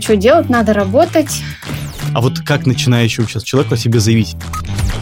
Что 0.00 0.16
делать? 0.16 0.48
Надо 0.48 0.72
работать. 0.72 1.42
А 2.14 2.20
вот 2.20 2.40
как 2.40 2.66
начинающему 2.66 3.26
сейчас 3.26 3.42
человеку 3.42 3.74
о 3.74 3.76
себе 3.76 4.00
заявить? 4.00 4.36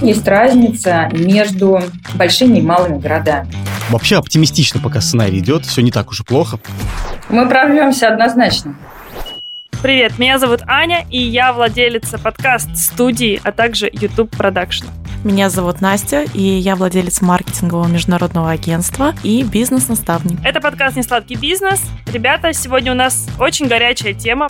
Есть 0.01 0.27
разница 0.27 1.09
между 1.13 1.81
большими 2.15 2.59
и 2.59 2.63
малыми 2.63 2.99
городами. 2.99 3.49
Вообще 3.91 4.17
оптимистично, 4.17 4.81
пока 4.81 5.01
сценарий 5.01 5.39
идет, 5.39 5.65
все 5.67 5.83
не 5.83 5.91
так 5.91 6.11
уж 6.11 6.21
и 6.21 6.25
плохо. 6.25 6.59
Мы 7.29 7.49
прорвемся 7.49 8.09
однозначно. 8.09 8.77
Привет, 9.85 10.19
меня 10.19 10.39
зовут 10.39 10.63
Аня, 10.67 11.05
и 11.11 11.19
я 11.19 11.53
владелица 11.53 12.19
подкаст-студии, 12.19 13.39
а 13.45 13.53
также 13.53 13.91
YouTube 13.93 14.35
продакшн. 14.35 14.87
Меня 15.25 15.51
зовут 15.51 15.83
Настя, 15.83 16.25
и 16.33 16.41
я 16.41 16.75
владелец 16.75 17.21
маркетингового 17.21 17.87
международного 17.87 18.51
агентства 18.51 19.13
и 19.23 19.43
бизнес-наставник. 19.43 20.39
Это 20.43 20.63
подкаст 20.63 20.97
«Несладкий 20.97 21.37
бизнес». 21.37 21.83
Ребята, 22.11 22.55
сегодня 22.55 22.93
у 22.93 22.95
нас 22.95 23.29
очень 23.39 23.67
горячая 23.67 24.15
тема. 24.15 24.49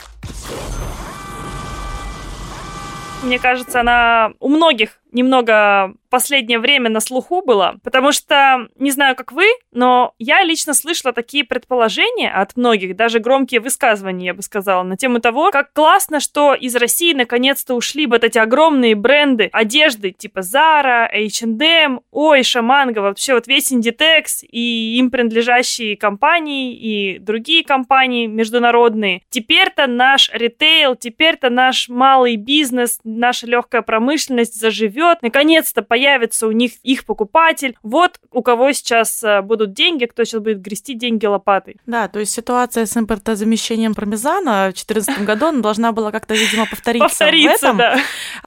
Мне 3.25 3.41
кажется, 3.41 3.81
она 3.81 4.31
у 4.39 4.49
многих 4.49 5.01
немного 5.15 5.95
последнее 6.11 6.61
время 6.61 6.91
на 6.91 7.01
слуху 7.01 7.43
было, 7.43 7.81
потому 7.83 8.13
что, 8.13 8.69
не 8.79 8.93
знаю, 8.93 9.17
как 9.17 9.33
вы, 9.33 9.47
но 9.73 10.15
я 10.21 10.45
лично 10.45 10.73
слышала 10.73 11.13
такие 11.13 11.43
предположения 11.43 12.31
от 12.31 12.57
многих, 12.57 12.95
даже 12.95 13.19
громкие 13.19 13.61
высказывания, 13.61 14.27
я 14.27 14.35
бы 14.35 14.43
сказала, 14.43 14.85
на 14.85 14.97
тему 14.97 15.19
того, 15.19 15.51
как 15.51 15.73
классно, 15.73 16.21
что 16.21 16.55
из 16.55 16.77
России 16.77 17.15
наконец-то 17.15 17.75
ушли 17.75 18.07
вот 18.07 18.23
эти 18.23 18.39
огромные 18.39 18.95
бренды 18.95 19.49
одежды, 19.53 20.13
типа 20.13 20.39
Zara, 20.39 21.09
H&M, 21.13 22.01
ой, 22.13 22.43
Шаманга, 22.45 23.01
вообще 23.01 23.35
вот 23.35 23.49
весь 23.49 23.73
Inditex 23.73 24.47
и 24.49 24.97
им 24.99 25.11
принадлежащие 25.11 25.97
компании 25.97 26.77
и 26.77 27.19
другие 27.19 27.65
компании 27.65 28.27
международные. 28.27 29.23
Теперь-то 29.31 29.89
наш 29.89 30.31
ритейл, 30.33 30.95
теперь-то 30.95 31.51
наш 31.51 31.89
малый 31.89 32.37
бизнес, 32.37 33.01
наша 33.03 33.49
легкая 33.49 33.83
промышленность 33.83 34.61
заживет, 34.61 35.04
наконец-то 35.23 35.83
появится 35.83 36.47
у 36.47 36.53
них 36.53 36.73
их 36.83 37.05
покупатель. 37.05 37.77
Вот 37.83 38.19
у 38.33 38.43
кого 38.43 38.73
сейчас 38.73 39.23
э, 39.23 39.41
будут 39.43 39.73
деньги, 39.73 40.05
кто 40.07 40.25
сейчас 40.25 40.41
будет 40.41 40.61
грести 40.61 40.95
деньги 40.95 41.27
лопатой. 41.27 41.77
Да, 41.87 42.09
то 42.09 42.19
есть 42.21 42.33
ситуация 42.33 42.87
с 42.87 42.97
импортозамещением 42.97 43.95
пармезана 43.95 44.71
в 44.71 44.75
2014 44.75 45.25
году 45.25 45.47
она 45.47 45.61
должна 45.61 45.93
была 45.93 46.11
как-то, 46.11 46.35
видимо, 46.35 46.67
повториться. 46.67 47.09
Повториться, 47.09 47.73
в 47.73 47.77
этом. 47.77 47.79
да. 47.79 47.99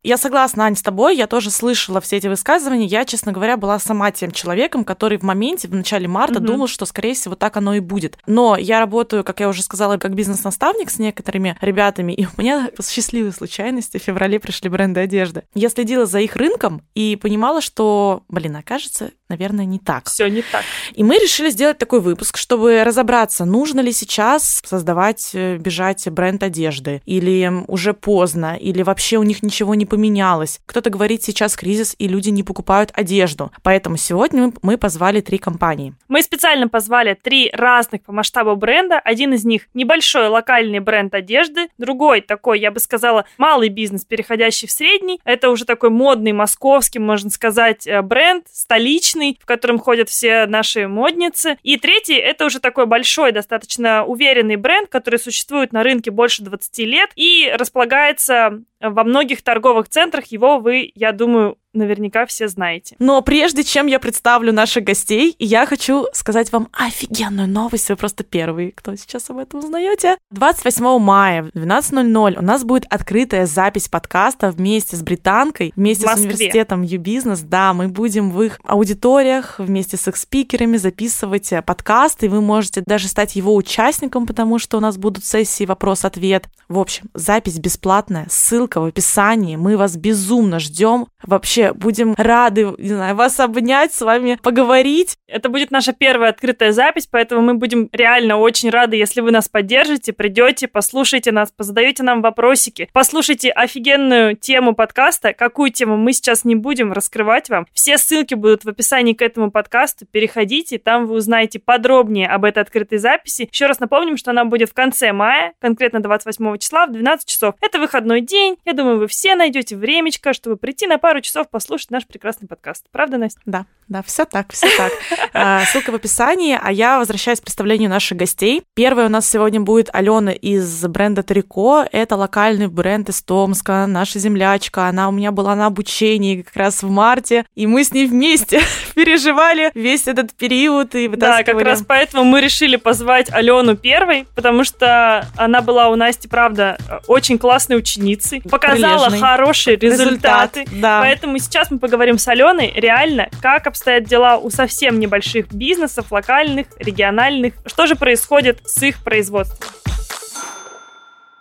Я 0.03 0.17
согласна, 0.17 0.65
Ань, 0.65 0.75
с 0.75 0.81
тобой. 0.81 1.15
Я 1.15 1.27
тоже 1.27 1.51
слышала 1.51 2.01
все 2.01 2.17
эти 2.17 2.27
высказывания. 2.27 2.85
Я, 2.85 3.05
честно 3.05 3.31
говоря, 3.31 3.57
была 3.57 3.79
сама 3.79 4.11
тем 4.11 4.31
человеком, 4.31 4.83
который 4.83 5.17
в 5.17 5.23
моменте, 5.23 5.67
в 5.67 5.73
начале 5.75 6.07
марта, 6.07 6.39
Мгм. 6.39 6.45
думал, 6.45 6.67
что, 6.67 6.85
скорее 6.85 7.13
всего, 7.13 7.35
так 7.35 7.57
оно 7.57 7.73
и 7.75 7.79
будет. 7.79 8.17
Но 8.25 8.55
я 8.57 8.79
работаю, 8.79 9.23
как 9.23 9.39
я 9.39 9.49
уже 9.49 9.61
сказала, 9.63 9.97
как 9.97 10.13
бизнес-наставник 10.15 10.89
с 10.89 10.99
некоторыми 10.99 11.57
ребятами, 11.61 12.13
и 12.13 12.25
у 12.25 12.29
меня 12.41 12.69
по 12.75 12.83
счастливой 12.83 13.31
случайности 13.33 13.97
в 13.97 14.01
феврале 14.03 14.39
пришли 14.39 14.69
бренды 14.69 15.01
одежды. 15.01 15.43
Я 15.53 15.69
следила 15.69 16.05
за 16.05 16.19
их 16.19 16.35
рынком 16.35 16.46
и 16.93 17.15
понимала, 17.15 17.61
что, 17.61 18.23
блин, 18.27 18.55
окажется, 18.55 19.11
наверное, 19.29 19.65
не 19.65 19.79
так. 19.79 20.05
Все 20.07 20.27
не 20.27 20.41
так. 20.41 20.63
И 20.93 21.03
мы 21.03 21.15
решили 21.15 21.49
сделать 21.49 21.77
такой 21.77 21.99
выпуск, 22.01 22.37
чтобы 22.37 22.83
разобраться, 22.83 23.45
нужно 23.45 23.81
ли 23.81 23.91
сейчас 23.91 24.61
создавать, 24.65 25.31
э, 25.33 25.57
бежать 25.57 26.07
бренд 26.09 26.43
одежды, 26.43 27.01
или 27.05 27.51
уже 27.67 27.93
поздно, 27.93 28.55
или 28.59 28.83
вообще 28.83 29.17
у 29.17 29.23
них 29.23 29.43
ничего 29.43 29.75
не 29.75 29.85
поменялось. 29.85 30.59
Кто-то 30.65 30.89
говорит, 30.89 31.23
сейчас 31.23 31.55
кризис, 31.55 31.95
и 31.97 32.07
люди 32.07 32.29
не 32.29 32.43
покупают 32.43 32.91
одежду. 32.93 33.51
Поэтому 33.63 33.97
сегодня 33.97 34.53
мы- 34.61 34.77
позвали 34.77 35.21
три 35.21 35.39
компании. 35.39 35.95
Мы 36.07 36.21
специально 36.21 36.67
позвали 36.67 37.17
три 37.19 37.49
разных 37.51 38.03
по 38.03 38.11
масштабу 38.11 38.55
бренда. 38.55 38.99
Один 38.99 39.33
из 39.33 39.43
них 39.43 39.63
небольшой 39.73 40.27
локальный 40.27 40.79
бренд 40.79 41.15
одежды, 41.15 41.67
другой 41.79 42.21
такой, 42.21 42.59
я 42.59 42.69
бы 42.69 42.79
сказала, 42.79 43.25
малый 43.39 43.69
бизнес, 43.69 44.05
переходящий 44.05 44.67
в 44.67 44.71
средний. 44.71 45.19
Это 45.25 45.49
уже 45.49 45.65
такой 45.65 45.89
модный 45.89 46.31
московский, 46.33 46.99
можно 46.99 47.31
сказать, 47.31 47.87
э, 47.87 48.03
бренд, 48.03 48.45
столичный, 48.51 49.16
в 49.41 49.45
котором 49.45 49.79
ходят 49.79 50.09
все 50.09 50.45
наши 50.45 50.87
модницы. 50.87 51.57
И 51.63 51.77
третий 51.77 52.15
это 52.15 52.45
уже 52.45 52.59
такой 52.59 52.85
большой, 52.85 53.31
достаточно 53.31 54.05
уверенный 54.05 54.55
бренд, 54.55 54.89
который 54.89 55.19
существует 55.19 55.73
на 55.73 55.83
рынке 55.83 56.11
больше 56.11 56.43
20 56.43 56.77
лет 56.79 57.09
и 57.15 57.53
располагается 57.57 58.61
во 58.81 59.03
многих 59.03 59.41
торговых 59.41 59.89
центрах. 59.89 60.25
Его 60.25 60.59
вы, 60.59 60.91
я 60.95 61.11
думаю, 61.11 61.57
наверняка 61.77 62.25
все 62.25 62.47
знаете. 62.47 62.95
Но 62.99 63.21
прежде 63.21 63.63
чем 63.63 63.87
я 63.87 63.99
представлю 63.99 64.51
наших 64.51 64.83
гостей, 64.83 65.35
я 65.39 65.65
хочу 65.65 66.07
сказать 66.13 66.51
вам 66.51 66.67
офигенную 66.73 67.47
новость. 67.47 67.89
Вы 67.89 67.95
просто 67.95 68.23
первые, 68.23 68.71
кто 68.71 68.95
сейчас 68.95 69.29
об 69.29 69.37
этом 69.37 69.59
узнаете. 69.59 70.17
28 70.31 70.99
мая 70.99 71.43
в 71.43 71.49
12.00 71.49 72.37
у 72.37 72.41
нас 72.41 72.63
будет 72.63 72.85
открытая 72.89 73.45
запись 73.45 73.87
подкаста 73.87 74.51
вместе 74.51 74.95
с 74.95 75.01
британкой, 75.01 75.71
вместе 75.75 76.07
с 76.07 76.17
университетом 76.17 76.81
U-Business. 76.81 77.41
Да, 77.43 77.73
мы 77.73 77.87
будем 77.87 78.31
в 78.31 78.41
их 78.41 78.59
аудиториях 78.63 79.59
вместе 79.59 79.97
с 79.97 80.07
их 80.07 80.17
спикерами 80.17 80.77
записывать 80.77 81.51
э, 81.53 81.61
подкаст, 81.61 82.23
и 82.23 82.27
вы 82.27 82.41
можете 82.41 82.81
даже 82.85 83.07
стать 83.07 83.35
его 83.35 83.55
участником, 83.55 84.25
потому 84.25 84.59
что 84.59 84.77
у 84.77 84.79
нас 84.79 84.97
будут 84.97 85.23
сессии 85.23 85.65
вопрос-ответ. 85.65 86.47
В 86.67 86.79
общем, 86.79 87.09
запись 87.13 87.59
бесплатная, 87.59 88.27
ссылка 88.29 88.66
в 88.75 88.85
описании. 88.85 89.55
Мы 89.55 89.77
вас 89.77 89.95
безумно 89.95 90.59
ждем. 90.59 91.07
Вообще, 91.23 91.73
будем 91.73 92.13
рады, 92.17 92.73
не 92.77 92.89
знаю, 92.89 93.15
вас 93.15 93.39
обнять, 93.39 93.93
с 93.93 94.01
вами 94.01 94.37
поговорить. 94.41 95.17
Это 95.27 95.49
будет 95.49 95.71
наша 95.71 95.93
первая 95.93 96.31
открытая 96.31 96.71
запись, 96.71 97.07
поэтому 97.09 97.41
мы 97.41 97.53
будем 97.55 97.89
реально 97.91 98.37
очень 98.37 98.69
рады, 98.69 98.95
если 98.95 99.21
вы 99.21 99.31
нас 99.31 99.47
поддержите, 99.49 100.13
придете, 100.13 100.67
послушайте 100.67 101.31
нас, 101.31 101.51
позадаете 101.51 102.03
нам 102.03 102.21
вопросики, 102.21 102.89
послушайте 102.93 103.51
офигенную 103.51 104.35
тему 104.35 104.75
подкаста. 104.75 105.33
Какую 105.33 105.71
тему 105.71 105.97
мы 105.97 106.13
сейчас 106.13 106.45
не 106.45 106.55
будем 106.55 106.91
раскрывать 106.93 107.49
вам. 107.49 107.67
Все 107.73 107.97
ссылки 107.97 108.33
будут 108.33 108.65
в 108.65 108.69
описании 108.69 109.13
к 109.13 109.21
этому 109.21 109.51
подкасту. 109.51 110.05
Переходите, 110.05 110.77
там 110.77 111.05
вы 111.05 111.15
узнаете 111.15 111.59
подробнее 111.59 112.27
об 112.27 112.45
этой 112.45 112.59
открытой 112.59 112.97
записи. 112.97 113.49
Еще 113.51 113.67
раз 113.67 113.79
напомним, 113.79 114.17
что 114.17 114.31
она 114.31 114.45
будет 114.45 114.69
в 114.69 114.73
конце 114.73 115.11
мая, 115.11 115.53
конкретно 115.59 115.99
28 116.01 116.57
числа 116.57 116.87
в 116.87 116.91
12 116.91 117.27
часов. 117.27 117.55
Это 117.61 117.79
выходной 117.79 118.21
день. 118.21 118.56
Я 118.65 118.73
думаю, 118.73 118.99
вы 118.99 119.07
все 119.07 119.35
найдете 119.35 119.75
времечко, 119.75 120.33
чтобы 120.33 120.57
прийти 120.57 120.87
на 120.87 120.97
пару 120.97 121.21
часов 121.21 121.49
послушать 121.49 121.91
наш 121.91 122.05
прекрасный 122.05 122.47
подкаст. 122.47 122.85
Правда, 122.91 123.17
Настя? 123.17 123.39
Да, 123.45 123.65
да, 123.87 124.03
все 124.03 124.25
так, 124.25 124.51
все 124.51 124.67
так. 124.75 124.91
А, 125.33 125.63
Ссылка 125.65 125.91
в 125.91 125.95
описании, 125.95 126.59
а 126.61 126.71
я 126.71 126.97
возвращаюсь 126.99 127.39
к 127.39 127.43
представлению 127.43 127.89
наших 127.89 128.17
гостей. 128.17 128.63
Первая 128.73 129.05
у 129.05 129.09
нас 129.09 129.29
сегодня 129.29 129.61
будет 129.61 129.89
Алена 129.93 130.31
из 130.31 130.85
бренда 130.87 131.23
Трико. 131.23 131.87
Это 131.91 132.15
локальный 132.15 132.67
бренд 132.67 133.07
из 133.09 133.21
Томска, 133.21 133.85
наша 133.87 134.19
землячка. 134.19 134.87
Она 134.87 135.07
у 135.07 135.11
меня 135.11 135.31
была 135.31 135.55
на 135.55 135.67
обучении 135.67 136.41
как 136.41 136.55
раз 136.55 136.83
в 136.83 136.89
марте, 136.89 137.45
и 137.55 137.67
мы 137.67 137.83
с 137.83 137.93
ней 137.93 138.07
вместе 138.07 138.61
переживали 138.95 139.71
весь 139.73 140.07
этот 140.07 140.33
период 140.33 140.95
и 140.95 141.07
Да, 141.07 141.43
как 141.43 141.61
раз 141.61 141.83
поэтому 141.87 142.25
мы 142.25 142.41
решили 142.41 142.75
позвать 142.75 143.31
Алену 143.31 143.77
первой, 143.77 144.27
потому 144.35 144.63
что 144.65 145.27
она 145.37 145.61
была 145.61 145.89
у 145.89 145.95
Насти, 145.95 146.27
правда, 146.27 146.77
очень 147.07 147.37
классной 147.37 147.77
ученицей, 147.77 148.41
показала 148.47 149.05
Прилежной. 149.07 149.19
хорошие 149.19 149.77
Результат, 149.77 150.55
результаты. 150.55 150.65
да. 150.81 151.01
Поэтому 151.01 151.37
сейчас 151.39 151.71
мы 151.71 151.79
поговорим 151.79 152.17
с 152.17 152.27
Аленой 152.27 152.71
реально, 152.75 153.29
как 153.41 153.67
обстоят 153.67 154.05
дела 154.05 154.37
у 154.37 154.49
совсем 154.49 154.99
небольших 154.99 155.51
бизнесов, 155.51 156.11
локальных, 156.11 156.67
региональных, 156.79 157.53
что 157.65 157.87
же 157.87 157.95
происходит 157.95 158.59
с 158.65 158.81
их 158.83 159.03
производством. 159.03 159.69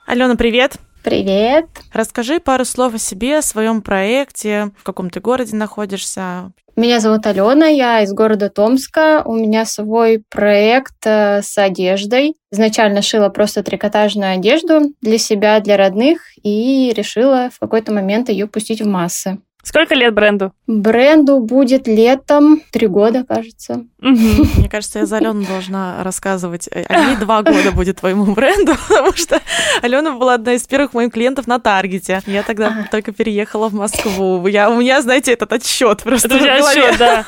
Алена, 0.06 0.36
привет. 0.36 0.76
Привет. 1.06 1.66
Расскажи 1.92 2.40
пару 2.40 2.64
слов 2.64 2.94
о 2.94 2.98
себе, 2.98 3.38
о 3.38 3.42
своем 3.42 3.80
проекте, 3.80 4.72
в 4.76 4.82
каком 4.82 5.08
ты 5.08 5.20
городе 5.20 5.54
находишься. 5.54 6.50
Меня 6.74 6.98
зовут 6.98 7.24
Алена, 7.28 7.68
я 7.68 8.02
из 8.02 8.12
города 8.12 8.50
Томска. 8.50 9.22
У 9.24 9.36
меня 9.36 9.66
свой 9.66 10.24
проект 10.28 11.06
э, 11.06 11.42
с 11.42 11.56
одеждой. 11.58 12.34
Изначально 12.50 13.02
шила 13.02 13.28
просто 13.28 13.62
трикотажную 13.62 14.32
одежду 14.32 14.80
для 15.00 15.18
себя, 15.18 15.60
для 15.60 15.76
родных, 15.76 16.22
и 16.42 16.92
решила 16.92 17.50
в 17.54 17.60
какой-то 17.60 17.92
момент 17.92 18.28
ее 18.28 18.48
пустить 18.48 18.82
в 18.82 18.88
массы. 18.88 19.38
Сколько 19.66 19.97
лет 19.97 20.15
бренду? 20.15 20.53
Бренду 20.68 21.41
будет 21.41 21.89
летом 21.89 22.63
три 22.71 22.86
года, 22.86 23.24
кажется. 23.24 23.84
Мне 23.98 24.68
кажется, 24.71 25.01
я 25.01 25.07
за 25.07 25.16
Алену 25.16 25.45
должна 25.45 26.04
рассказывать. 26.04 26.68
э, 26.71 26.84
ей 26.89 27.16
два 27.16 27.42
года 27.42 27.72
будет 27.72 27.98
твоему 27.98 28.27
бренду, 28.34 28.74
потому 28.89 29.13
что 29.15 29.41
Алена 29.83 30.13
была 30.13 30.34
одна 30.34 30.53
из 30.53 30.63
первых 30.68 30.95
моих 30.95 31.13
клиентов 31.13 31.48
на 31.48 31.59
Таргете. 31.59 32.22
Я 32.27 32.45
тогда 32.45 32.86
только 32.92 33.10
переехала 33.10 33.68
в 33.68 33.74
Москву. 33.74 34.47
Я, 34.47 34.71
у 34.71 34.80
меня, 34.80 35.03
знаете, 35.03 35.33
этот 35.33 35.53
отсчет 35.53 36.04
просто 36.04 36.28
Это 36.28 36.36
у 36.36 36.39
в 36.39 36.42
тебя 36.42 36.59
голове. 36.59 36.83
счет, 36.83 36.98
да. 36.98 37.27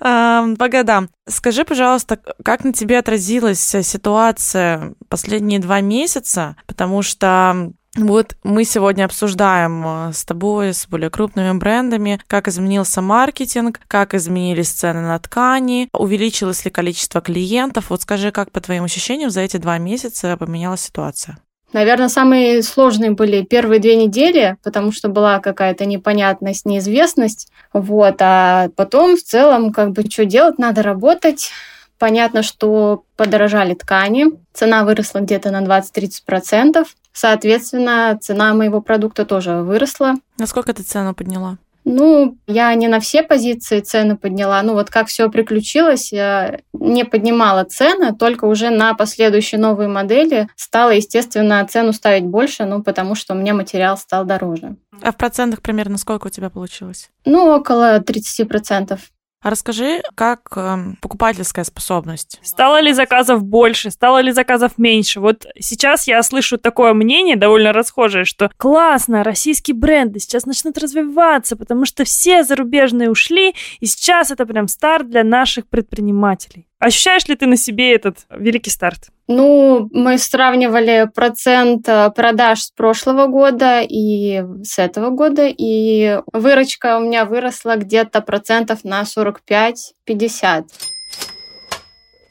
По 0.58 0.68
годам. 0.68 1.10
Скажи, 1.28 1.64
пожалуйста, 1.64 2.18
как 2.44 2.64
на 2.64 2.72
тебе 2.72 2.98
отразилась 2.98 3.72
э, 3.72 3.84
ситуация 3.84 4.94
последние 5.08 5.60
два 5.60 5.80
месяца? 5.80 6.56
Потому 6.66 7.02
что 7.02 7.70
вот 7.96 8.36
мы 8.44 8.64
сегодня 8.64 9.04
обсуждаем 9.04 9.84
э, 9.86 10.12
с 10.12 10.24
тобой, 10.24 10.74
с 10.74 10.86
более 10.86 11.10
крупными 11.10 11.56
брендами, 11.58 12.20
как 12.26 12.48
изменился 12.48 13.00
маркетинг, 13.00 13.80
как 13.88 14.14
изменились 14.14 14.70
цены 14.70 15.00
на 15.00 15.18
ткани, 15.18 15.88
увеличилось 15.92 16.64
ли 16.64 16.70
количество 16.70 17.20
клиентов. 17.20 17.86
Вот 17.90 18.02
скажи, 18.02 18.30
как 18.30 18.50
по 18.52 18.60
твоим 18.60 18.84
ощущениям 18.84 19.30
за 19.30 19.40
эти 19.40 19.56
два 19.56 19.78
месяца 19.78 20.36
поменялась 20.36 20.82
ситуация? 20.82 21.38
Наверное, 21.72 22.08
самые 22.08 22.62
сложные 22.62 23.10
были 23.10 23.42
первые 23.42 23.80
две 23.80 23.96
недели, 23.96 24.56
потому 24.62 24.92
что 24.92 25.08
была 25.08 25.40
какая-то 25.40 25.84
непонятность, 25.84 26.64
неизвестность. 26.64 27.48
Вот. 27.72 28.16
А 28.20 28.68
потом 28.76 29.16
в 29.16 29.22
целом, 29.22 29.72
как 29.72 29.90
бы, 29.92 30.02
что 30.08 30.24
делать, 30.24 30.58
надо 30.58 30.82
работать. 30.82 31.50
Понятно, 31.98 32.42
что 32.42 33.04
подорожали 33.16 33.74
ткани, 33.74 34.26
цена 34.52 34.84
выросла 34.84 35.20
где-то 35.20 35.50
на 35.50 35.62
20-30%. 35.62 36.86
Соответственно, 37.12 38.18
цена 38.20 38.52
моего 38.52 38.82
продукта 38.82 39.24
тоже 39.24 39.62
выросла. 39.62 40.16
Насколько 40.38 40.74
ты 40.74 40.82
цену 40.82 41.14
подняла? 41.14 41.56
Ну, 41.88 42.36
я 42.48 42.74
не 42.74 42.88
на 42.88 42.98
все 42.98 43.22
позиции 43.22 43.78
цены 43.78 44.16
подняла. 44.16 44.60
Ну, 44.62 44.72
вот 44.72 44.90
как 44.90 45.06
все 45.06 45.30
приключилось, 45.30 46.12
я 46.12 46.58
не 46.72 47.04
поднимала 47.04 47.62
цены, 47.62 48.12
только 48.12 48.46
уже 48.46 48.70
на 48.70 48.94
последующие 48.94 49.60
новые 49.60 49.88
модели 49.88 50.48
стала, 50.56 50.90
естественно, 50.90 51.64
цену 51.70 51.92
ставить 51.92 52.24
больше, 52.24 52.64
ну, 52.64 52.82
потому 52.82 53.14
что 53.14 53.34
у 53.34 53.36
меня 53.36 53.54
материал 53.54 53.96
стал 53.96 54.24
дороже. 54.24 54.74
А 55.00 55.12
в 55.12 55.16
процентах 55.16 55.62
примерно 55.62 55.96
сколько 55.96 56.26
у 56.26 56.30
тебя 56.30 56.50
получилось? 56.50 57.08
Ну, 57.24 57.54
около 57.54 58.00
30%. 58.00 58.98
А 59.46 59.50
расскажи, 59.50 60.02
как 60.16 60.40
э, 60.56 60.76
покупательская 61.00 61.64
способность? 61.64 62.40
Стало 62.42 62.80
ли 62.80 62.92
заказов 62.92 63.44
больше, 63.44 63.92
стало 63.92 64.18
ли 64.18 64.32
заказов 64.32 64.72
меньше? 64.76 65.20
Вот 65.20 65.46
сейчас 65.56 66.08
я 66.08 66.20
слышу 66.24 66.58
такое 66.58 66.94
мнение, 66.94 67.36
довольно 67.36 67.72
расхожее, 67.72 68.24
что 68.24 68.50
классно, 68.56 69.22
российские 69.22 69.76
бренды 69.76 70.18
сейчас 70.18 70.46
начнут 70.46 70.76
развиваться, 70.78 71.54
потому 71.54 71.84
что 71.84 72.02
все 72.02 72.42
зарубежные 72.42 73.08
ушли, 73.08 73.54
и 73.78 73.86
сейчас 73.86 74.32
это 74.32 74.46
прям 74.46 74.66
старт 74.66 75.08
для 75.08 75.22
наших 75.22 75.68
предпринимателей. 75.68 76.66
Ощущаешь 76.78 77.26
ли 77.26 77.36
ты 77.36 77.46
на 77.46 77.56
себе 77.56 77.94
этот 77.94 78.26
великий 78.30 78.70
старт? 78.70 79.08
Ну, 79.28 79.88
мы 79.92 80.18
сравнивали 80.18 81.10
процент 81.12 81.88
э, 81.88 82.10
продаж 82.10 82.62
с 82.62 82.70
прошлого 82.70 83.26
года 83.26 83.80
и 83.80 84.44
с 84.62 84.78
этого 84.78 85.10
года, 85.10 85.46
и 85.48 86.20
выручка 86.32 86.98
у 86.98 87.00
меня 87.00 87.24
выросла 87.24 87.76
где-то 87.76 88.20
процентов 88.20 88.84
на 88.84 89.02
45-50. 89.02 90.64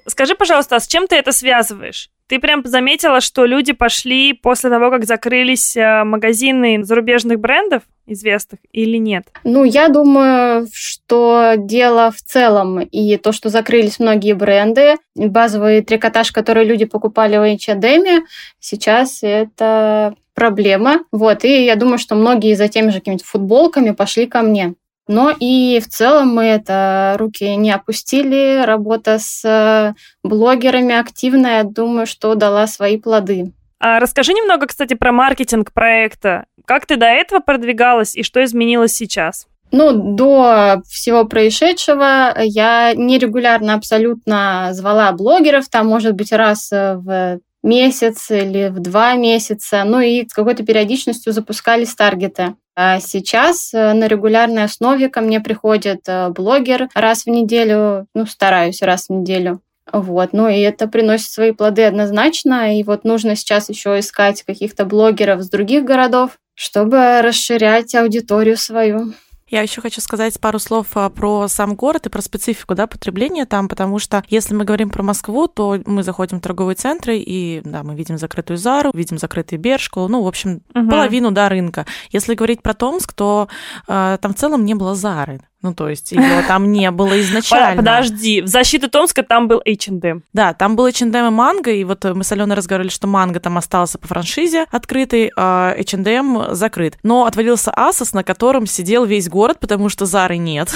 Скажи, 0.07 0.35
пожалуйста, 0.35 0.75
а 0.75 0.79
с 0.79 0.87
чем 0.87 1.07
ты 1.07 1.15
это 1.15 1.31
связываешь? 1.31 2.11
Ты 2.27 2.39
прям 2.39 2.65
заметила, 2.65 3.21
что 3.21 3.45
люди 3.45 3.71
пошли 3.73 4.33
после 4.33 4.71
того, 4.71 4.89
как 4.89 5.05
закрылись 5.05 5.77
э, 5.77 6.03
магазины 6.03 6.83
зарубежных 6.83 7.39
брендов 7.39 7.83
известных 8.07 8.59
или 8.71 8.97
нет? 8.97 9.27
Ну, 9.43 9.63
я 9.63 9.89
думаю, 9.89 10.67
что 10.73 11.53
дело 11.57 12.11
в 12.11 12.21
целом 12.21 12.79
и 12.79 13.17
то, 13.17 13.31
что 13.31 13.49
закрылись 13.49 13.99
многие 13.99 14.33
бренды, 14.33 14.95
базовый 15.15 15.81
трикотаж, 15.81 16.31
который 16.31 16.65
люди 16.65 16.85
покупали 16.85 17.37
в 17.37 17.43
H&M, 17.43 18.25
сейчас 18.59 19.19
это 19.21 20.15
проблема. 20.33 21.01
Вот, 21.11 21.43
и 21.45 21.65
я 21.65 21.75
думаю, 21.75 21.97
что 21.97 22.15
многие 22.15 22.55
за 22.55 22.67
теми 22.67 22.89
же 22.89 22.99
какими-то 22.99 23.25
футболками 23.25 23.91
пошли 23.91 24.25
ко 24.25 24.41
мне. 24.41 24.73
Но 25.07 25.33
и 25.39 25.79
в 25.79 25.87
целом 25.87 26.29
мы 26.29 26.45
это 26.45 27.15
руки 27.19 27.55
не 27.55 27.71
опустили. 27.71 28.63
Работа 28.65 29.17
с 29.19 29.45
э, 29.45 29.93
блогерами 30.23 30.95
активная, 30.95 31.63
думаю, 31.63 32.07
что 32.07 32.33
дала 32.35 32.65
свои 32.67 32.97
плоды. 32.97 33.53
А 33.79 33.99
расскажи 33.99 34.33
немного, 34.33 34.67
кстати, 34.67 34.95
про 34.95 35.11
маркетинг 35.11 35.71
проекта. 35.73 36.45
Как 36.65 36.85
ты 36.85 36.95
до 36.95 37.05
этого 37.05 37.39
продвигалась 37.39 38.15
и 38.15 38.23
что 38.23 38.43
изменилось 38.43 38.93
сейчас? 38.93 39.47
Ну, 39.71 40.15
до 40.15 40.81
всего 40.87 41.25
происшедшего 41.25 42.33
я 42.41 42.93
нерегулярно 42.95 43.73
абсолютно 43.73 44.69
звала 44.71 45.11
блогеров, 45.11 45.67
там, 45.69 45.87
может 45.87 46.13
быть, 46.13 46.31
раз 46.31 46.69
в 46.71 47.39
месяц 47.61 48.29
или 48.31 48.69
в 48.69 48.79
два 48.79 49.15
месяца, 49.15 49.83
ну 49.83 49.99
и 49.99 50.27
с 50.27 50.33
какой-то 50.33 50.63
периодичностью 50.63 51.33
запускались 51.33 51.95
таргеты. 51.95 52.55
А 52.75 52.99
сейчас 52.99 53.73
э, 53.73 53.93
на 53.93 54.07
регулярной 54.07 54.63
основе 54.63 55.07
ко 55.09 55.21
мне 55.21 55.39
приходит 55.39 56.01
э, 56.07 56.29
блогер 56.29 56.89
раз 56.93 57.25
в 57.25 57.29
неделю, 57.29 58.07
ну, 58.13 58.25
стараюсь 58.25 58.81
раз 58.81 59.07
в 59.07 59.13
неделю. 59.13 59.61
Вот, 59.93 60.33
ну 60.33 60.49
и 60.49 60.59
это 60.59 60.87
приносит 60.87 61.31
свои 61.31 61.51
плоды 61.51 61.83
однозначно. 61.83 62.77
И 62.77 62.83
вот 62.83 63.05
нужно 63.05 63.35
сейчас 63.35 63.69
еще 63.69 63.99
искать 63.99 64.43
каких-то 64.43 64.83
блогеров 64.83 65.41
с 65.43 65.49
других 65.49 65.85
городов, 65.85 66.37
чтобы 66.53 67.21
расширять 67.21 67.95
аудиторию 67.95 68.57
свою. 68.57 69.13
Я 69.47 69.61
еще 69.61 69.79
хочу 69.79 70.01
сказать 70.01 70.39
пару 70.39 70.57
слов 70.57 70.87
а, 70.95 71.09
про 71.09 71.47
сам 71.47 71.75
город 71.75 72.07
и 72.07 72.09
про 72.09 72.19
специфику 72.21 72.73
да, 72.73 72.87
потребления 72.87 73.45
там, 73.45 73.67
потому 73.67 73.99
что 73.99 74.23
если 74.27 74.55
мы 74.55 74.65
говорим 74.65 74.89
про 74.89 75.03
Москву, 75.03 75.47
то 75.47 75.79
мы 75.85 76.01
заходим 76.01 76.39
в 76.39 76.41
торговые 76.41 76.75
центры, 76.75 77.19
и 77.19 77.61
да, 77.63 77.83
мы 77.83 77.93
видим 77.93 78.17
закрытую 78.17 78.57
Зару, 78.57 78.89
видим 78.95 79.19
закрытый 79.19 79.59
Бершку, 79.59 80.07
ну, 80.07 80.23
в 80.23 80.27
общем, 80.27 80.63
угу. 80.73 80.89
половину 80.89 81.29
да, 81.29 81.47
рынка. 81.47 81.85
Если 82.09 82.33
говорить 82.33 82.63
про 82.63 82.73
Томск, 82.73 83.13
то 83.13 83.47
э, 83.87 84.17
там 84.19 84.33
в 84.33 84.37
целом 84.37 84.65
не 84.65 84.73
было 84.73 84.95
Зары. 84.95 85.41
Ну, 85.65 85.73
то 85.73 85.89
есть 85.89 86.11
его 86.11 86.43
там 86.47 86.71
не 86.71 86.91
было 86.91 87.19
изначально. 87.21 87.77
Подожди, 87.77 88.41
в 88.41 88.47
защиту 88.47 88.87
Томска 88.87 89.23
там 89.23 89.47
был 89.47 89.63
H&M. 89.65 90.21
Да, 90.31 90.53
там 90.53 90.75
был 90.75 90.85
H&M 90.85 91.25
и 91.25 91.29
Манго, 91.31 91.71
и 91.71 91.83
вот 91.83 92.03
мы 92.03 92.23
с 92.23 92.31
Аленой 92.31 92.55
разговаривали, 92.55 92.91
что 92.91 93.07
Манго 93.07 93.39
там 93.39 93.57
остался 93.57 93.97
по 93.97 94.07
франшизе 94.07 94.67
открытый, 94.69 95.31
а 95.35 95.73
H&M 95.75 96.53
закрыт. 96.53 96.99
Но 97.01 97.25
отвалился 97.25 97.71
Асос, 97.71 98.13
на 98.13 98.23
котором 98.23 98.67
сидел 98.67 99.05
весь 99.05 99.27
город, 99.27 99.57
потому 99.59 99.89
что 99.89 100.05
Зары 100.05 100.37
нет. 100.37 100.69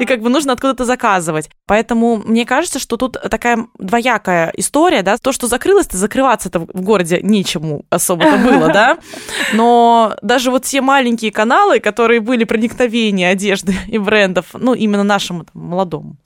и 0.00 0.04
как 0.04 0.20
бы 0.20 0.30
нужно 0.30 0.52
откуда-то 0.52 0.84
заказывать. 0.84 1.48
Поэтому 1.68 2.16
мне 2.16 2.44
кажется, 2.44 2.80
что 2.80 2.96
тут 2.96 3.16
такая 3.30 3.66
двоякая 3.78 4.52
история, 4.56 5.02
да, 5.02 5.16
то, 5.16 5.30
что 5.30 5.46
закрылось-то, 5.46 5.96
закрываться-то 5.96 6.58
в 6.58 6.80
городе 6.80 7.20
нечему 7.22 7.84
особо-то 7.88 8.36
было, 8.38 8.72
да, 8.72 8.98
но 9.52 10.16
даже 10.22 10.50
вот 10.50 10.64
все 10.64 10.80
маленькие 10.80 11.30
каналы, 11.30 11.78
которые 11.78 12.20
были 12.20 12.42
проникновения 12.42 13.28
одежды 13.30 13.76
и 13.86 13.98
брендов, 14.08 14.46
ну, 14.54 14.72
именно 14.72 15.04
нашему 15.04 15.44
там, 15.44 15.62
молодому, 15.62 16.16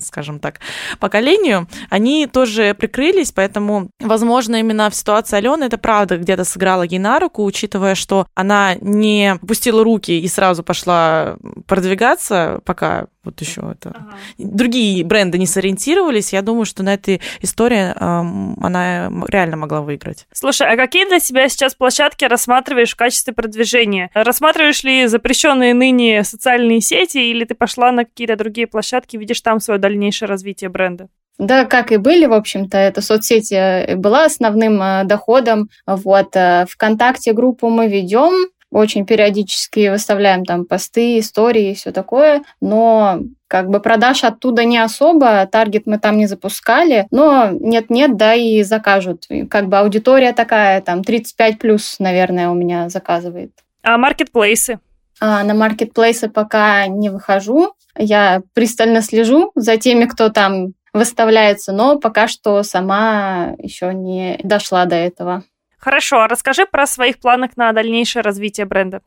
скажем 0.00 0.40
так, 0.40 0.60
поколению, 1.00 1.68
они 1.88 2.26
тоже 2.26 2.74
прикрылись, 2.74 3.32
поэтому, 3.32 3.88
возможно, 3.98 4.56
именно 4.56 4.90
в 4.90 4.94
ситуации 4.94 5.36
Алены 5.36 5.64
это 5.64 5.78
правда 5.78 6.18
где-то 6.18 6.44
сыграла 6.44 6.82
ей 6.82 6.98
на 6.98 7.18
руку, 7.18 7.44
учитывая, 7.44 7.94
что 7.94 8.26
она 8.34 8.74
не 8.80 9.38
пустила 9.46 9.82
руки 9.82 10.20
и 10.20 10.28
сразу 10.28 10.62
пошла 10.62 11.36
продвигаться, 11.66 12.60
пока 12.66 13.06
вот 13.24 13.40
еще 13.40 13.62
это. 13.72 13.90
Ага. 13.90 14.18
Другие 14.38 15.04
бренды 15.04 15.38
не 15.38 15.46
сориентировались. 15.46 16.32
Я 16.32 16.42
думаю, 16.42 16.66
что 16.66 16.82
на 16.82 16.94
этой 16.94 17.20
истории 17.40 17.92
э, 17.92 17.94
она 17.98 19.10
реально 19.28 19.56
могла 19.56 19.80
выиграть. 19.80 20.26
Слушай, 20.32 20.68
а 20.68 20.76
какие 20.76 21.08
для 21.08 21.20
себя 21.20 21.48
сейчас 21.48 21.74
площадки 21.74 22.24
рассматриваешь 22.24 22.92
в 22.92 22.96
качестве 22.96 23.32
продвижения? 23.32 24.10
Рассматриваешь 24.14 24.84
ли 24.84 25.06
запрещенные 25.06 25.74
ныне 25.74 26.22
социальные 26.24 26.80
сети, 26.80 27.03
или 27.12 27.44
ты 27.44 27.54
пошла 27.54 27.92
на 27.92 28.04
какие-то 28.04 28.36
другие 28.36 28.66
площадки, 28.66 29.16
видишь 29.16 29.40
там 29.40 29.60
свое 29.60 29.78
дальнейшее 29.78 30.28
развитие 30.28 30.70
бренда? 30.70 31.08
Да, 31.38 31.64
как 31.64 31.90
и 31.90 31.96
были, 31.96 32.26
в 32.26 32.32
общем-то, 32.32 32.78
эта 32.78 33.00
соцсеть 33.00 33.50
э, 33.50 33.96
была 33.96 34.24
основным 34.24 34.80
э, 34.80 35.04
доходом. 35.04 35.68
Вот. 35.86 36.36
Э, 36.36 36.64
Вконтакте 36.68 37.32
группу 37.32 37.70
мы 37.70 37.88
ведем, 37.88 38.32
очень 38.70 39.06
периодически 39.06 39.88
выставляем 39.88 40.44
там 40.44 40.64
посты, 40.64 41.18
истории 41.18 41.70
и 41.70 41.74
все 41.74 41.92
такое, 41.92 42.42
но 42.60 43.20
как 43.46 43.68
бы 43.68 43.78
продаж 43.78 44.24
оттуда 44.24 44.64
не 44.64 44.78
особо, 44.78 45.46
таргет 45.46 45.86
мы 45.86 45.98
там 45.98 46.16
не 46.18 46.26
запускали, 46.26 47.06
но 47.12 47.50
нет-нет, 47.52 48.16
да 48.16 48.34
и 48.34 48.62
закажут. 48.64 49.28
Как 49.48 49.68
бы 49.68 49.78
аудитория 49.78 50.32
такая, 50.32 50.80
там 50.80 51.04
35 51.04 51.58
плюс, 51.60 51.96
наверное, 52.00 52.50
у 52.50 52.54
меня 52.54 52.88
заказывает. 52.88 53.52
А 53.84 53.96
маркетплейсы? 53.96 54.80
А, 55.20 55.42
на 55.44 55.54
маркетплейсы 55.54 56.28
пока 56.28 56.86
не 56.86 57.10
выхожу. 57.10 57.74
Я 57.96 58.42
пристально 58.52 59.02
слежу 59.02 59.52
за 59.54 59.76
теми, 59.76 60.04
кто 60.06 60.28
там 60.28 60.74
выставляется, 60.92 61.72
но 61.72 61.98
пока 61.98 62.28
что 62.28 62.62
сама 62.62 63.54
еще 63.58 63.92
не 63.92 64.38
дошла 64.42 64.84
до 64.86 64.96
этого. 64.96 65.44
Хорошо, 65.78 66.22
а 66.22 66.28
расскажи 66.28 66.66
про 66.66 66.86
своих 66.86 67.18
планах 67.18 67.56
на 67.56 67.72
дальнейшее 67.72 68.22
развитие 68.22 68.66
бренда. 68.66 69.02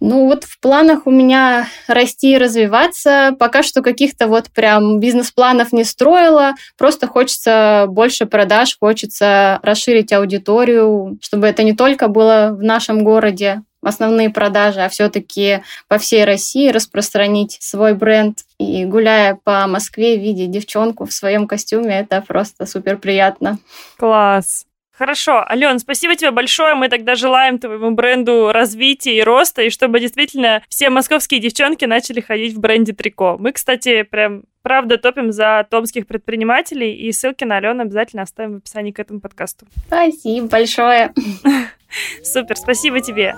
Ну 0.00 0.26
вот 0.26 0.44
в 0.44 0.58
планах 0.60 1.06
у 1.06 1.10
меня 1.10 1.68
расти 1.86 2.32
и 2.32 2.38
развиваться. 2.38 3.36
Пока 3.38 3.62
что 3.62 3.82
каких-то 3.82 4.26
вот 4.26 4.50
прям 4.50 5.00
бизнес-планов 5.00 5.72
не 5.72 5.84
строила. 5.84 6.54
Просто 6.76 7.06
хочется 7.06 7.86
больше 7.88 8.26
продаж, 8.26 8.76
хочется 8.78 9.60
расширить 9.62 10.12
аудиторию, 10.12 11.18
чтобы 11.20 11.46
это 11.46 11.62
не 11.62 11.74
только 11.74 12.08
было 12.08 12.50
в 12.58 12.62
нашем 12.62 13.04
городе, 13.04 13.62
основные 13.86 14.30
продажи, 14.30 14.80
а 14.80 14.88
все-таки 14.88 15.62
по 15.88 15.98
всей 15.98 16.24
России 16.24 16.70
распространить 16.70 17.58
свой 17.60 17.94
бренд. 17.94 18.38
И 18.58 18.84
гуляя 18.84 19.38
по 19.42 19.66
Москве, 19.66 20.16
видя 20.16 20.46
девчонку 20.46 21.06
в 21.06 21.12
своем 21.12 21.46
костюме, 21.46 22.00
это 22.00 22.20
просто 22.20 22.66
супер 22.66 22.98
приятно. 22.98 23.58
Класс. 23.96 24.66
Хорошо, 24.96 25.44
Ален, 25.50 25.80
спасибо 25.80 26.14
тебе 26.14 26.30
большое. 26.30 26.76
Мы 26.76 26.88
тогда 26.88 27.16
желаем 27.16 27.58
твоему 27.58 27.90
бренду 27.90 28.52
развития 28.52 29.16
и 29.16 29.22
роста, 29.22 29.62
и 29.62 29.70
чтобы 29.70 29.98
действительно 29.98 30.62
все 30.68 30.88
московские 30.88 31.40
девчонки 31.40 31.84
начали 31.84 32.20
ходить 32.20 32.54
в 32.54 32.60
бренде 32.60 32.92
трико. 32.92 33.36
Мы, 33.36 33.50
кстати, 33.50 34.02
прям 34.02 34.44
правда 34.62 34.96
топим 34.96 35.32
за 35.32 35.66
томских 35.68 36.06
предпринимателей, 36.06 36.94
и 36.94 37.10
ссылки 37.10 37.42
на 37.42 37.56
Алену 37.56 37.82
обязательно 37.82 38.22
оставим 38.22 38.54
в 38.54 38.56
описании 38.58 38.92
к 38.92 39.00
этому 39.00 39.18
подкасту. 39.18 39.66
Спасибо 39.88 40.46
большое. 40.46 41.12
Супер, 42.22 42.56
спасибо 42.56 43.00
тебе. 43.00 43.36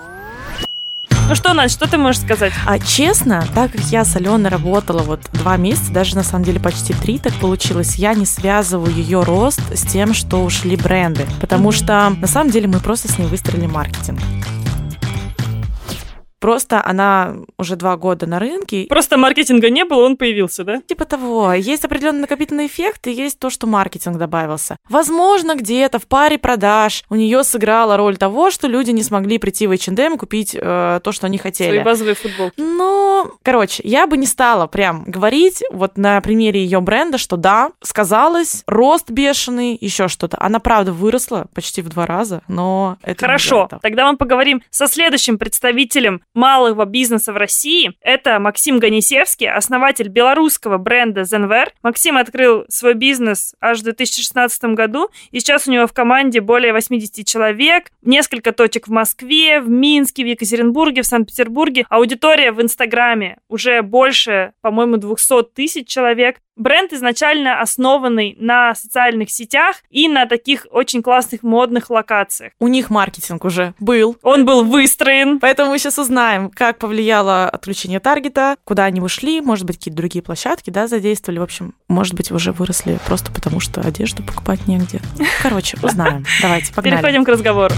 Ну 1.29 1.35
что, 1.35 1.53
Надь, 1.53 1.71
что 1.71 1.89
ты 1.89 1.97
можешь 1.97 2.21
сказать? 2.21 2.53
А 2.65 2.79
честно, 2.79 3.45
так 3.53 3.73
как 3.73 3.81
я 3.81 4.05
с 4.05 4.15
Аленой 4.15 4.49
работала 4.49 5.03
вот 5.03 5.19
два 5.33 5.57
месяца, 5.57 5.91
даже 5.91 6.15
на 6.15 6.23
самом 6.23 6.45
деле 6.45 6.57
почти 6.61 6.93
три 6.93 7.19
так 7.19 7.33
получилось, 7.33 7.95
я 7.95 8.13
не 8.13 8.25
связываю 8.25 8.93
ее 8.93 9.23
рост 9.23 9.59
с 9.75 9.81
тем, 9.81 10.13
что 10.13 10.41
ушли 10.41 10.77
бренды. 10.77 11.25
Потому 11.41 11.73
что 11.73 12.09
на 12.17 12.27
самом 12.27 12.49
деле 12.49 12.69
мы 12.69 12.79
просто 12.79 13.11
с 13.11 13.17
ней 13.17 13.27
выстроили 13.27 13.65
маркетинг. 13.65 14.21
Просто 16.39 16.83
она 16.83 17.35
уже 17.57 17.75
два 17.75 17.97
года 17.97 18.27
на 18.27 18.39
рынке. 18.39 18.85
Просто 18.89 19.17
маркетинга 19.17 19.69
не 19.69 19.85
было, 19.85 20.05
он 20.05 20.17
появился, 20.17 20.63
да? 20.63 20.81
Типа 20.81 21.05
того. 21.05 21.53
Есть 21.53 21.85
определенный 21.85 22.21
накопительный 22.21 22.67
эффект 22.67 23.07
и 23.07 23.11
есть 23.11 23.39
то, 23.39 23.49
что 23.49 23.67
маркетинг 23.67 24.17
добавился. 24.17 24.77
Возможно, 24.89 25.55
где-то 25.55 25.99
в 25.99 26.07
паре 26.07 26.37
продаж 26.37 27.03
у 27.09 27.15
нее 27.15 27.43
сыграла 27.43 27.97
роль 27.97 28.17
того, 28.17 28.51
что 28.51 28.67
люди 28.67 28.91
не 28.91 29.03
смогли 29.03 29.37
прийти 29.37 29.67
в 29.67 29.71
H&M 29.71 30.13
и 30.13 30.17
купить 30.17 30.55
э, 30.59 30.99
то, 31.03 31.11
что 31.11 31.27
они 31.27 31.37
хотели. 31.37 31.69
Свои 31.69 31.83
базовые 31.83 32.15
футболки. 32.15 32.59
Но, 32.59 33.31
короче, 33.43 33.81
я 33.85 34.07
бы 34.07 34.17
не 34.17 34.25
стала 34.27 34.67
прям 34.67 35.03
говорить 35.05 35.63
вот 35.71 35.97
на 35.97 36.21
примере 36.21 36.63
ее 36.63 36.81
бренда, 36.81 37.17
что 37.17 37.37
да, 37.37 37.71
сказалось, 37.81 38.63
рост 38.67 39.09
бешеный, 39.09 39.77
еще 39.79 40.07
что-то. 40.07 40.37
Она, 40.39 40.59
правда, 40.59 40.93
выросла 40.93 41.47
почти 41.53 41.81
в 41.81 41.89
два 41.89 42.05
раза, 42.05 42.41
но 42.47 42.97
это 43.01 43.19
Хорошо, 43.19 43.69
тогда 43.81 44.11
мы 44.11 44.17
поговорим 44.17 44.61
со 44.69 44.87
следующим 44.87 45.37
представителем 45.37 46.21
малого 46.37 46.85
бизнеса 46.85 47.33
в 47.33 47.37
России. 47.37 47.93
Это 47.99 48.39
Максим 48.39 48.77
Ганисевский, 48.77 49.49
основатель 49.49 50.07
белорусского 50.07 50.77
бренда 50.77 51.21
Zenver. 51.21 51.69
Максим 51.81 52.15
открыл 52.15 52.63
свой 52.69 52.93
бизнес 52.93 53.55
аж 53.59 53.79
в 53.79 53.83
2016 53.83 54.63
году, 54.75 55.09
и 55.31 55.39
сейчас 55.39 55.67
у 55.67 55.71
него 55.71 55.87
в 55.87 55.93
команде 55.93 56.39
более 56.39 56.73
80 56.73 57.25
человек, 57.25 57.91
несколько 58.03 58.51
точек 58.51 58.87
в 58.87 58.91
Москве, 58.91 59.59
в 59.59 59.67
Минске, 59.67 60.23
в 60.23 60.27
Екатеринбурге, 60.27 61.01
в 61.01 61.07
Санкт-Петербурге. 61.07 61.85
Аудитория 61.89 62.51
в 62.51 62.61
Инстаграме 62.61 63.39
уже 63.49 63.81
больше, 63.81 64.53
по-моему, 64.61 64.97
200 64.97 65.43
тысяч 65.55 65.87
человек. 65.87 66.37
Бренд 66.57 66.91
изначально 66.93 67.61
основанный 67.61 68.35
на 68.39 68.75
социальных 68.75 69.29
сетях 69.31 69.77
и 69.89 70.07
на 70.07 70.25
таких 70.25 70.65
очень 70.71 71.01
классных 71.01 71.43
модных 71.43 71.89
локациях. 71.89 72.53
У 72.59 72.67
них 72.67 72.89
маркетинг 72.89 73.45
уже 73.45 73.73
был. 73.79 74.17
Он 74.23 74.45
был 74.45 74.63
выстроен. 74.63 75.39
Поэтому 75.39 75.71
мы 75.71 75.79
сейчас 75.79 75.97
узнаем, 75.97 76.49
как 76.49 76.79
повлияло 76.79 77.47
отключение 77.49 77.99
таргета, 77.99 78.57
куда 78.63 78.85
они 78.85 79.01
ушли, 79.01 79.41
может 79.41 79.65
быть, 79.65 79.77
какие-то 79.77 79.97
другие 79.97 80.23
площадки, 80.23 80.69
да, 80.69 80.87
задействовали. 80.87 81.39
В 81.39 81.43
общем, 81.43 81.75
может 81.87 82.15
быть, 82.15 82.31
уже 82.31 82.51
выросли 82.51 82.99
просто 83.05 83.31
потому, 83.31 83.59
что 83.59 83.81
одежду 83.81 84.23
покупать 84.23 84.67
негде. 84.67 84.99
Короче, 85.41 85.77
узнаем. 85.81 86.25
Давайте, 86.41 86.73
погнали. 86.73 86.95
Переходим 86.95 87.23
к 87.23 87.29
разговору. 87.29 87.75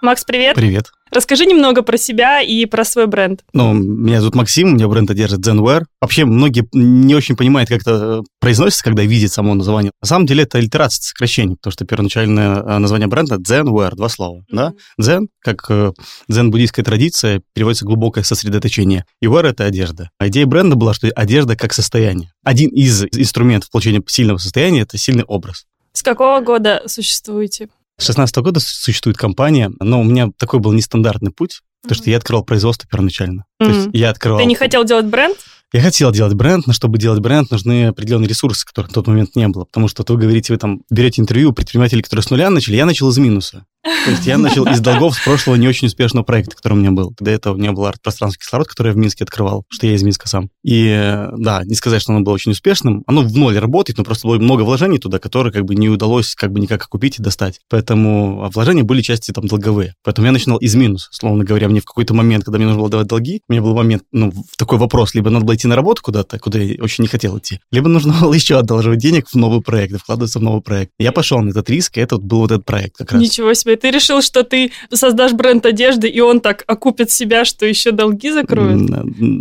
Макс, 0.00 0.24
привет. 0.24 0.54
Привет. 0.54 0.92
Расскажи 1.10 1.44
немного 1.46 1.82
про 1.82 1.96
себя 1.96 2.40
и 2.40 2.66
про 2.66 2.84
свой 2.84 3.06
бренд. 3.06 3.42
Ну, 3.52 3.72
меня 3.72 4.20
зовут 4.20 4.36
Максим, 4.36 4.68
у 4.68 4.74
меня 4.74 4.86
бренд 4.86 5.10
одежды 5.10 5.38
Zenwear. 5.38 5.84
Вообще, 6.00 6.24
многие 6.24 6.68
не 6.72 7.14
очень 7.14 7.34
понимают, 7.34 7.68
как 7.68 7.80
это 7.80 8.22
произносится, 8.40 8.84
когда 8.84 9.02
видят 9.02 9.32
само 9.32 9.54
название. 9.54 9.90
На 10.00 10.06
самом 10.06 10.26
деле, 10.26 10.44
это 10.44 10.58
аллитерация, 10.58 11.02
сокращение, 11.02 11.56
потому 11.56 11.72
что 11.72 11.84
первоначальное 11.84 12.62
э, 12.62 12.78
название 12.78 13.08
бренда 13.08 13.36
Zenwear, 13.36 13.96
два 13.96 14.08
слова, 14.08 14.40
mm-hmm. 14.40 14.54
да? 14.54 14.72
Zen, 15.00 15.26
как 15.40 15.64
э, 15.70 15.92
дзен-буддийская 16.28 16.84
традиция, 16.84 17.42
переводится 17.54 17.84
глубокое 17.84 18.22
сосредоточение. 18.22 19.04
И 19.20 19.26
wear— 19.26 19.46
это 19.48 19.64
одежда. 19.64 20.10
А 20.18 20.28
идея 20.28 20.46
бренда 20.46 20.76
была, 20.76 20.94
что 20.94 21.08
одежда 21.08 21.56
как 21.56 21.72
состояние. 21.72 22.30
Один 22.44 22.68
из 22.70 23.04
инструментов 23.04 23.70
получения 23.70 24.02
сильного 24.06 24.38
состояния— 24.38 24.80
это 24.82 24.96
сильный 24.98 25.24
образ. 25.24 25.64
С 25.92 26.02
какого 26.02 26.40
года 26.40 26.82
существуете? 26.86 27.68
С 27.98 28.06
16 28.06 28.36
года 28.38 28.60
существует 28.60 29.16
компания, 29.16 29.72
но 29.80 30.00
у 30.00 30.04
меня 30.04 30.28
такой 30.38 30.60
был 30.60 30.72
нестандартный 30.72 31.32
путь, 31.32 31.60
потому 31.82 31.98
mm-hmm. 31.98 32.02
что 32.02 32.10
я 32.10 32.16
открывал 32.16 32.44
производство 32.44 32.88
первоначально. 32.88 33.44
Mm-hmm. 33.60 33.66
То 33.66 33.72
есть 33.72 33.88
я 33.92 34.10
открывал... 34.10 34.38
Ты 34.38 34.46
не 34.46 34.54
хотел 34.54 34.84
делать 34.84 35.06
бренд? 35.06 35.36
Я 35.72 35.82
хотел 35.82 36.10
делать 36.12 36.32
бренд, 36.32 36.66
но 36.66 36.72
чтобы 36.72 36.96
делать 36.98 37.20
бренд, 37.20 37.50
нужны 37.50 37.88
определенные 37.88 38.28
ресурсы, 38.28 38.64
которых 38.64 38.90
в 38.90 38.94
тот 38.94 39.06
момент 39.06 39.36
не 39.36 39.48
было. 39.48 39.64
Потому 39.64 39.88
что 39.88 40.00
вот 40.00 40.10
вы 40.10 40.16
говорите, 40.16 40.54
вы 40.54 40.58
там 40.58 40.80
берете 40.90 41.20
интервью 41.20 41.50
у 41.50 41.52
предпринимателей, 41.52 42.00
которые 42.00 42.22
с 42.22 42.30
нуля 42.30 42.48
начали, 42.48 42.76
я 42.76 42.86
начал 42.86 43.10
из 43.10 43.18
минуса. 43.18 43.66
То 43.82 44.10
есть 44.10 44.26
я 44.26 44.38
начал 44.38 44.66
из 44.66 44.80
долгов 44.80 45.14
с 45.14 45.24
прошлого 45.24 45.56
не 45.56 45.68
очень 45.68 45.86
успешного 45.86 46.24
проекта, 46.24 46.56
который 46.56 46.74
у 46.74 46.76
меня 46.76 46.90
был. 46.90 47.14
До 47.20 47.30
этого 47.30 47.54
у 47.54 47.56
меня 47.56 47.72
был 47.72 47.86
арт-пространство 47.86 48.40
кислород, 48.40 48.66
который 48.66 48.88
я 48.88 48.92
в 48.92 48.96
Минске 48.96 49.24
открывал, 49.24 49.64
что 49.68 49.86
я 49.86 49.94
из 49.94 50.02
Минска 50.02 50.28
сам. 50.28 50.50
И 50.64 51.26
да, 51.36 51.62
не 51.64 51.74
сказать, 51.74 52.02
что 52.02 52.12
оно 52.12 52.22
было 52.22 52.34
очень 52.34 52.52
успешным. 52.52 53.04
Оно 53.06 53.22
в 53.22 53.36
ноль 53.36 53.58
работает, 53.58 53.98
но 53.98 54.04
просто 54.04 54.26
было 54.26 54.38
много 54.38 54.62
вложений 54.62 54.98
туда, 54.98 55.18
которые 55.18 55.52
как 55.52 55.64
бы 55.64 55.74
не 55.74 55.88
удалось 55.88 56.34
как 56.34 56.52
бы 56.52 56.60
никак 56.60 56.88
купить 56.88 57.18
и 57.18 57.22
достать. 57.22 57.60
Поэтому 57.68 58.50
вложения 58.52 58.82
были 58.82 59.00
части 59.00 59.30
там 59.30 59.46
долговые. 59.46 59.94
Поэтому 60.02 60.26
я 60.26 60.32
начинал 60.32 60.58
из 60.58 60.74
минуса, 60.74 61.08
словно 61.12 61.44
говоря. 61.44 61.68
Мне 61.68 61.80
в 61.80 61.84
какой-то 61.84 62.14
момент, 62.14 62.44
когда 62.44 62.58
мне 62.58 62.66
нужно 62.66 62.80
было 62.80 62.90
давать 62.90 63.06
долги, 63.06 63.42
у 63.48 63.52
меня 63.52 63.62
был 63.62 63.74
момент, 63.74 64.02
ну, 64.12 64.32
такой 64.56 64.78
вопрос, 64.78 65.14
либо 65.14 65.30
надо 65.30 65.44
было 65.44 65.56
идти 65.58 65.68
на 65.68 65.76
работу 65.76 66.02
куда-то, 66.02 66.38
куда 66.38 66.58
я 66.58 66.82
очень 66.82 67.02
не 67.02 67.08
хотел 67.08 67.38
идти, 67.38 67.60
либо 67.70 67.88
нужно 67.88 68.14
было 68.20 68.32
еще 68.32 68.58
одалживать 68.58 68.98
денег 68.98 69.28
в 69.28 69.34
новый 69.34 69.60
проект, 69.60 70.00
вкладываться 70.00 70.38
в 70.38 70.42
новый 70.42 70.62
проект. 70.62 70.92
Я 70.98 71.12
пошел 71.12 71.40
на 71.40 71.50
этот 71.50 71.68
риск, 71.70 71.98
и 71.98 72.00
это 72.00 72.18
был 72.18 72.40
вот 72.40 72.52
этот 72.52 72.64
проект 72.64 72.96
как 72.96 73.12
раз. 73.12 73.20
Ничего 73.20 73.54
себе, 73.54 73.76
ты 73.76 73.90
решил, 73.90 74.22
что 74.22 74.44
ты 74.44 74.72
создашь 74.92 75.32
бренд 75.32 75.66
одежды, 75.66 76.08
и 76.08 76.20
он 76.20 76.40
так 76.40 76.64
окупит 76.66 77.10
себя, 77.10 77.44
что 77.44 77.66
еще 77.66 77.90
долги 77.90 78.30
закроет? 78.30 78.90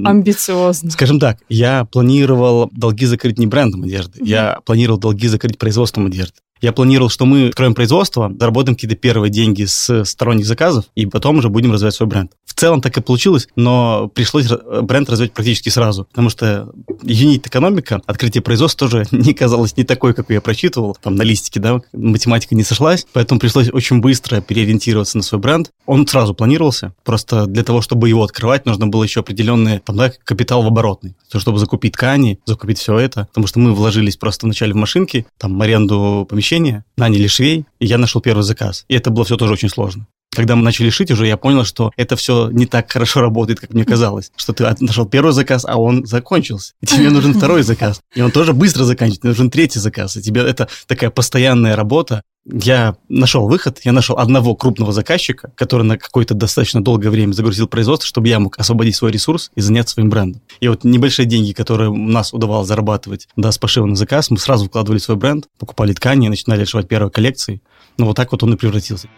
Амбициозно. 0.05 0.91
Скажем 0.91 1.19
так, 1.19 1.38
я 1.50 1.86
планировал 1.86 2.69
долги 2.74 3.05
закрыть 3.05 3.38
не 3.38 3.47
брендом 3.47 3.83
одежды, 3.83 4.19
я 4.24 4.59
планировал 4.65 5.00
долги 5.00 5.27
закрыть 5.27 5.57
производством 5.57 6.07
одежды. 6.07 6.39
Я 6.61 6.71
планировал, 6.73 7.09
что 7.09 7.25
мы 7.25 7.47
откроем 7.47 7.73
производство, 7.73 8.31
заработаем 8.39 8.75
какие-то 8.75 8.95
первые 8.95 9.29
деньги 9.29 9.65
с 9.65 10.05
сторонних 10.05 10.45
заказов, 10.45 10.85
и 10.95 11.05
потом 11.05 11.37
уже 11.37 11.49
будем 11.49 11.71
развивать 11.71 11.95
свой 11.95 12.07
бренд. 12.07 12.31
В 12.45 12.53
целом 12.53 12.81
так 12.81 12.97
и 12.97 13.01
получилось, 13.01 13.47
но 13.55 14.09
пришлось 14.13 14.47
бренд 14.81 15.09
развивать 15.09 15.33
практически 15.33 15.69
сразу, 15.69 16.05
потому 16.05 16.29
что 16.29 16.69
юнит-экономика, 17.03 18.01
открытие 18.05 18.41
производства 18.41 18.87
тоже 18.87 19.05
не 19.11 19.33
казалось 19.33 19.77
не 19.77 19.83
такой, 19.83 20.13
как 20.13 20.29
я 20.29 20.41
прочитывал, 20.41 20.97
там 21.01 21.15
на 21.15 21.23
листике, 21.23 21.59
да, 21.59 21.81
математика 21.93 22.55
не 22.55 22.63
сошлась, 22.63 23.05
поэтому 23.13 23.39
пришлось 23.39 23.69
очень 23.71 23.99
быстро 23.99 24.41
переориентироваться 24.41 25.17
на 25.17 25.23
свой 25.23 25.39
бренд. 25.39 25.71
Он 25.85 26.07
сразу 26.07 26.33
планировался, 26.33 26.93
просто 27.03 27.45
для 27.45 27.63
того, 27.63 27.81
чтобы 27.81 28.09
его 28.09 28.23
открывать, 28.23 28.65
нужно 28.65 28.87
было 28.87 29.03
еще 29.03 29.21
определенный 29.21 29.79
там, 29.79 29.97
да, 29.97 30.11
капитал 30.23 30.63
в 30.63 30.67
оборотный, 30.67 31.15
то, 31.29 31.39
чтобы 31.39 31.59
закупить 31.59 31.93
ткани, 31.93 32.39
закупить 32.45 32.79
все 32.79 32.97
это, 32.97 33.25
потому 33.27 33.47
что 33.47 33.59
мы 33.59 33.73
вложились 33.73 34.17
просто 34.17 34.45
вначале 34.45 34.73
в 34.73 34.77
машинки, 34.77 35.27
там, 35.37 35.61
аренду 35.61 36.25
помещения, 36.29 36.47
помещение, 36.48 36.84
наняли 36.98 37.27
швей, 37.27 37.66
и 37.80 37.86
я 37.86 37.98
нашел 37.98 38.22
первый 38.22 38.44
заказ. 38.44 38.86
И 38.88 38.96
это 38.96 39.10
было 39.10 39.25
все 39.25 39.36
тоже 39.36 39.54
очень 39.54 39.70
сложно. 39.70 40.08
Когда 40.34 40.56
мы 40.56 40.63
начали 40.63 40.89
шить 40.89 41.12
уже, 41.12 41.25
я 41.25 41.36
понял, 41.36 41.66
что 41.66 41.92
это 41.98 42.16
все 42.16 42.50
не 42.51 42.66
так 42.66 42.92
хорошо 42.92 43.22
работает, 43.22 43.60
как 43.60 43.74
мне 43.74 43.86
казалось. 43.86 44.32
Что 44.36 44.54
ты 44.54 44.63
нашел 44.80 45.06
первый 45.06 45.34
заказ, 45.34 45.66
а 45.68 45.77
он 45.77 46.06
закончился. 46.06 46.74
И 46.82 46.86
тебе 46.86 47.10
нужен 47.10 47.34
второй 47.34 47.63
заказ. 47.63 48.01
И 48.13 48.22
он 48.22 48.32
тоже 48.32 48.54
быстро 48.54 48.84
заканчивается. 48.84 49.27
Нужен 49.27 49.50
третий 49.50 49.80
заказ. 49.80 50.16
И 50.16 50.22
тебе 50.22 50.42
это 50.42 50.68
такая 50.86 51.10
постоянная 51.10 51.75
работа. 51.75 52.22
Я 52.50 52.96
нашел 53.10 53.48
выход, 53.48 53.82
я 53.84 53.92
нашел 53.92 54.18
одного 54.18 54.56
крупного 54.56 54.94
заказчика, 54.94 55.51
который 55.56 55.84
на 55.84 55.98
какое-то 55.98 56.34
достаточно 56.34 56.82
долгое 56.82 57.10
время 57.10 57.34
загрузил 57.34 57.68
производство, 57.68 58.08
чтобы 58.08 58.30
я 58.30 58.39
мог 58.39 58.58
освободить 58.58 58.96
свой 58.96 59.12
ресурс 59.12 59.51
и 59.56 59.62
заняться 59.62 59.96
своим 59.96 60.10
брендом. 60.10 60.42
И 60.62 60.68
вот 60.70 60.86
небольшие 60.86 61.25
деньги, 61.25 61.51
которые 61.51 61.89
у 61.89 61.96
нас 61.96 62.34
удавалось 62.34 62.68
зарабатывать, 62.68 63.27
да, 63.36 63.51
с 63.51 63.58
пошива 63.58 63.86
на 63.86 63.96
заказ, 63.96 64.30
мы 64.30 64.38
сразу 64.38 64.68
вкладывали 64.68 65.00
свой 65.00 65.18
бренд, 65.18 65.48
покупали 65.60 65.92
ткани, 65.92 66.30
начинали 66.30 66.63
шивать 66.63 66.88
первые 66.88 67.12
коллекции. 67.12 67.62
Ну, 67.98 68.06
вот 68.06 68.16
так 68.16 68.32
вот 68.32 68.44
он 68.44 68.54
и 68.54 68.58
превратился. 68.58 69.10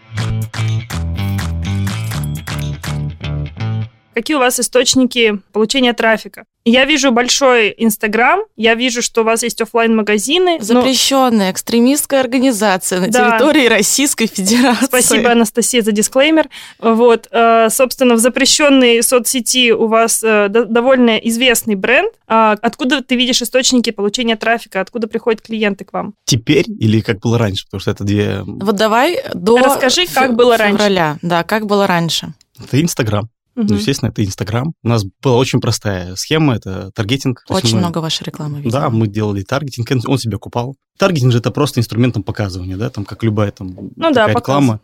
Какие 4.19 4.35
у 4.35 4.39
вас 4.41 4.59
источники 4.59 5.39
получения 5.53 5.93
трафика? 5.93 6.43
Я 6.65 6.83
вижу 6.83 7.13
большой 7.13 7.73
Инстаграм, 7.77 8.41
я 8.57 8.75
вижу, 8.75 9.01
что 9.01 9.21
у 9.21 9.23
вас 9.23 9.43
есть 9.43 9.61
офлайн 9.61 9.95
магазины 9.95 10.57
Запрещенная 10.59 11.45
но... 11.45 11.51
экстремистская 11.53 12.19
организация 12.19 12.99
на 12.99 13.07
да. 13.07 13.29
территории 13.29 13.67
Российской 13.67 14.27
Федерации. 14.27 14.87
Спасибо, 14.87 15.31
Анастасия, 15.31 15.81
за 15.81 15.93
дисклеймер. 15.93 16.49
Вот, 16.79 17.29
э, 17.31 17.69
собственно, 17.69 18.15
в 18.15 18.17
запрещенной 18.17 19.01
соцсети 19.03 19.71
у 19.71 19.87
вас 19.87 20.21
э, 20.21 20.49
довольно 20.49 21.15
известный 21.15 21.75
бренд. 21.75 22.11
А 22.27 22.57
откуда 22.61 23.01
ты 23.01 23.15
видишь 23.15 23.41
источники 23.41 23.91
получения 23.91 24.35
трафика? 24.35 24.81
Откуда 24.81 25.07
приходят 25.07 25.41
клиенты 25.41 25.85
к 25.85 25.93
вам? 25.93 26.13
Теперь 26.25 26.65
или 26.67 26.99
как 26.99 27.21
было 27.21 27.37
раньше? 27.37 27.67
Потому 27.67 27.79
что 27.79 27.91
это 27.91 28.03
две... 28.03 28.41
Вот 28.45 28.75
давай 28.75 29.23
до 29.33 29.59
Расскажи, 29.59 30.07
как 30.13 30.35
было 30.35 30.57
раньше. 30.57 30.77
Февраля. 30.77 31.17
Да, 31.21 31.45
как 31.45 31.67
было 31.67 31.87
раньше. 31.87 32.33
Это 32.61 32.81
Инстаграм. 32.81 33.29
Ну, 33.67 33.75
естественно, 33.75 34.09
это 34.09 34.23
Инстаграм. 34.23 34.73
У 34.83 34.87
нас 34.87 35.03
была 35.21 35.35
очень 35.37 35.59
простая 35.59 36.15
схема, 36.15 36.55
это 36.55 36.91
таргетинг. 36.91 37.43
Очень 37.49 37.75
мы- 37.75 37.79
много 37.79 37.99
вашей 37.99 38.23
рекламы 38.23 38.61
видела. 38.61 38.81
Да, 38.81 38.89
мы 38.89 39.07
делали 39.07 39.41
таргетинг, 39.43 39.89
он 40.07 40.17
себя 40.17 40.37
купал. 40.37 40.75
Таргетинг 40.97 41.31
же 41.31 41.39
это 41.39 41.51
просто 41.51 41.79
инструментом 41.79 42.23
показывания, 42.23 42.75
да, 42.77 42.89
там 42.89 43.05
как 43.05 43.23
любая 43.23 43.51
там 43.51 43.69
Ну 43.69 43.91
да, 43.97 44.27
такая 44.27 44.33
показ. 44.33 44.41
реклама. 44.43 44.79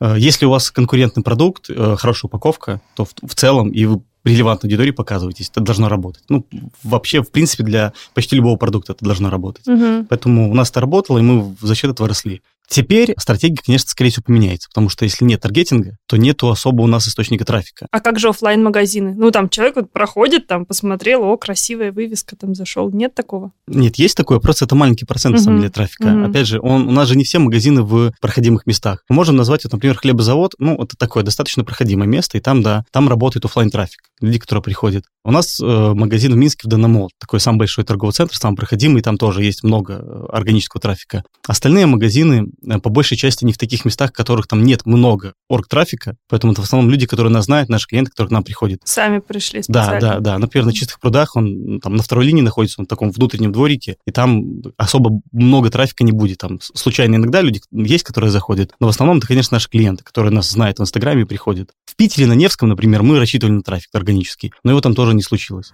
Э, 0.00 0.14
Если 0.18 0.46
у 0.46 0.50
вас 0.50 0.70
конкурентный 0.70 1.22
продукт, 1.22 1.68
э, 1.70 1.96
хорошая 1.98 2.28
упаковка, 2.28 2.80
то 2.94 3.04
в, 3.04 3.10
в 3.26 3.34
целом 3.34 3.70
и 3.70 3.84
вы 3.86 4.02
релевантной 4.24 4.68
аудитории 4.68 4.90
показываетесь, 4.90 5.50
это 5.50 5.60
должно 5.60 5.88
работать. 5.88 6.24
Ну, 6.28 6.44
вообще, 6.82 7.22
в 7.22 7.30
принципе, 7.30 7.62
для 7.62 7.92
почти 8.12 8.34
любого 8.36 8.56
продукта 8.56 8.92
это 8.92 9.04
должно 9.04 9.30
работать. 9.30 9.66
Мгм. 9.66 10.06
Поэтому 10.06 10.50
у 10.50 10.54
нас 10.54 10.70
это 10.70 10.80
работало, 10.80 11.18
и 11.18 11.22
мы 11.22 11.54
за 11.60 11.74
счет 11.76 11.92
этого 11.92 12.08
росли. 12.08 12.42
Теперь 12.68 13.14
стратегия, 13.18 13.60
конечно, 13.64 13.88
скорее 13.88 14.10
всего, 14.10 14.24
поменяется, 14.26 14.68
потому 14.68 14.88
что 14.88 15.04
если 15.04 15.24
нет 15.24 15.40
таргетинга, 15.40 15.96
то 16.06 16.16
нету 16.16 16.50
особо 16.50 16.82
у 16.82 16.86
нас 16.86 17.06
источника 17.06 17.44
трафика. 17.44 17.86
А 17.90 18.00
как 18.00 18.18
же 18.18 18.28
оффлайн 18.28 18.62
магазины 18.62 19.14
Ну, 19.16 19.30
там 19.30 19.48
человек 19.48 19.76
вот 19.76 19.92
проходит, 19.92 20.46
там 20.46 20.66
посмотрел, 20.66 21.22
о, 21.24 21.36
красивая 21.36 21.92
вывеска, 21.92 22.36
там 22.36 22.54
зашел. 22.54 22.90
Нет 22.90 23.14
такого? 23.14 23.52
Нет, 23.66 23.96
есть 23.96 24.16
такое, 24.16 24.40
просто 24.40 24.64
это 24.64 24.74
маленький 24.74 25.04
процент, 25.04 25.36
на 25.36 25.42
самом 25.42 25.58
деле, 25.58 25.70
трафика. 25.70 26.08
Мгм. 26.08 26.30
Опять 26.30 26.46
же, 26.46 26.60
он, 26.60 26.88
у 26.88 26.90
нас 26.90 27.08
же 27.08 27.16
не 27.16 27.24
все 27.24 27.38
магазины 27.38 27.82
в 27.82 28.12
проходимых 28.20 28.66
местах. 28.66 29.02
Мы 29.08 29.16
можем 29.16 29.36
назвать, 29.36 29.64
вот, 29.64 29.72
например, 29.72 29.96
хлебозавод, 29.96 30.54
ну, 30.58 30.74
это 30.82 30.96
такое 30.96 31.22
достаточно 31.22 31.64
проходимое 31.64 32.08
место, 32.08 32.38
и 32.38 32.40
там, 32.40 32.62
да, 32.62 32.84
там 32.90 33.08
работает 33.08 33.44
оффлайн 33.44 33.70
трафик 33.70 34.00
люди, 34.20 34.38
которые 34.38 34.62
приходят. 34.62 35.04
У 35.24 35.30
нас 35.30 35.60
э, 35.60 35.64
магазин 35.64 36.32
в 36.32 36.36
Минске 36.36 36.66
в 36.66 36.70
Dana 36.70 36.88
Mall, 36.88 37.10
такой 37.18 37.40
самый 37.40 37.58
большой 37.58 37.84
торговый 37.84 38.12
центр, 38.12 38.36
самый 38.36 38.56
проходимый, 38.56 39.02
там 39.02 39.18
тоже 39.18 39.42
есть 39.42 39.62
много 39.62 39.94
э, 39.94 40.26
органического 40.32 40.80
трафика. 40.80 41.22
Остальные 41.46 41.86
магазины, 41.86 42.46
по 42.82 42.90
большей 42.90 43.16
части, 43.16 43.44
не 43.44 43.52
в 43.52 43.58
таких 43.58 43.84
местах, 43.84 44.10
в 44.10 44.12
которых 44.12 44.46
там 44.46 44.64
нет 44.64 44.86
много 44.86 45.34
орг-трафика, 45.48 46.16
поэтому 46.28 46.52
это 46.52 46.62
в 46.62 46.64
основном 46.64 46.90
люди, 46.90 47.06
которые 47.06 47.32
нас 47.32 47.46
знают, 47.46 47.68
наши 47.68 47.86
клиенты, 47.86 48.10
которые 48.10 48.28
к 48.28 48.32
нам 48.32 48.44
приходят. 48.44 48.80
Сами 48.84 49.18
пришли 49.20 49.62
Да, 49.68 49.84
специально. 49.84 50.00
да, 50.00 50.20
да. 50.20 50.38
Например, 50.38 50.66
на 50.66 50.72
чистых 50.72 51.00
прудах 51.00 51.36
он 51.36 51.80
там 51.80 51.96
на 51.96 52.02
второй 52.02 52.26
линии 52.26 52.42
находится, 52.42 52.80
он 52.80 52.86
в 52.86 52.88
таком 52.88 53.10
внутреннем 53.10 53.52
дворике, 53.52 53.96
и 54.06 54.10
там 54.10 54.62
особо 54.76 55.20
много 55.32 55.70
трафика 55.70 56.04
не 56.04 56.12
будет. 56.12 56.38
Там 56.38 56.60
случайно 56.60 57.16
иногда 57.16 57.40
люди 57.40 57.60
есть, 57.72 58.04
которые 58.04 58.30
заходят, 58.30 58.72
но 58.80 58.86
в 58.86 58.90
основном 58.90 59.18
это, 59.18 59.26
конечно, 59.26 59.54
наши 59.54 59.68
клиенты, 59.68 60.04
которые 60.04 60.32
нас 60.32 60.50
знают 60.50 60.78
в 60.78 60.82
Инстаграме 60.82 61.22
и 61.22 61.24
приходят. 61.24 61.70
В 61.84 61.96
Питере, 61.96 62.26
на 62.26 62.34
Невском, 62.34 62.68
например, 62.68 63.02
мы 63.02 63.18
рассчитывали 63.18 63.54
на 63.54 63.62
трафик 63.62 63.90
органический, 63.94 64.52
но 64.64 64.70
его 64.72 64.80
там 64.80 64.94
тоже 64.94 65.14
не 65.14 65.22
случилось. 65.22 65.72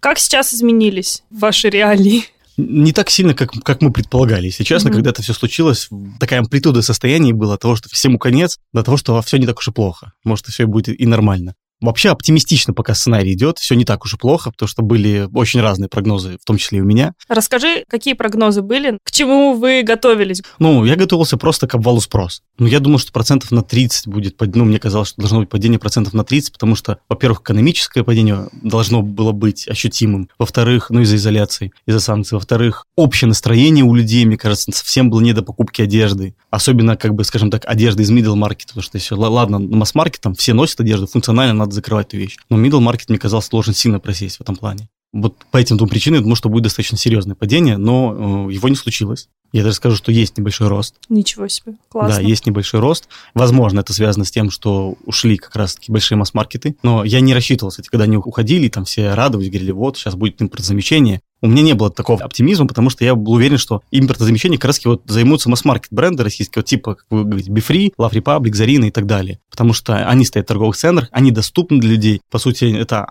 Как 0.00 0.18
сейчас 0.18 0.52
изменились 0.54 1.22
ваши 1.30 1.68
реалии? 1.70 2.24
Не 2.58 2.92
так 2.92 3.08
сильно, 3.08 3.34
как, 3.34 3.52
как 3.62 3.80
мы 3.82 3.92
предполагали. 3.92 4.46
Если 4.46 4.64
честно, 4.64 4.90
Мгм. 4.90 4.96
когда 4.96 5.10
это 5.10 5.22
все 5.22 5.32
случилось, 5.32 5.88
такая 6.18 6.40
амплитуда 6.40 6.82
состояний 6.82 7.32
была 7.32 7.54
от 7.54 7.60
того, 7.60 7.76
что 7.76 7.88
всему 7.88 8.18
конец, 8.18 8.58
до 8.72 8.82
того, 8.82 8.96
что 8.96 9.20
все 9.22 9.38
не 9.38 9.46
так 9.46 9.58
уж 9.58 9.68
и 9.68 9.70
плохо. 9.70 10.12
Может, 10.24 10.46
все 10.46 10.66
будет 10.66 11.00
и 11.00 11.06
нормально. 11.06 11.54
Вообще 11.80 12.10
оптимистично 12.10 12.74
пока 12.74 12.94
сценарий 12.94 13.34
идет, 13.34 13.58
все 13.58 13.74
не 13.74 13.84
так 13.84 14.04
уж 14.04 14.14
и 14.14 14.16
плохо, 14.16 14.50
потому 14.50 14.68
что 14.68 14.82
были 14.82 15.28
очень 15.32 15.60
разные 15.60 15.88
прогнозы, 15.88 16.38
в 16.42 16.44
том 16.44 16.58
числе 16.58 16.78
и 16.78 16.80
у 16.80 16.84
меня. 16.84 17.14
Расскажи, 17.28 17.84
какие 17.88 18.14
прогнозы 18.14 18.62
были, 18.62 18.98
к 19.04 19.10
чему 19.10 19.54
вы 19.54 19.82
готовились? 19.82 20.42
Ну, 20.58 20.84
я 20.84 20.96
готовился 20.96 21.36
просто 21.36 21.68
к 21.68 21.74
обвалу 21.74 22.00
спрос. 22.00 22.42
Ну, 22.58 22.66
я 22.66 22.80
думал, 22.80 22.98
что 22.98 23.12
процентов 23.12 23.52
на 23.52 23.62
30 23.62 24.08
будет, 24.08 24.36
ну, 24.54 24.64
мне 24.64 24.78
казалось, 24.78 25.08
что 25.08 25.20
должно 25.20 25.40
быть 25.40 25.48
падение 25.48 25.78
процентов 25.78 26.14
на 26.14 26.24
30, 26.24 26.52
потому 26.52 26.74
что, 26.74 26.98
во-первых, 27.08 27.42
экономическое 27.42 28.02
падение 28.02 28.48
должно 28.62 29.02
было 29.02 29.32
быть 29.32 29.68
ощутимым. 29.68 30.28
Во-вторых, 30.38 30.90
ну, 30.90 31.02
из-за 31.02 31.16
изоляции, 31.16 31.72
из-за 31.86 32.00
санкций. 32.00 32.36
Во-вторых, 32.36 32.84
общее 32.96 33.28
настроение 33.28 33.84
у 33.84 33.94
людей, 33.94 34.24
мне 34.24 34.36
кажется, 34.36 34.72
совсем 34.72 35.10
было 35.10 35.20
не 35.20 35.32
до 35.32 35.42
покупки 35.42 35.82
одежды. 35.82 36.34
Особенно, 36.50 36.96
как 36.96 37.14
бы, 37.14 37.22
скажем 37.24 37.50
так, 37.50 37.62
одежды 37.66 38.02
из 38.02 38.10
middle 38.10 38.34
market, 38.34 38.68
потому 38.68 38.82
что 38.82 38.98
если, 38.98 39.14
ладно, 39.14 39.58
на 39.58 39.76
масс-маркет 39.76 40.20
там 40.20 40.34
все 40.34 40.54
носят 40.54 40.80
одежду, 40.80 41.06
функционально 41.06 41.67
надо 41.68 41.74
закрывать 41.74 42.08
эту 42.08 42.16
вещь. 42.16 42.36
Но 42.48 42.58
middle 42.58 42.80
market, 42.80 43.04
мне 43.08 43.18
казалось, 43.18 43.48
должен 43.48 43.74
сильно 43.74 44.00
просесть 44.00 44.38
в 44.38 44.40
этом 44.40 44.56
плане. 44.56 44.88
Вот 45.12 45.36
по 45.50 45.56
этим 45.56 45.76
двум 45.78 45.88
причинам 45.88 46.16
я 46.16 46.22
думаю, 46.22 46.36
что 46.36 46.50
будет 46.50 46.64
достаточно 46.64 46.98
серьезное 46.98 47.34
падение, 47.34 47.78
но 47.78 48.48
э, 48.48 48.52
его 48.52 48.68
не 48.68 48.76
случилось. 48.76 49.28
Я 49.52 49.62
даже 49.62 49.76
скажу, 49.76 49.96
что 49.96 50.12
есть 50.12 50.36
небольшой 50.36 50.68
рост. 50.68 50.96
Ничего 51.08 51.48
себе, 51.48 51.74
классно. 51.88 52.16
Да, 52.16 52.20
есть 52.20 52.44
небольшой 52.44 52.80
рост. 52.80 53.08
Возможно, 53.32 53.80
это 53.80 53.94
связано 53.94 54.26
с 54.26 54.30
тем, 54.30 54.50
что 54.50 54.96
ушли 55.06 55.38
как 55.38 55.56
раз-таки 55.56 55.90
большие 55.90 56.18
масс-маркеты. 56.18 56.76
Но 56.82 57.02
я 57.04 57.20
не 57.20 57.32
рассчитывал, 57.32 57.70
кстати, 57.70 57.88
когда 57.88 58.04
они 58.04 58.18
уходили, 58.18 58.68
там 58.68 58.84
все 58.84 59.14
радовались, 59.14 59.48
говорили, 59.48 59.70
вот, 59.70 59.96
сейчас 59.96 60.16
будет 60.16 60.42
импортозамещение. 60.42 61.22
У 61.40 61.48
меня 61.48 61.62
не 61.62 61.72
было 61.74 61.90
такого 61.90 62.20
оптимизма, 62.24 62.66
потому 62.66 62.90
что 62.90 63.04
я 63.04 63.14
был 63.14 63.32
уверен, 63.32 63.58
что 63.58 63.82
импортозамещение 63.90 64.58
как 64.58 64.66
раз 64.66 64.84
вот 64.84 65.02
займутся 65.06 65.48
масс-маркет 65.48 65.92
бренды 65.92 66.24
российские, 66.24 66.60
вот 66.60 66.66
типа, 66.66 66.94
как 66.96 67.06
вы 67.10 67.24
говорите, 67.24 67.50
Бифри, 67.50 67.92
Love 67.98 68.12
Republic, 68.12 68.54
Зарина 68.54 68.86
и 68.86 68.90
так 68.90 69.06
далее. 69.06 69.38
Потому 69.50 69.72
что 69.72 69.96
они 70.08 70.24
стоят 70.24 70.46
в 70.46 70.48
торговых 70.48 70.76
центрах, 70.76 71.08
они 71.12 71.30
доступны 71.30 71.78
для 71.78 71.90
людей. 71.90 72.20
По 72.30 72.38
сути, 72.38 72.76
это 72.76 73.06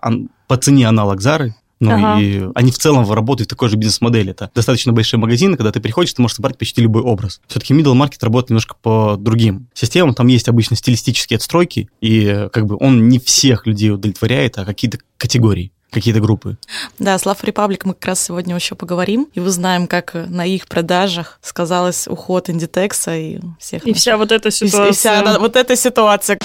по 0.47 0.58
цене 0.58 0.88
аналог 0.88 1.21
Зары, 1.21 1.56
ну 1.80 1.91
Ага. 1.91 2.21
и 2.21 2.43
они 2.56 2.71
в 2.71 2.78
целом 2.78 3.10
работают 3.10 3.47
в 3.47 3.52
такой 3.52 3.69
же 3.69 3.78
бизнес-модели. 3.78 4.32
Это 4.32 4.49
достаточно 4.56 4.93
большие 4.93 5.19
магазины, 5.19 5.58
когда 5.58 5.71
ты 5.71 5.80
приходишь, 5.80 6.13
ты 6.13 6.21
можешь 6.21 6.36
собрать 6.36 6.58
почти 6.58 6.82
любой 6.82 7.04
образ. 7.04 7.39
Все-таки 7.47 7.73
middle 7.73 7.93
market 7.93 8.17
работает 8.21 8.49
немножко 8.49 8.75
по 8.82 9.15
другим 9.17 9.67
системам. 9.73 10.15
Там 10.15 10.28
есть 10.28 10.47
обычно 10.47 10.75
стилистические 10.75 11.38
отстройки, 11.38 11.89
и 12.02 12.25
э, 12.25 12.49
как 12.49 12.65
бы 12.65 12.78
он 12.80 13.08
не 13.10 13.19
всех 13.19 13.67
людей 13.67 13.91
удовлетворяет, 13.91 14.58
а 14.58 14.65
какие-то 14.65 14.97
категории 15.17 15.71
какие-то 15.91 16.19
группы. 16.19 16.58
Да, 17.00 17.17
с 17.17 17.23
Love 17.26 17.41
Republic 17.43 17.82
мы 17.86 17.93
как 17.93 18.06
раз 18.06 18.21
сегодня 18.23 18.56
еще 18.56 18.76
поговорим, 18.76 19.28
и 19.34 19.39
узнаем, 19.39 19.88
как 19.88 20.13
на 20.13 20.45
их 20.45 20.67
продажах 20.67 21.39
сказалось 21.41 22.08
уход 22.08 22.50
Индитекса 22.50 23.15
и 23.15 23.39
всех 23.60 23.84
И 23.86 23.89
наших- 23.89 24.02
вся 24.02 24.17
вот 24.17 24.32
эта 24.32 24.50
и- 24.50 24.52
ситуация. 24.52 24.89
и 24.89 24.91
вся 24.93 25.19
она- 25.19 25.39
вот 25.39 25.56
эта 25.56 25.76
ситуация. 25.76 26.38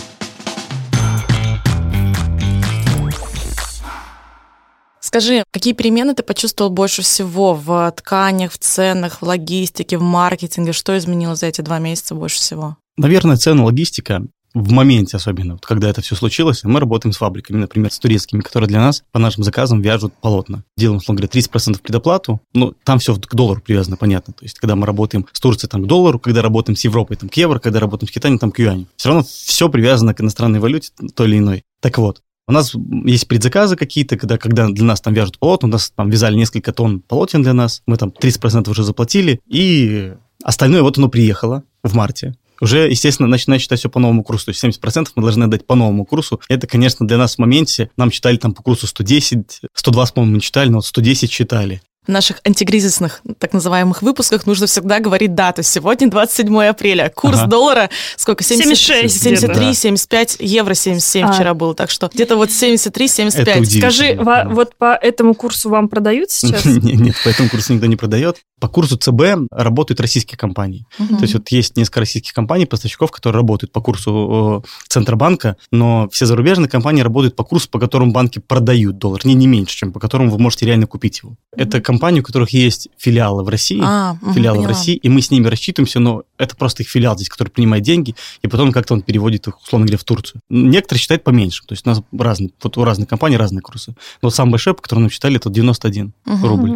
Скажи, 5.01 5.45
какие 5.51 5.73
перемены 5.75 6.15
ты 6.15 6.23
почувствовал 6.23 6.71
больше 6.71 7.03
всего 7.03 7.55
в 7.55 7.93
тканях, 7.97 8.53
в 8.53 8.59
ценах, 8.59 9.21
в 9.21 9.25
логистике, 9.25 9.99
в 9.99 10.03
маркетинге? 10.03 10.73
Что 10.73 10.97
изменилось 10.97 11.41
за 11.41 11.47
эти 11.47 11.61
два 11.61 11.79
месяца 11.81 12.15
больше 12.15 12.37
всего? 12.37 12.77
Наверное, 12.97 13.37
цена 13.37 13.65
логистика 13.65 14.23
в 14.55 14.71
моменте 14.73 15.17
особенно, 15.17 15.55
вот 15.55 15.67
когда 15.67 15.89
это 15.89 16.01
все 16.03 16.15
случилось, 16.15 16.65
мы 16.65 16.81
работаем 16.81 17.13
с 17.13 17.17
фабриками, 17.17 17.59
например, 17.59 17.93
с 17.93 17.99
турецкими, 17.99 18.41
которые 18.41 18.69
для 18.69 18.81
нас 18.81 19.03
по 19.13 19.19
нашим 19.19 19.45
заказам 19.45 19.81
вяжут 19.81 20.13
полотна. 20.15 20.65
Делаем, 20.77 20.99
условно 20.99 21.23
говоря, 21.23 21.41
30% 21.41 21.81
предоплату, 21.81 22.41
ну, 22.55 22.75
там 22.85 22.99
все 22.99 23.15
к 23.15 23.35
доллару 23.35 23.61
привязано, 23.61 23.97
понятно. 23.97 24.35
То 24.35 24.45
есть, 24.45 24.59
когда 24.59 24.77
мы 24.77 24.87
работаем 24.87 25.27
с 25.33 25.41
Турцией, 25.41 25.71
там, 25.71 25.83
к 25.83 25.87
доллару, 25.87 26.19
когда 26.19 26.43
работаем 26.43 26.77
с 26.77 26.85
Европой, 26.85 27.17
там, 27.17 27.29
к 27.29 27.35
евро, 27.35 27.59
когда 27.59 27.81
работаем 27.81 28.09
с 28.09 28.13
Китаем, 28.13 28.39
там, 28.39 28.51
к 28.51 28.59
юаню. 28.59 28.87
Все 28.97 29.09
равно 29.09 29.25
все 29.25 29.69
привязано 29.69 30.15
к 30.15 30.21
иностранной 30.21 30.61
валюте, 30.61 30.91
той 31.15 31.29
или 31.29 31.39
иной. 31.39 31.63
Так 31.81 31.99
вот, 31.99 32.23
у 32.49 32.53
нас 32.53 32.75
есть 33.05 33.29
предзаказы 33.29 33.77
какие-то, 33.77 34.17
когда, 34.17 34.37
когда 34.37 34.69
для 34.69 34.85
нас 34.85 35.01
там 35.01 35.15
вяжут 35.15 35.39
полотна, 35.39 35.69
у 35.69 35.73
нас 35.73 35.91
там 35.95 36.11
вязали 36.11 36.37
несколько 36.37 36.73
тонн 36.73 37.01
полотен 37.01 37.43
для 37.43 37.53
нас, 37.53 37.83
мы 37.87 37.97
там 37.97 38.11
30% 38.11 38.69
уже 38.69 38.83
заплатили, 38.83 39.41
и 39.47 40.13
остальное 40.43 40.83
вот 40.83 40.99
оно 40.99 41.09
приехало 41.09 41.63
в 41.83 41.95
марте. 41.95 42.35
Уже, 42.63 42.89
естественно, 42.89 43.29
начинает 43.29 43.61
считать 43.61 43.81
все 43.81 43.91
по 43.91 43.99
новому 43.99 44.23
курсу. 44.23 44.45
То 44.45 44.51
есть 44.53 44.63
70% 44.63 45.09
мы 45.17 45.23
должны 45.25 45.45
отдать 45.45 45.67
по 45.67 45.75
новому 45.75 46.05
курсу. 46.05 46.41
Это, 46.49 46.69
конечно, 46.69 47.05
для 47.05 47.19
нас 47.19 47.35
в 47.35 47.39
моменте. 47.41 47.91
Нам 47.97 48.11
читали 48.11 48.37
там 48.37 48.55
по 48.55 48.63
курсу 48.63 48.87
110, 48.87 49.63
120, 49.75 50.15
по-моему, 50.15 50.37
не 50.37 50.41
читали, 50.41 50.69
но 50.69 50.77
вот 50.77 50.87
110 50.87 51.29
читали. 51.29 51.83
В 52.05 52.09
наших 52.09 52.41
антикризисных, 52.45 53.21
так 53.39 53.53
называемых, 53.53 54.03
выпусках 54.03 54.45
нужно 54.45 54.67
всегда 54.67 54.99
говорить 54.99 55.37
дату. 55.37 55.63
Сегодня 55.63 56.11
27 56.11 56.65
апреля. 56.65 57.13
Курс 57.15 57.39
Ага. 57.39 57.47
доллара 57.47 57.91
сколько? 58.17 58.43
70, 58.43 58.77
76 58.77 59.23
73, 59.23 59.57
где-то. 59.57 59.75
75, 59.75 60.37
евро 60.41 60.75
77 60.75 61.27
А. 61.29 61.33
вчера 61.33 61.55
был. 61.55 61.75
Так 61.75 61.91
что 61.91 62.11
где-то 62.13 62.35
вот 62.37 62.51
73, 62.51 63.07
75. 63.07 63.47
Это 63.49 63.61
удивительно. 63.61 63.91
Скажи, 63.93 64.15
ва- 64.17 64.49
вот 64.51 64.75
по 64.77 64.95
этому 65.01 65.35
курсу 65.35 65.69
вам 65.71 65.89
продают 65.89 66.31
сейчас? 66.33 66.65
Нет, 66.65 66.83
нет, 66.83 67.15
по 67.23 67.29
этому 67.29 67.49
курсу 67.49 67.73
никто 67.73 67.87
не 67.87 67.95
продает. 67.95 68.39
По 68.61 68.67
курсу 68.67 68.97
ЦБ 68.97 69.49
работают 69.53 70.01
российские 70.01 70.39
компании. 70.39 70.85
То 70.99 71.23
есть 71.23 71.35
вот 71.35 71.49
есть 71.51 71.77
несколько 71.77 72.01
российских 72.01 72.33
компаний, 72.33 72.67
поставщиков, 72.67 73.13
которые 73.13 73.39
работают 73.41 73.71
по 73.73 73.81
курсу 73.81 74.65
Центробанка, 74.89 75.57
но 75.71 76.09
все 76.11 76.27
зарубежные 76.27 76.69
компании 76.69 77.03
работают 77.03 77.37
по 77.37 77.45
курсу, 77.45 77.69
по 77.71 77.79
которому 77.79 78.11
банки 78.13 78.41
продают 78.41 78.99
доллар, 78.99 79.21
не, 79.25 79.35
не 79.35 79.47
меньше, 79.47 79.77
чем 79.77 79.93
по 79.93 80.01
которому 80.01 80.31
вы 80.31 80.39
можете 80.39 80.67
реально 80.67 80.87
купить 80.89 81.21
его. 81.23 81.37
Это 81.57 81.81
компании, 81.93 82.21
у 82.21 82.23
которых 82.23 82.51
есть 82.51 82.89
филиалы 82.99 83.43
в 83.45 83.49
России, 83.49 83.81
А, 83.83 84.17
филиалы 84.35 84.59
поняла. 84.59 84.63
в 84.63 84.67
России, 84.67 84.95
и 84.97 85.09
мы 85.09 85.21
с 85.21 85.31
ними 85.31 85.47
рассчитываемся, 85.47 86.01
но 86.01 86.23
это 86.39 86.57
просто 86.57 86.83
их 86.83 86.89
филиал 86.89 87.17
здесь, 87.17 87.29
который 87.29 87.49
принимает 87.51 87.83
деньги, 87.85 88.15
и 88.43 88.49
потом 88.49 88.73
как-то 88.73 88.95
он 88.95 89.03
переводит 89.03 89.47
их, 89.47 89.61
условно 89.63 89.87
говоря, 89.87 89.99
в 89.99 90.05
Турцию. 90.05 90.41
Некоторые 90.51 91.01
считают 91.01 91.25
поменьше, 91.25 91.63
то 91.67 91.73
есть 91.75 91.87
у 91.87 91.91
нас 91.91 92.03
разные, 92.19 92.51
вот 92.63 92.77
у 92.79 92.85
разных 92.85 93.09
компаний 93.09 93.37
разные 93.37 93.63
курсы. 93.63 93.91
Но 94.23 94.29
вот 94.29 94.35
самый 94.35 94.53
большой, 94.53 94.75
по 94.75 94.83
которому 94.83 95.05
мы 95.07 95.11
считали, 95.11 95.37
это 95.37 95.51
91 95.51 96.13
Мгм. 96.25 96.45
рубль. 96.47 96.73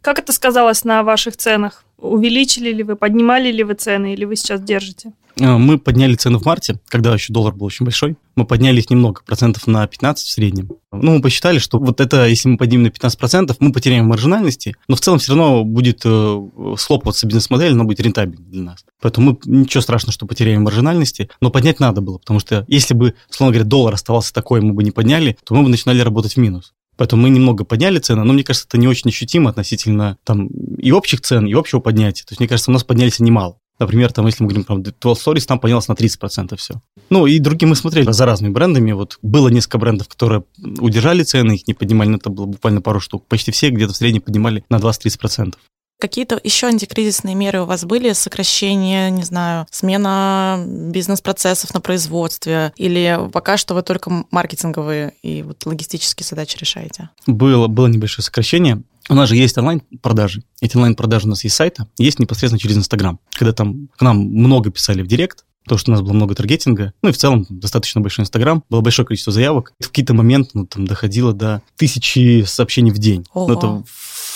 Как 0.00 0.18
это 0.18 0.32
сказалось 0.32 0.84
на 0.84 1.02
ваших 1.02 1.36
ценах? 1.36 1.84
Увеличили 1.98 2.72
ли 2.72 2.82
вы, 2.82 2.96
поднимали 2.96 3.52
ли 3.52 3.62
вы 3.62 3.74
цены, 3.74 4.14
или 4.14 4.24
вы 4.24 4.34
сейчас 4.36 4.60
держите? 4.60 5.12
Э, 5.38 5.56
мы 5.56 5.78
подняли 5.78 6.14
цены 6.14 6.38
в 6.38 6.44
марте, 6.44 6.80
когда 6.88 7.12
еще 7.12 7.32
доллар 7.32 7.54
был 7.54 7.66
очень 7.66 7.84
большой. 7.84 8.16
Мы 8.34 8.46
подняли 8.46 8.80
их 8.80 8.90
немного, 8.90 9.22
процентов 9.24 9.66
на 9.66 9.86
15 9.86 10.26
в 10.26 10.30
среднем. 10.30 10.70
Ну, 10.90 11.16
мы 11.16 11.22
посчитали, 11.22 11.58
что 11.58 11.78
вот 11.78 12.00
это, 12.00 12.26
если 12.26 12.48
мы 12.48 12.56
поднимем 12.56 12.84
на 12.84 12.88
15%, 12.88 13.56
мы 13.60 13.72
потеряем 13.72 14.06
маржинальности, 14.06 14.74
но 14.88 14.96
в 14.96 15.00
целом 15.00 15.18
все 15.18 15.32
равно 15.32 15.64
будет 15.64 16.02
э, 16.04 16.48
схлопываться 16.76 17.26
бизнес-модель, 17.26 17.72
она 17.72 17.84
будет 17.84 18.00
рентабельной 18.00 18.50
для 18.50 18.62
нас. 18.62 18.84
Поэтому 19.00 19.38
мы, 19.44 19.60
ничего 19.60 19.80
страшного, 19.80 20.12
что 20.12 20.26
потеряем 20.26 20.62
маржинальности, 20.62 21.30
но 21.40 21.50
поднять 21.50 21.80
надо 21.80 22.00
было, 22.00 22.18
потому 22.18 22.40
что 22.40 22.64
если 22.68 22.94
бы, 22.94 23.14
словно 23.30 23.52
говоря, 23.52 23.68
доллар 23.68 23.94
оставался 23.94 24.32
такой, 24.32 24.60
мы 24.60 24.72
бы 24.74 24.82
не 24.82 24.90
подняли, 24.90 25.36
то 25.44 25.54
мы 25.54 25.62
бы 25.62 25.68
начинали 25.68 26.00
работать 26.00 26.34
в 26.34 26.36
минус. 26.38 26.72
Поэтому 26.96 27.22
мы 27.22 27.30
немного 27.30 27.64
подняли 27.64 27.98
цены, 27.98 28.22
но 28.22 28.32
мне 28.32 28.44
кажется, 28.44 28.68
это 28.68 28.78
не 28.78 28.86
очень 28.86 29.08
ощутимо 29.08 29.50
относительно 29.50 30.18
там 30.24 30.46
и 30.46 30.92
общих 30.92 31.22
цен, 31.22 31.46
и 31.46 31.54
общего 31.54 31.80
поднятия. 31.80 32.24
То 32.24 32.32
есть, 32.32 32.40
мне 32.40 32.48
кажется, 32.48 32.70
у 32.70 32.74
нас 32.74 32.84
поднялись 32.84 33.18
немало. 33.18 33.56
Например, 33.82 34.12
там, 34.12 34.26
если 34.26 34.44
мы 34.44 34.48
говорим 34.48 34.64
про 34.64 34.76
12 34.76 35.26
Stories, 35.26 35.46
там 35.46 35.58
поднялось 35.58 35.88
на 35.88 35.94
30% 35.94 36.56
все. 36.56 36.80
Ну, 37.10 37.26
и 37.26 37.38
другие 37.38 37.68
мы 37.68 37.76
смотрели 37.76 38.10
за 38.12 38.24
разными 38.26 38.52
брендами. 38.52 38.92
Вот 38.92 39.18
было 39.22 39.48
несколько 39.48 39.78
брендов, 39.78 40.08
которые 40.08 40.44
удержали 40.78 41.24
цены, 41.24 41.56
их 41.56 41.66
не 41.66 41.74
поднимали, 41.74 42.10
но 42.10 42.16
это 42.16 42.30
было 42.30 42.46
буквально 42.46 42.80
пару 42.80 43.00
штук. 43.00 43.26
Почти 43.26 43.50
все 43.50 43.70
где-то 43.70 43.92
в 43.92 43.96
среднем 43.96 44.20
поднимали 44.20 44.64
на 44.68 44.76
20-30%. 44.76 45.54
Какие-то 46.02 46.40
еще 46.42 46.66
антикризисные 46.66 47.36
меры 47.36 47.62
у 47.62 47.64
вас 47.64 47.84
были? 47.84 48.12
Сокращение, 48.12 49.08
не 49.08 49.22
знаю, 49.22 49.68
смена 49.70 50.60
бизнес-процессов 50.66 51.72
на 51.74 51.80
производстве? 51.80 52.72
Или 52.76 53.30
пока 53.32 53.56
что 53.56 53.74
вы 53.74 53.82
только 53.82 54.24
маркетинговые 54.32 55.12
и 55.22 55.44
вот 55.44 55.64
логистические 55.64 56.26
задачи 56.26 56.58
решаете? 56.58 57.10
Было, 57.28 57.68
было 57.68 57.86
небольшое 57.86 58.24
сокращение. 58.24 58.82
У 59.08 59.14
нас 59.14 59.28
же 59.28 59.36
есть 59.36 59.56
онлайн-продажи. 59.56 60.42
Эти 60.60 60.76
онлайн-продажи 60.76 61.26
у 61.26 61.30
нас 61.30 61.44
есть 61.44 61.54
сайта, 61.54 61.86
есть 61.98 62.18
непосредственно 62.18 62.58
через 62.58 62.76
Инстаграм. 62.76 63.20
Когда 63.34 63.52
там 63.52 63.86
к 63.96 64.02
нам 64.02 64.18
много 64.18 64.72
писали 64.72 65.02
в 65.02 65.06
Директ, 65.06 65.44
то, 65.68 65.78
что 65.78 65.92
у 65.92 65.94
нас 65.94 66.02
было 66.02 66.12
много 66.12 66.34
таргетинга, 66.34 66.92
ну 67.02 67.10
и 67.10 67.12
в 67.12 67.16
целом 67.16 67.46
достаточно 67.48 68.00
большой 68.00 68.24
Инстаграм, 68.24 68.64
было 68.68 68.80
большое 68.80 69.06
количество 69.06 69.32
заявок. 69.32 69.72
В 69.78 69.86
какие-то 69.86 70.14
моменты 70.14 70.50
ну, 70.54 70.66
там 70.66 70.84
доходило 70.86 71.32
до 71.32 71.62
тысячи 71.76 72.42
сообщений 72.44 72.90
в 72.90 72.98
день. 72.98 73.24
Ого. 73.32 73.46
Ну, 73.46 73.54
это 73.54 73.84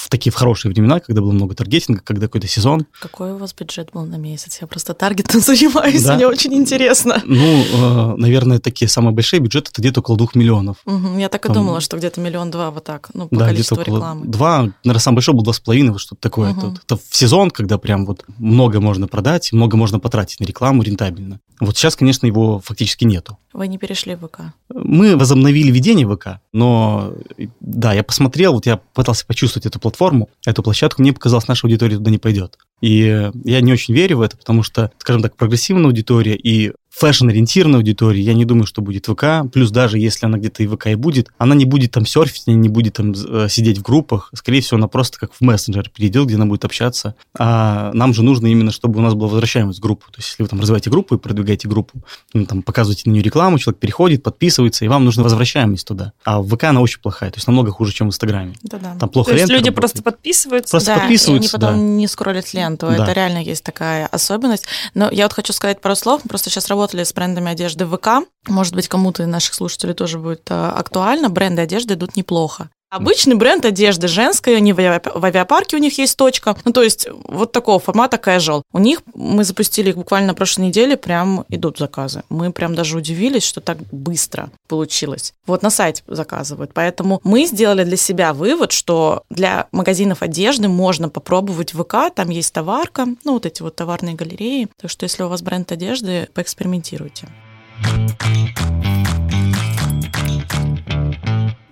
в 0.07 0.09
такие 0.09 0.31
в 0.31 0.37
хорошие 0.37 0.71
времена, 0.71 1.01
когда 1.01 1.21
было 1.21 1.33
много 1.33 1.57
таргетинга, 1.57 2.01
когда 2.01 2.27
какой-то 2.27 2.47
сезон. 2.47 2.87
Какой 3.01 3.33
у 3.33 3.39
вас 3.39 3.53
бюджет 3.53 3.91
был 3.93 4.05
на 4.05 4.15
месяц? 4.15 4.59
Я 4.61 4.69
просто 4.69 4.95
таргетом 4.95 5.41
занимаюсь, 5.41 6.05
да? 6.05 6.15
мне 6.15 6.29
очень 6.29 6.55
интересно. 6.55 7.21
Ну, 7.25 8.15
э, 8.15 8.17
наверное, 8.17 8.61
такие 8.61 8.89
самые 8.89 9.13
большие 9.13 9.41
бюджеты 9.41 9.71
это 9.73 9.83
где-то 9.83 10.01
около 10.01 10.17
двух 10.17 10.37
миллионов. 10.37 10.77
Угу, 10.87 11.19
я 11.19 11.29
так 11.29 11.45
и 11.45 11.49
Там, 11.49 11.55
думала, 11.55 11.81
что 11.81 11.97
где-то 11.97 12.21
миллион-два 12.21 12.71
вот 12.71 12.85
так, 12.85 13.11
ну, 13.15 13.29
по 13.29 13.37
да, 13.37 13.47
количеству 13.47 13.77
около 13.81 13.97
рекламы. 13.97 14.27
Два, 14.27 14.73
наверное, 14.85 15.01
самый 15.01 15.17
большой 15.17 15.35
был 15.35 15.43
два 15.43 15.53
с 15.53 15.61
половиной, 15.61 15.99
что-то 15.99 16.21
такое. 16.21 16.53
Угу. 16.53 16.61
Это, 16.61 16.81
это 16.85 16.97
в 16.97 17.17
сезон, 17.17 17.51
когда 17.51 17.77
прям 17.77 18.07
вот 18.07 18.25
много 18.39 18.81
можно 18.81 19.09
продать, 19.09 19.53
много 19.53 19.77
можно 19.77 19.99
потратить 19.99 20.39
на 20.39 20.45
рекламу 20.45 20.83
рентабельно. 20.83 21.41
Вот 21.59 21.77
сейчас, 21.77 21.97
конечно, 21.97 22.27
его 22.27 22.61
фактически 22.61 23.05
нету. 23.05 23.39
Вы 23.53 23.69
не 23.69 23.79
перешли 23.79 24.15
в 24.15 24.29
ВК? 24.29 24.41
Мы 24.69 25.17
возобновили 25.17 25.71
ведение 25.71 26.07
ВК, 26.07 26.41
но 26.57 27.13
да, 27.61 27.93
я 27.93 28.03
посмотрел, 28.03 28.55
вот 28.55 28.65
я 28.65 28.79
пытался 28.95 29.27
почувствовать 29.27 29.67
эту 29.67 29.79
платформу, 29.79 30.31
эту 30.47 30.63
площадку, 30.63 31.03
мне 31.03 31.13
показалось, 31.13 31.49
наша 31.49 31.67
аудитория 31.67 31.97
туда 31.97 32.11
не 32.11 32.17
пойдет. 32.17 32.57
И 32.81 33.31
я 33.45 33.61
не 33.61 33.73
очень 33.75 33.93
верю 33.93 34.19
в 34.19 34.21
это, 34.23 34.39
потому 34.39 34.63
что, 34.63 34.91
скажем 34.97 35.21
так, 35.21 35.37
прогрессивная 35.37 35.87
аудитория 35.87 36.35
и 36.35 36.73
фэшн-ориентированной 36.99 37.79
аудитории, 37.79 38.21
я 38.21 38.35
не 38.35 38.45
думаю, 38.45 38.67
что 38.67 38.83
будет 38.83 39.07
ВК. 39.07 39.51
Плюс 39.53 39.71
даже 39.71 39.99
если 39.99 40.27
она 40.27 40.39
где-то 40.39 40.63
и 40.63 40.67
ВК 40.67 40.89
и 40.89 40.95
будет, 40.95 41.29
она 41.39 41.55
не 41.55 41.65
будет 41.65 41.93
там 41.93 42.07
серфить, 42.07 42.47
не 42.47 42.69
будет 42.69 42.95
там 42.95 43.13
э, 43.13 43.49
сидеть 43.51 43.79
в 43.79 43.83
группах. 43.83 44.31
Скорее 44.35 44.61
всего, 44.61 44.79
она 44.79 44.89
просто 44.89 45.19
как 45.19 45.33
в 45.33 45.41
мессенджер 45.41 45.91
перейдет, 45.91 46.27
где 46.27 46.37
она 46.37 46.47
будет 46.47 46.65
общаться. 46.65 47.15
А 47.39 47.91
нам 47.93 48.15
же 48.15 48.23
нужно 48.23 48.47
именно, 48.47 48.71
чтобы 48.71 48.99
у 48.99 49.03
нас 49.03 49.15
была 49.15 49.29
возвращаемость 49.29 49.79
в 49.79 49.83
группу. 49.83 50.07
То 50.11 50.19
есть, 50.19 50.31
если 50.31 50.43
вы 50.43 50.49
там 50.49 50.61
развиваете 50.61 50.91
группу 50.91 51.15
и 51.15 51.19
продвигаете 51.19 51.69
группу, 51.69 52.01
ну, 52.33 52.47
там 52.47 52.63
показываете 52.63 53.03
на 53.07 53.13
нее 53.13 53.23
рекламу, 53.23 53.59
человек 53.59 53.81
переходит, 53.81 54.23
подписывается, 54.23 54.85
и 54.85 54.89
вам 54.89 55.05
нужна 55.05 55.23
возвращаемость 55.23 55.87
туда. 55.87 56.13
А 56.25 56.41
в 56.41 56.49
ВК 56.49 56.65
она 56.65 56.81
очень 56.81 57.01
плохая, 57.01 57.31
то 57.31 57.37
есть 57.37 57.47
намного 57.47 57.73
хуже, 57.73 57.93
чем 57.93 58.07
в 58.07 58.11
Инстаграме. 58.11 58.55
Да-да. 58.63 58.97
Там 58.99 59.09
плохо 59.11 59.31
То 59.31 59.37
есть 59.37 59.49
люди 59.49 59.69
работает. 59.69 59.77
просто 59.77 60.03
подписываются? 60.03 60.71
Просто 60.71 60.95
да, 60.95 61.01
подписываются, 61.01 61.47
и 61.47 61.49
они 61.49 61.49
потом 61.49 61.75
да. 61.75 61.95
не 61.97 62.07
скроллят 62.07 62.55
ленту. 62.55 62.87
Да. 62.87 62.95
Это 62.95 63.13
реально 63.13 63.43
есть 63.43 63.63
такая 63.63 64.07
особенность. 64.07 64.65
Но 64.95 65.11
я 65.11 65.25
вот 65.25 65.35
хочу 65.35 65.53
сказать 65.53 65.81
пару 65.81 65.95
слов. 65.95 66.23
Просто 66.29 66.51
сейчас 66.51 66.69
работали 66.87 67.03
с 67.03 67.13
брендами 67.13 67.51
одежды 67.51 67.85
ВК. 67.85 68.29
Может 68.47 68.75
быть, 68.77 68.87
кому-то 68.87 69.25
из 69.25 69.27
наших 69.27 69.55
слушателей 69.55 69.93
тоже 69.93 70.19
будет 70.21 70.47
а, 70.51 70.71
актуально. 70.71 71.29
Бренды 71.29 71.63
одежды 71.63 71.95
идут 71.95 72.15
неплохо. 72.15 72.71
Обычный 72.89 73.35
бренд 73.35 73.65
одежды 73.65 74.07
женской, 74.07 74.57
они 74.57 74.73
в 74.73 74.79
авиа- 74.79 75.19
в 75.19 75.25
авиапарке 75.25 75.77
у 75.77 75.81
них 75.81 75.99
есть 75.99 76.17
точка. 76.17 76.57
Ну, 76.65 76.73
то 76.73 76.83
есть 76.83 77.09
вот 77.25 77.51
такого 77.51 77.81
формата 77.81 78.17
casual. 78.17 78.63
У 78.73 78.79
них 78.79 79.03
мы 79.13 79.43
запустили 79.43 79.91
их 79.91 79.97
буквально 79.97 80.29
на 80.29 80.35
прошлой 80.35 80.67
неделе, 80.67 80.97
прям 80.97 81.45
идут 81.49 81.79
заказы. 81.79 82.23
Мы 82.29 82.53
прям 82.53 82.77
даже 82.77 82.97
удивились, 82.97 83.43
что 83.43 83.61
так 83.61 83.79
быстро 83.91 84.51
получилось. 84.69 85.35
Вот 85.47 85.63
на 85.63 85.71
сайте 85.71 86.05
заказывают. 86.07 86.73
Поэтому 86.75 87.21
мы 87.25 87.47
сделали 87.47 87.83
для 87.83 87.97
себя 87.97 88.33
вывод, 88.33 88.71
что 88.71 89.25
для 89.31 89.67
магазинов 89.73 90.23
одежды 90.23 90.69
можно 90.69 91.09
попробовать 91.09 91.73
ВК, 91.73 92.15
там 92.15 92.31
есть 92.31 92.53
товарка, 92.53 93.07
ну, 93.25 93.33
вот 93.33 93.47
эти 93.47 93.63
вот 93.63 93.75
товарные 93.75 94.15
галереи. 94.15 94.69
Так 94.81 94.93
что 94.93 95.05
если 95.05 95.25
у 95.25 95.29
вас 95.29 95.43
бренд 95.43 95.73
одежды, 95.73 96.29
поэкспериментируйте. 96.35 97.27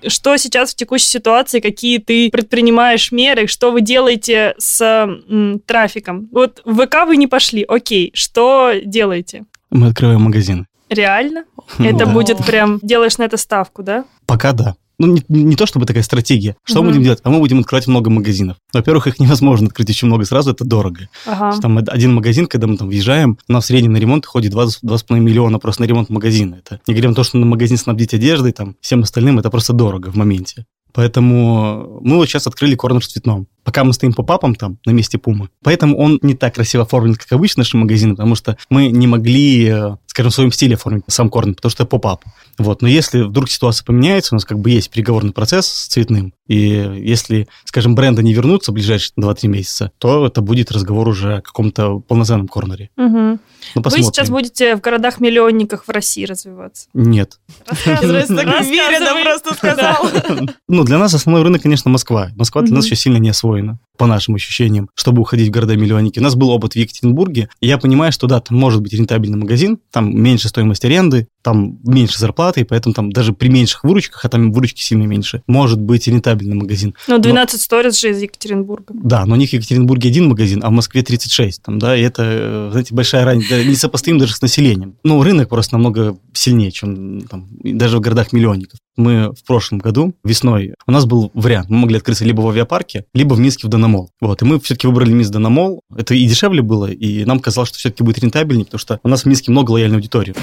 Что 0.09 0.37
сейчас 0.37 0.73
в 0.73 0.77
текущей 0.77 1.07
ситуации, 1.09 1.61
какие 1.61 1.99
ты 1.99 2.31
предпринимаешь 2.31 3.12
меры, 3.12 3.47
что 3.47 3.71
вы 3.71 3.81
делаете 3.81 4.55
с 4.59 4.81
м, 5.29 5.61
трафиком? 5.67 6.29
Вот 6.33 6.61
в 6.64 6.85
ВК 6.87 7.07
вы 7.07 7.17
не 7.17 7.27
пошли, 7.27 7.64
окей, 7.67 8.11
что 8.14 8.73
делаете? 8.85 9.45
Мы 9.71 9.88
открываем 9.88 10.23
магазин. 10.23 10.67
Реально? 10.90 11.45
Это 11.79 12.05
Да. 12.05 12.07
будет 12.07 12.38
прям, 12.45 12.79
делаешь 12.83 13.19
на 13.19 13.25
это 13.25 13.37
ставку, 13.37 13.83
да? 13.83 14.05
Пока 14.27 14.53
да. 14.53 14.75
Ну, 14.99 15.17
не, 15.29 15.43
не 15.43 15.57
то 15.57 15.67
чтобы 15.67 15.87
такая 15.87 16.03
стратегия. 16.03 16.57
Что 16.65 16.77
мы 16.81 16.85
Мгм. 16.85 16.89
будем 16.93 17.03
делать? 17.05 17.21
А 17.25 17.31
мы 17.31 17.39
будем 17.39 17.59
открывать 17.61 17.87
много 17.87 18.11
магазинов. 18.11 18.57
Во-первых, 18.73 19.07
их 19.09 19.19
невозможно 19.19 19.67
открыть 19.67 19.91
очень 19.91 20.07
много 20.07 20.25
сразу, 20.25 20.53
это 20.53 20.65
дорого. 20.65 21.09
Ага. 21.27 21.59
Там 21.61 21.77
од- 21.79 21.89
один 21.89 22.15
магазин, 22.15 22.47
когда 22.47 22.67
мы 22.67 22.77
там 22.77 22.89
въезжаем, 22.89 23.39
у 23.49 23.53
нас 23.53 23.65
в 23.65 23.67
среднем 23.67 23.93
на 23.93 23.97
ремонт 23.99 24.25
ходит 24.27 24.53
2, 24.53 24.67
2,5 24.83 25.21
миллиона 25.21 25.59
просто 25.59 25.83
на 25.83 25.87
ремонт 25.87 26.11
магазина. 26.11 26.57
Это 26.65 26.81
не 26.87 26.95
говорим 26.95 27.15
то, 27.15 27.25
что 27.25 27.39
на 27.39 27.47
магазин 27.47 27.77
снабдить 27.77 28.15
одеждой, 28.15 28.53
там, 28.53 28.77
всем 28.81 29.03
остальным, 29.03 29.39
это 29.39 29.51
просто 29.51 29.73
дорого 29.73 30.11
в 30.11 30.17
моменте. 30.17 30.65
Поэтому 30.93 31.99
мы 32.03 32.17
вот 32.17 32.27
сейчас 32.29 32.47
открыли 32.47 32.77
корнер 32.77 33.01
в 33.01 33.07
цветном. 33.07 33.47
Пока 33.64 33.85
мы 33.85 33.92
стоим 33.92 34.12
по 34.12 34.22
папам 34.22 34.55
там, 34.55 34.79
на 34.85 34.90
месте 34.90 35.18
Пумы. 35.18 35.48
Поэтому 35.62 35.96
он 35.96 36.18
не 36.22 36.35
так 36.35 36.55
красиво 36.55 36.85
оформлен, 36.85 37.14
как 37.14 37.31
обычно 37.33 37.61
наши 37.61 37.77
магазины, 37.77 38.14
потому 38.14 38.35
что 38.35 38.57
мы 38.68 38.88
не 38.88 39.07
могли, 39.07 39.68
э, 39.68 39.96
скажем, 40.07 40.31
в 40.31 40.35
своем 40.35 40.53
стиле 40.53 40.74
оформить 40.74 41.05
сам 41.09 41.31
корнер, 41.31 41.55
потому 41.55 41.70
что 41.70 41.83
это 41.83 41.90
поп-ап. 41.90 42.24
Вот. 42.59 42.83
Но 42.83 42.88
если 42.88 43.22
вдруг 43.22 43.50
ситуация 43.50 43.85
поменяется, 43.85 44.35
у 44.35 44.37
нас 44.37 44.44
как 44.44 44.59
бы 44.59 44.70
есть 44.70 44.90
переговорный 44.90 45.33
процесс 45.33 45.66
с 45.66 45.87
цветным, 45.87 46.35
и 46.46 46.57
если, 47.03 47.48
скажем, 47.64 47.94
бренды 47.94 48.22
не 48.22 48.35
вернутся 48.35 48.70
в 48.70 48.74
ближайшие 48.74 49.14
2-3 49.18 49.48
месяца, 49.48 49.92
то 49.98 50.27
это 50.27 50.42
будет 50.42 50.70
разговор 50.70 51.09
уже 51.09 51.37
о 51.37 51.40
каком-то 51.40 52.00
полноценном 52.00 52.48
корнере. 52.48 52.90
Ну, 52.96 53.38
Вы 53.74 53.83
посмотрим. 53.83 54.12
сейчас 54.12 54.29
будете 54.29 54.77
в 54.77 54.81
городах-миллионниках 54.81 55.87
в 55.87 55.90
России 55.90 56.24
развиваться. 56.24 56.88
Нет. 56.92 57.38
Рассказывай, 57.66 58.20
рассказывай. 58.20 59.22
просто 59.24 59.55
сказал. 59.55 60.11
Ну, 60.68 60.85
для 60.85 60.98
нас 60.98 61.14
основной 61.14 61.42
рынок, 61.42 61.62
конечно, 61.62 61.90
Москва. 61.90 62.31
Москва 62.37 62.62
для 62.62 62.74
нас 62.74 62.85
еще 62.85 62.96
сильно 62.96 63.16
не 63.18 63.31
освоена, 63.31 63.54
устроена 63.55 63.79
по 63.97 64.07
нашим 64.07 64.35
ощущениям, 64.35 64.89
чтобы 64.95 65.23
уходить 65.23 65.49
в 65.49 65.53
города-миллионники. 65.53 66.19
У 66.19 66.23
нас 66.23 66.35
был 66.35 66.51
опыт 66.51 66.73
в 66.73 66.77
Екатеринбурге, 66.77 67.49
и 67.61 67.67
я 67.67 67.79
понимаю, 67.79 68.13
что 68.13 68.27
да, 68.27 68.41
там 68.41 68.59
может 68.59 68.81
быть 68.83 68.93
рентабельный 68.93 69.39
магазин, 69.39 69.79
там 69.91 70.21
меньше 70.21 70.49
стоимость 70.49 70.85
аренды, 70.85 71.29
там 71.43 71.79
меньше 71.85 72.19
зарплаты, 72.19 72.63
и 72.63 72.65
поэтому 72.65 72.95
там 72.95 73.13
даже 73.13 73.33
при 73.33 73.49
меньших 73.49 73.85
выручках, 73.85 74.25
а 74.25 74.29
там 74.29 74.51
выручки 74.51 74.81
сильно 74.81 75.05
меньше, 75.05 75.43
может 75.47 75.81
быть 75.81 76.09
рентабельный 76.09 76.57
магазин. 76.57 76.95
Ну, 77.07 77.19
12 77.19 77.61
сторис 77.61 78.01
же 78.01 78.11
из 78.11 78.23
Екатеринбурга. 78.23 78.95
Да, 78.95 79.27
но 79.27 79.35
у 79.35 79.37
них 79.37 79.51
в 79.51 79.53
Екатеринбурге 79.53 80.09
один 80.09 80.29
магазин, 80.29 80.61
а 80.65 80.71
в 80.71 80.73
Москве 80.73 81.03
36, 81.03 81.63
там, 81.63 81.79
да, 81.79 81.97
и 81.97 82.03
это, 82.03 82.69
знаете, 82.71 82.95
большая 82.95 83.25
разница, 83.25 83.63
несопоставим 83.63 84.19
даже 84.19 84.35
с 84.35 84.43
населением. 84.43 84.97
Ну, 85.05 85.23
рынок 85.23 85.49
просто 85.51 85.75
намного 85.75 86.17
сильнее, 86.33 86.71
чем 86.71 87.23
там, 87.23 87.49
даже 87.63 87.99
в 87.99 88.01
городах-миллионников. 88.01 88.79
Мы 88.97 89.33
в 89.33 89.45
прошлом 89.45 89.79
году, 89.79 90.15
весной, 90.23 90.75
у 90.87 90.93
нас 90.93 91.05
был 91.05 91.31
вариант, 91.35 91.69
мы 91.69 91.79
могли 91.79 91.97
открыться 91.97 92.25
либо 92.25 92.41
в 92.41 92.49
авиапарке, 92.49 93.05
либо 93.13 93.35
в 93.35 93.41
Минске 93.41 93.67
в 93.67 93.71
Данамол. 93.85 94.11
Вот, 94.20 94.40
и 94.40 94.44
мы 94.44 94.59
все-таки 94.61 94.87
выбрали 94.87 95.12
Минск 95.12 95.31
Данамол, 95.31 95.83
это 95.94 96.14
и 96.14 96.25
дешевле 96.27 96.62
было, 96.62 96.90
и 96.90 97.25
нам 97.25 97.40
казалось, 97.40 97.68
что 97.68 97.79
все-таки 97.79 98.03
будет 98.03 98.18
рентабельнее, 98.18 98.64
потому 98.64 98.79
что 98.79 98.99
у 99.03 99.09
нас 99.09 99.23
в 99.23 99.27
Минске 99.27 99.51
много 99.51 99.73
лояльной 99.73 99.99
аудитории. 99.99 100.35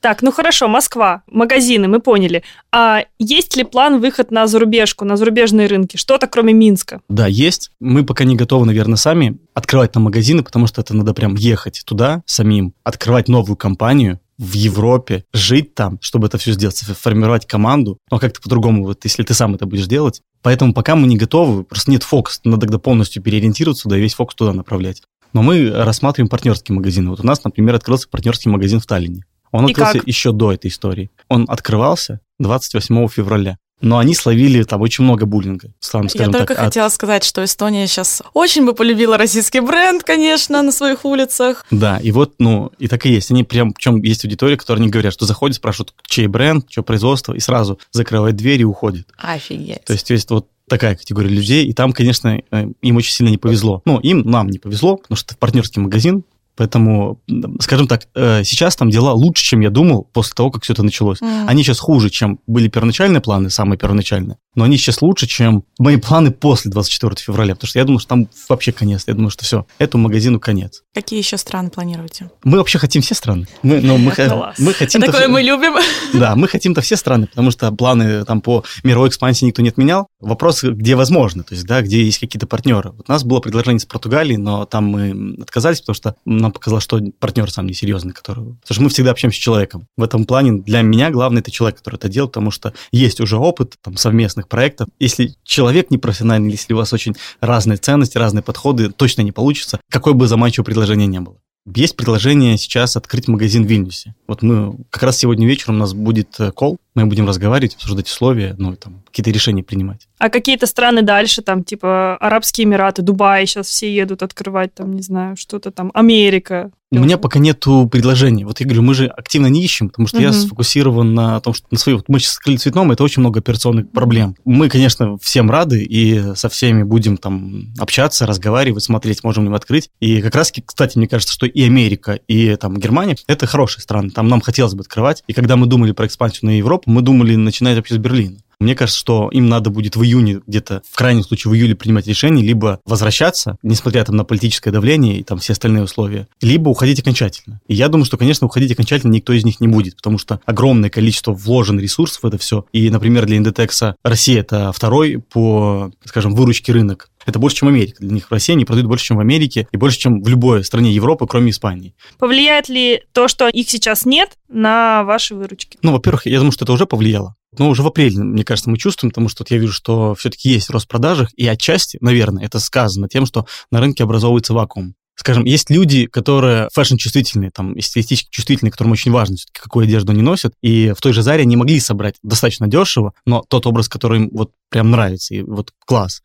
Так, 0.00 0.22
ну 0.22 0.32
хорошо, 0.32 0.68
Москва, 0.68 1.22
магазины, 1.26 1.88
мы 1.88 2.00
поняли. 2.00 2.42
А 2.72 3.02
есть 3.18 3.56
ли 3.56 3.64
план 3.64 4.00
выход 4.00 4.30
на 4.30 4.46
зарубежку, 4.46 5.04
на 5.04 5.16
зарубежные 5.16 5.66
рынки? 5.66 5.96
Что-то 5.96 6.26
кроме 6.26 6.54
Минска? 6.54 7.00
Да, 7.08 7.26
есть. 7.26 7.70
Мы 7.80 8.04
пока 8.04 8.24
не 8.24 8.36
готовы, 8.36 8.66
наверное, 8.66 8.96
сами 8.96 9.38
открывать 9.52 9.92
там 9.92 10.04
магазины, 10.04 10.42
потому 10.42 10.66
что 10.66 10.80
это 10.80 10.94
надо 10.94 11.12
прям 11.12 11.34
ехать 11.34 11.82
туда 11.84 12.22
самим, 12.24 12.72
открывать 12.84 13.28
новую 13.28 13.56
компанию 13.56 14.20
в 14.38 14.52
Европе, 14.52 15.24
жить 15.32 15.74
там, 15.74 15.98
чтобы 16.00 16.26
это 16.26 16.38
все 16.38 16.52
сделать, 16.52 16.76
формировать 16.78 17.46
команду. 17.46 17.98
Но 18.10 18.18
как-то 18.18 18.40
по-другому, 18.40 18.84
вот 18.84 19.04
если 19.04 19.22
ты 19.22 19.34
сам 19.34 19.54
это 19.54 19.66
будешь 19.66 19.86
делать. 19.86 20.22
Поэтому 20.42 20.74
пока 20.74 20.94
мы 20.94 21.06
не 21.06 21.16
готовы, 21.16 21.64
просто 21.64 21.90
нет 21.90 22.02
фокуса. 22.02 22.40
Надо 22.44 22.62
тогда 22.62 22.78
полностью 22.78 23.22
переориентироваться 23.22 23.84
туда 23.84 23.96
и 23.98 24.00
весь 24.00 24.14
фокус 24.14 24.34
туда 24.34 24.52
направлять. 24.52 25.02
Но 25.32 25.42
мы 25.42 25.70
рассматриваем 25.70 26.28
партнерские 26.28 26.76
магазины. 26.76 27.10
Вот 27.10 27.20
у 27.20 27.26
нас, 27.26 27.42
например, 27.44 27.74
открылся 27.74 28.08
партнерский 28.08 28.48
магазин 28.48 28.80
в 28.80 28.86
Таллине. 28.86 29.24
Он 29.52 29.66
И 29.66 29.70
открылся 29.70 29.98
как? 29.98 30.06
еще 30.06 30.32
до 30.32 30.52
этой 30.52 30.68
истории. 30.68 31.10
Он 31.28 31.46
открывался 31.48 32.20
28 32.38 33.08
февраля. 33.08 33.56
Но 33.82 33.98
они 33.98 34.14
словили 34.14 34.62
там 34.62 34.80
очень 34.80 35.04
много 35.04 35.26
буллинга, 35.26 35.68
скажем, 35.80 36.08
Я 36.14 36.24
только 36.26 36.38
так, 36.46 36.50
от- 36.58 36.64
хотела 36.66 36.88
сказать, 36.88 37.24
что 37.24 37.44
Эстония 37.44 37.86
сейчас 37.86 38.22
очень 38.32 38.64
бы 38.64 38.72
полюбила 38.72 39.18
российский 39.18 39.60
бренд, 39.60 40.02
конечно, 40.02 40.62
на 40.62 40.72
своих 40.72 41.04
улицах. 41.04 41.66
Да, 41.70 41.98
и 41.98 42.10
вот, 42.10 42.34
ну, 42.38 42.72
и 42.78 42.88
так 42.88 43.04
и 43.04 43.10
есть. 43.10 43.30
Они 43.30 43.44
прям, 43.44 43.72
причем 43.74 44.02
есть 44.02 44.24
аудитория, 44.24 44.56
которая 44.56 44.82
не 44.82 44.88
говорят, 44.90 45.12
что 45.12 45.26
заходят, 45.26 45.56
спрашивают, 45.56 45.94
чей 46.06 46.26
бренд, 46.26 46.66
что 46.70 46.82
производство, 46.82 47.34
и 47.34 47.40
сразу 47.40 47.78
закрывают 47.92 48.36
дверь 48.36 48.62
и 48.62 48.64
уходят. 48.64 49.06
Офигеть. 49.18 49.84
То 49.84 49.92
есть 49.92 50.08
есть 50.08 50.30
вот 50.30 50.48
такая 50.68 50.96
категория 50.96 51.28
людей, 51.28 51.66
и 51.66 51.72
там, 51.74 51.92
конечно, 51.92 52.40
э, 52.50 52.66
им 52.82 52.96
очень 52.96 53.12
сильно 53.12 53.30
не 53.30 53.38
повезло. 53.38 53.82
Ну, 53.84 54.00
им, 54.00 54.22
нам 54.22 54.48
не 54.48 54.58
повезло, 54.58 54.96
потому 54.96 55.16
что 55.16 55.26
это 55.32 55.36
партнерский 55.38 55.80
магазин, 55.80 56.24
поэтому, 56.56 57.20
скажем 57.60 57.86
так, 57.86 58.08
э, 58.14 58.44
сейчас 58.44 58.76
там 58.76 58.90
дела 58.90 59.12
лучше, 59.12 59.44
чем 59.44 59.60
я 59.60 59.70
думал 59.70 60.08
после 60.12 60.34
того, 60.34 60.50
как 60.50 60.64
все 60.64 60.72
это 60.72 60.82
началось. 60.82 61.22
М. 61.22 61.48
Они 61.48 61.62
сейчас 61.62 61.78
хуже, 61.78 62.10
чем 62.10 62.40
были 62.46 62.68
первоначальные 62.68 63.20
планы, 63.20 63.50
самые 63.50 63.78
первоначальные, 63.78 64.38
но 64.56 64.64
они 64.64 64.76
сейчас 64.78 65.02
лучше, 65.02 65.26
чем 65.26 65.64
мои 65.78 65.96
планы 65.96 66.32
после 66.32 66.70
24 66.70 67.14
февраля, 67.18 67.54
потому 67.54 67.68
что 67.68 67.78
я 67.78 67.84
думал, 67.84 68.00
что 68.00 68.08
там 68.08 68.28
вообще 68.48 68.72
конец. 68.72 69.04
Я 69.06 69.14
думаю, 69.14 69.30
что 69.30 69.44
все, 69.44 69.66
этому 69.78 70.04
магазину 70.04 70.40
конец. 70.40 70.82
Какие 70.94 71.20
еще 71.20 71.36
страны 71.36 71.70
планируете? 71.70 72.30
Мы 72.42 72.58
вообще 72.58 72.78
хотим 72.78 73.02
все 73.02 73.14
страны. 73.14 73.46
Мы, 73.62 73.80
ну, 73.80 73.98
мы, 73.98 74.12
мы 74.58 74.72
хотим... 74.72 75.02
Такое 75.02 75.28
мы 75.28 75.42
любим. 75.42 75.74
Да, 76.14 76.34
мы 76.34 76.48
хотим-то 76.48 76.80
все 76.80 76.96
страны, 76.96 77.26
потому 77.26 77.50
что 77.50 77.70
планы 77.72 78.24
там 78.24 78.40
по 78.40 78.64
мировой 78.82 79.10
экспансии 79.10 79.44
никто 79.44 79.60
не 79.60 79.68
отменял. 79.68 80.06
Вопрос, 80.20 80.62
где 80.62 80.96
возможно, 80.96 81.42
то 81.42 81.54
есть, 81.54 81.66
да, 81.66 81.82
где 81.82 82.02
есть 82.02 82.18
какие-то 82.18 82.46
партнеры. 82.46 82.92
Вот 82.92 83.08
у 83.08 83.12
нас 83.12 83.22
было 83.22 83.40
предложение 83.40 83.80
с 83.80 83.84
Португалии, 83.84 84.36
но 84.36 84.64
там 84.64 84.86
мы 84.86 85.36
отказались, 85.42 85.80
потому 85.80 85.94
что 85.94 86.16
нам 86.24 86.52
показалось, 86.52 86.84
что 86.84 87.00
партнер 87.18 87.50
сам 87.50 87.66
несерьезный, 87.66 88.14
который... 88.14 88.44
Потому 88.44 88.74
что 88.74 88.82
мы 88.82 88.88
всегда 88.88 89.10
общаемся 89.10 89.38
с 89.38 89.42
человеком. 89.42 89.86
В 89.96 90.02
этом 90.02 90.24
плане 90.24 90.62
для 90.62 90.80
меня 90.80 91.10
главное 91.10 91.42
это 91.42 91.50
человек, 91.50 91.78
который 91.78 91.96
это 91.96 92.08
делал, 92.08 92.28
потому 92.28 92.50
что 92.50 92.72
есть 92.90 93.20
уже 93.20 93.36
опыт 93.36 93.74
там, 93.82 93.96
совместных 93.96 94.45
проектов. 94.48 94.88
Если 94.98 95.34
человек 95.44 95.90
непрофессиональный, 95.90 96.50
если 96.50 96.72
у 96.72 96.76
вас 96.76 96.92
очень 96.92 97.14
разные 97.40 97.76
ценности, 97.76 98.18
разные 98.18 98.42
подходы, 98.42 98.90
точно 98.90 99.22
не 99.22 99.32
получится, 99.32 99.80
какое 99.90 100.14
бы 100.14 100.26
заманчивое 100.26 100.64
предложение 100.64 101.06
не 101.06 101.20
было. 101.20 101.36
Есть 101.74 101.96
предложение 101.96 102.56
сейчас 102.58 102.96
открыть 102.96 103.26
магазин 103.26 103.64
в 103.64 103.68
Вильнюсе. 103.68 104.14
Вот 104.28 104.42
мы 104.42 104.76
как 104.88 105.02
раз 105.02 105.18
сегодня 105.18 105.48
вечером 105.48 105.76
у 105.76 105.78
нас 105.78 105.94
будет 105.94 106.38
э, 106.38 106.52
кол, 106.52 106.78
мы 106.96 107.06
будем 107.06 107.26
разговаривать, 107.28 107.74
обсуждать 107.74 108.08
условия, 108.08 108.54
ну, 108.58 108.74
там, 108.74 109.02
какие-то 109.06 109.30
решения 109.30 109.62
принимать. 109.62 110.08
А 110.18 110.28
какие-то 110.30 110.66
страны 110.66 111.02
дальше, 111.02 111.42
там, 111.42 111.62
типа 111.62 112.16
Арабские 112.16 112.64
Эмираты, 112.66 113.02
Дубай 113.02 113.46
сейчас 113.46 113.68
все 113.68 113.94
едут 113.94 114.22
открывать, 114.22 114.74
там, 114.74 114.92
не 114.92 115.02
знаю, 115.02 115.36
что-то 115.36 115.70
там, 115.70 115.90
Америка. 115.94 116.70
У 116.92 116.98
меня 117.00 117.18
пока 117.18 117.40
нету 117.40 117.88
предложений. 117.90 118.44
Вот 118.44 118.60
я 118.60 118.64
говорю, 118.64 118.82
мы 118.82 118.94
же 118.94 119.06
активно 119.08 119.48
не 119.48 119.62
ищем, 119.62 119.88
потому 119.88 120.06
что 120.06 120.20
я 120.20 120.28
Мгм. 120.28 120.36
сфокусирован 120.38 121.14
на 121.14 121.40
том, 121.40 121.52
что 121.52 121.66
на 121.72 121.78
свои... 121.78 121.96
Вот 121.96 122.08
мы 122.08 122.20
сейчас 122.20 122.36
открыли 122.36 122.56
цветном, 122.58 122.92
это 122.92 123.02
очень 123.02 123.20
много 123.20 123.40
операционных 123.40 123.90
проблем. 123.90 124.36
Мы, 124.44 124.68
конечно, 124.68 125.18
всем 125.18 125.50
рады 125.50 125.82
и 125.82 126.34
со 126.36 126.48
всеми 126.48 126.84
будем 126.84 127.16
там 127.16 127.74
общаться, 127.78 128.24
разговаривать, 128.24 128.84
смотреть, 128.84 129.24
можем 129.24 129.44
ли 129.44 129.50
мы 129.50 129.56
открыть. 129.56 129.90
И 129.98 130.22
как 130.22 130.36
раз, 130.36 130.52
кстати, 130.64 130.96
мне 130.96 131.08
кажется, 131.08 131.34
что 131.34 131.44
и 131.44 131.62
Америка, 131.64 132.20
и 132.28 132.54
там 132.54 132.76
Германия— 132.76 133.16
это 133.26 133.46
хорошие 133.46 133.82
страны. 133.82 134.10
Там 134.10 134.28
нам 134.28 134.40
хотелось 134.40 134.74
бы 134.74 134.82
открывать. 134.82 135.24
И 135.26 135.32
когда 135.32 135.56
мы 135.56 135.66
думали 135.66 135.90
про 135.90 136.06
экспансию 136.06 136.46
на 136.50 136.56
Европу, 136.56 136.85
мы 136.86 137.02
думали 137.02 137.36
начинать 137.36 137.76
вообще 137.76 137.94
с 137.94 137.98
Берлина. 137.98 138.38
Мне 138.58 138.74
кажется, 138.74 138.98
что 138.98 139.28
им 139.32 139.48
надо 139.48 139.70
будет 139.70 139.96
в 139.96 140.02
июне, 140.02 140.40
где-то 140.46 140.82
в 140.90 140.96
крайнем 140.96 141.22
случае 141.22 141.50
в 141.50 141.54
июле 141.54 141.74
принимать 141.74 142.06
решение, 142.06 142.44
либо 142.44 142.80
возвращаться, 142.86 143.58
несмотря 143.62 144.04
там 144.04 144.16
на 144.16 144.24
политическое 144.24 144.70
давление 144.70 145.18
и 145.18 145.24
там 145.24 145.38
все 145.38 145.52
остальные 145.52 145.84
условия, 145.84 146.26
либо 146.40 146.70
уходить 146.70 147.00
окончательно. 147.00 147.60
И 147.68 147.74
я 147.74 147.88
думаю, 147.88 148.06
что, 148.06 148.16
конечно, 148.16 148.46
уходить 148.46 148.72
окончательно 148.72 149.12
никто 149.12 149.34
из 149.34 149.44
них 149.44 149.60
не 149.60 149.68
будет, 149.68 149.96
потому 149.96 150.16
что 150.16 150.40
огромное 150.46 150.88
количество 150.88 151.32
вложен 151.32 151.78
ресурсов 151.78 152.22
в 152.22 152.26
это 152.26 152.38
все. 152.38 152.64
И, 152.72 152.88
например, 152.88 153.26
для 153.26 153.36
Индетекса 153.36 153.96
Россия 154.02 154.40
это 154.40 154.72
второй 154.72 155.18
по, 155.18 155.90
скажем, 156.04 156.34
выручке 156.34 156.72
рынок. 156.72 157.10
Это 157.26 157.38
больше, 157.38 157.58
чем 157.58 157.68
Америка. 157.68 157.96
Для 158.00 158.12
них 158.12 158.28
в 158.28 158.32
России 158.32 158.52
они 158.52 158.64
продают 158.64 158.88
больше, 158.88 159.06
чем 159.06 159.16
в 159.16 159.20
Америке, 159.20 159.68
и 159.72 159.76
больше, 159.76 159.98
чем 159.98 160.22
в 160.22 160.28
любой 160.28 160.64
стране 160.64 160.92
Европы, 160.92 161.26
кроме 161.26 161.50
Испании. 161.50 161.94
Повлияет 162.18 162.68
ли 162.68 163.02
то, 163.12 163.28
что 163.28 163.48
их 163.48 163.68
сейчас 163.68 164.06
нет, 164.06 164.38
на 164.48 165.02
ваши 165.04 165.34
выручки? 165.34 165.78
Ну, 165.82 165.92
во-первых, 165.92 166.26
я 166.26 166.38
думаю, 166.38 166.52
что 166.52 166.64
это 166.64 166.72
уже 166.72 166.86
повлияло. 166.86 167.34
Но 167.58 167.68
уже 167.68 167.82
в 167.82 167.86
апреле, 167.86 168.22
мне 168.22 168.44
кажется, 168.44 168.70
мы 168.70 168.78
чувствуем, 168.78 169.10
потому 169.10 169.28
что 169.28 169.42
вот 169.42 169.50
я 169.50 169.58
вижу, 169.58 169.72
что 169.72 170.14
все-таки 170.14 170.50
есть 170.50 170.70
рост 170.70 170.88
продажах, 170.88 171.30
и 171.34 171.46
отчасти, 171.46 171.98
наверное, 172.00 172.44
это 172.44 172.60
сказано 172.60 173.08
тем, 173.08 173.26
что 173.26 173.46
на 173.70 173.80
рынке 173.80 174.04
образовывается 174.04 174.54
вакуум. 174.54 174.94
Скажем, 175.16 175.44
есть 175.44 175.70
люди, 175.70 176.06
которые 176.06 176.68
фэшн-чувствительные, 176.72 177.50
там, 177.50 177.72
и 177.72 177.80
стилистически 177.80 178.28
чувствительные, 178.30 178.70
которым 178.70 178.92
очень 178.92 179.10
важно, 179.10 179.36
все-таки, 179.36 179.60
какую 179.60 179.84
одежду 179.84 180.12
они 180.12 180.22
носят, 180.22 180.52
и 180.62 180.92
в 180.96 181.00
той 181.00 181.12
же 181.12 181.22
Заре 181.22 181.42
они 181.42 181.56
могли 181.56 181.80
собрать 181.80 182.16
достаточно 182.22 182.68
дешево, 182.68 183.12
но 183.24 183.42
тот 183.48 183.66
образ, 183.66 183.88
который 183.88 184.20
им 184.20 184.30
вот 184.32 184.52
прям 184.68 184.90
нравится, 184.90 185.34
и 185.34 185.42
вот 185.42 185.72
класс. 185.86 186.22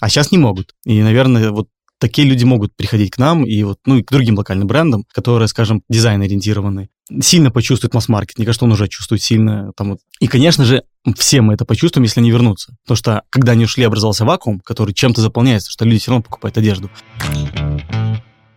А 0.00 0.08
сейчас 0.08 0.30
не 0.30 0.38
могут. 0.38 0.74
И, 0.84 1.02
наверное, 1.02 1.50
вот 1.50 1.68
такие 1.98 2.28
люди 2.28 2.44
могут 2.44 2.76
приходить 2.76 3.12
к 3.12 3.18
нам 3.18 3.44
и 3.44 3.62
вот, 3.62 3.78
ну, 3.86 3.96
и 3.96 4.02
к 4.02 4.10
другим 4.10 4.36
локальным 4.36 4.66
брендам, 4.66 5.04
которые, 5.12 5.48
скажем, 5.48 5.82
дизайн-ориентированы, 5.88 6.90
сильно 7.22 7.50
почувствуют 7.50 7.94
масс-маркет. 7.94 8.36
Мне 8.36 8.46
кажется, 8.46 8.66
он 8.66 8.72
уже 8.72 8.88
чувствует 8.88 9.22
сильно 9.22 9.72
там 9.74 9.92
вот. 9.92 10.00
И, 10.20 10.26
конечно 10.26 10.64
же, 10.64 10.82
все 11.16 11.40
мы 11.40 11.54
это 11.54 11.64
почувствуем, 11.64 12.04
если 12.04 12.20
они 12.20 12.30
вернутся. 12.30 12.76
Потому 12.84 12.96
что, 12.96 13.22
когда 13.30 13.52
они 13.52 13.64
ушли, 13.64 13.84
образовался 13.84 14.26
вакуум, 14.26 14.60
который 14.60 14.92
чем-то 14.94 15.22
заполняется, 15.22 15.70
что 15.70 15.84
люди 15.84 16.00
все 16.00 16.10
равно 16.10 16.22
покупают 16.22 16.58
одежду. 16.58 16.90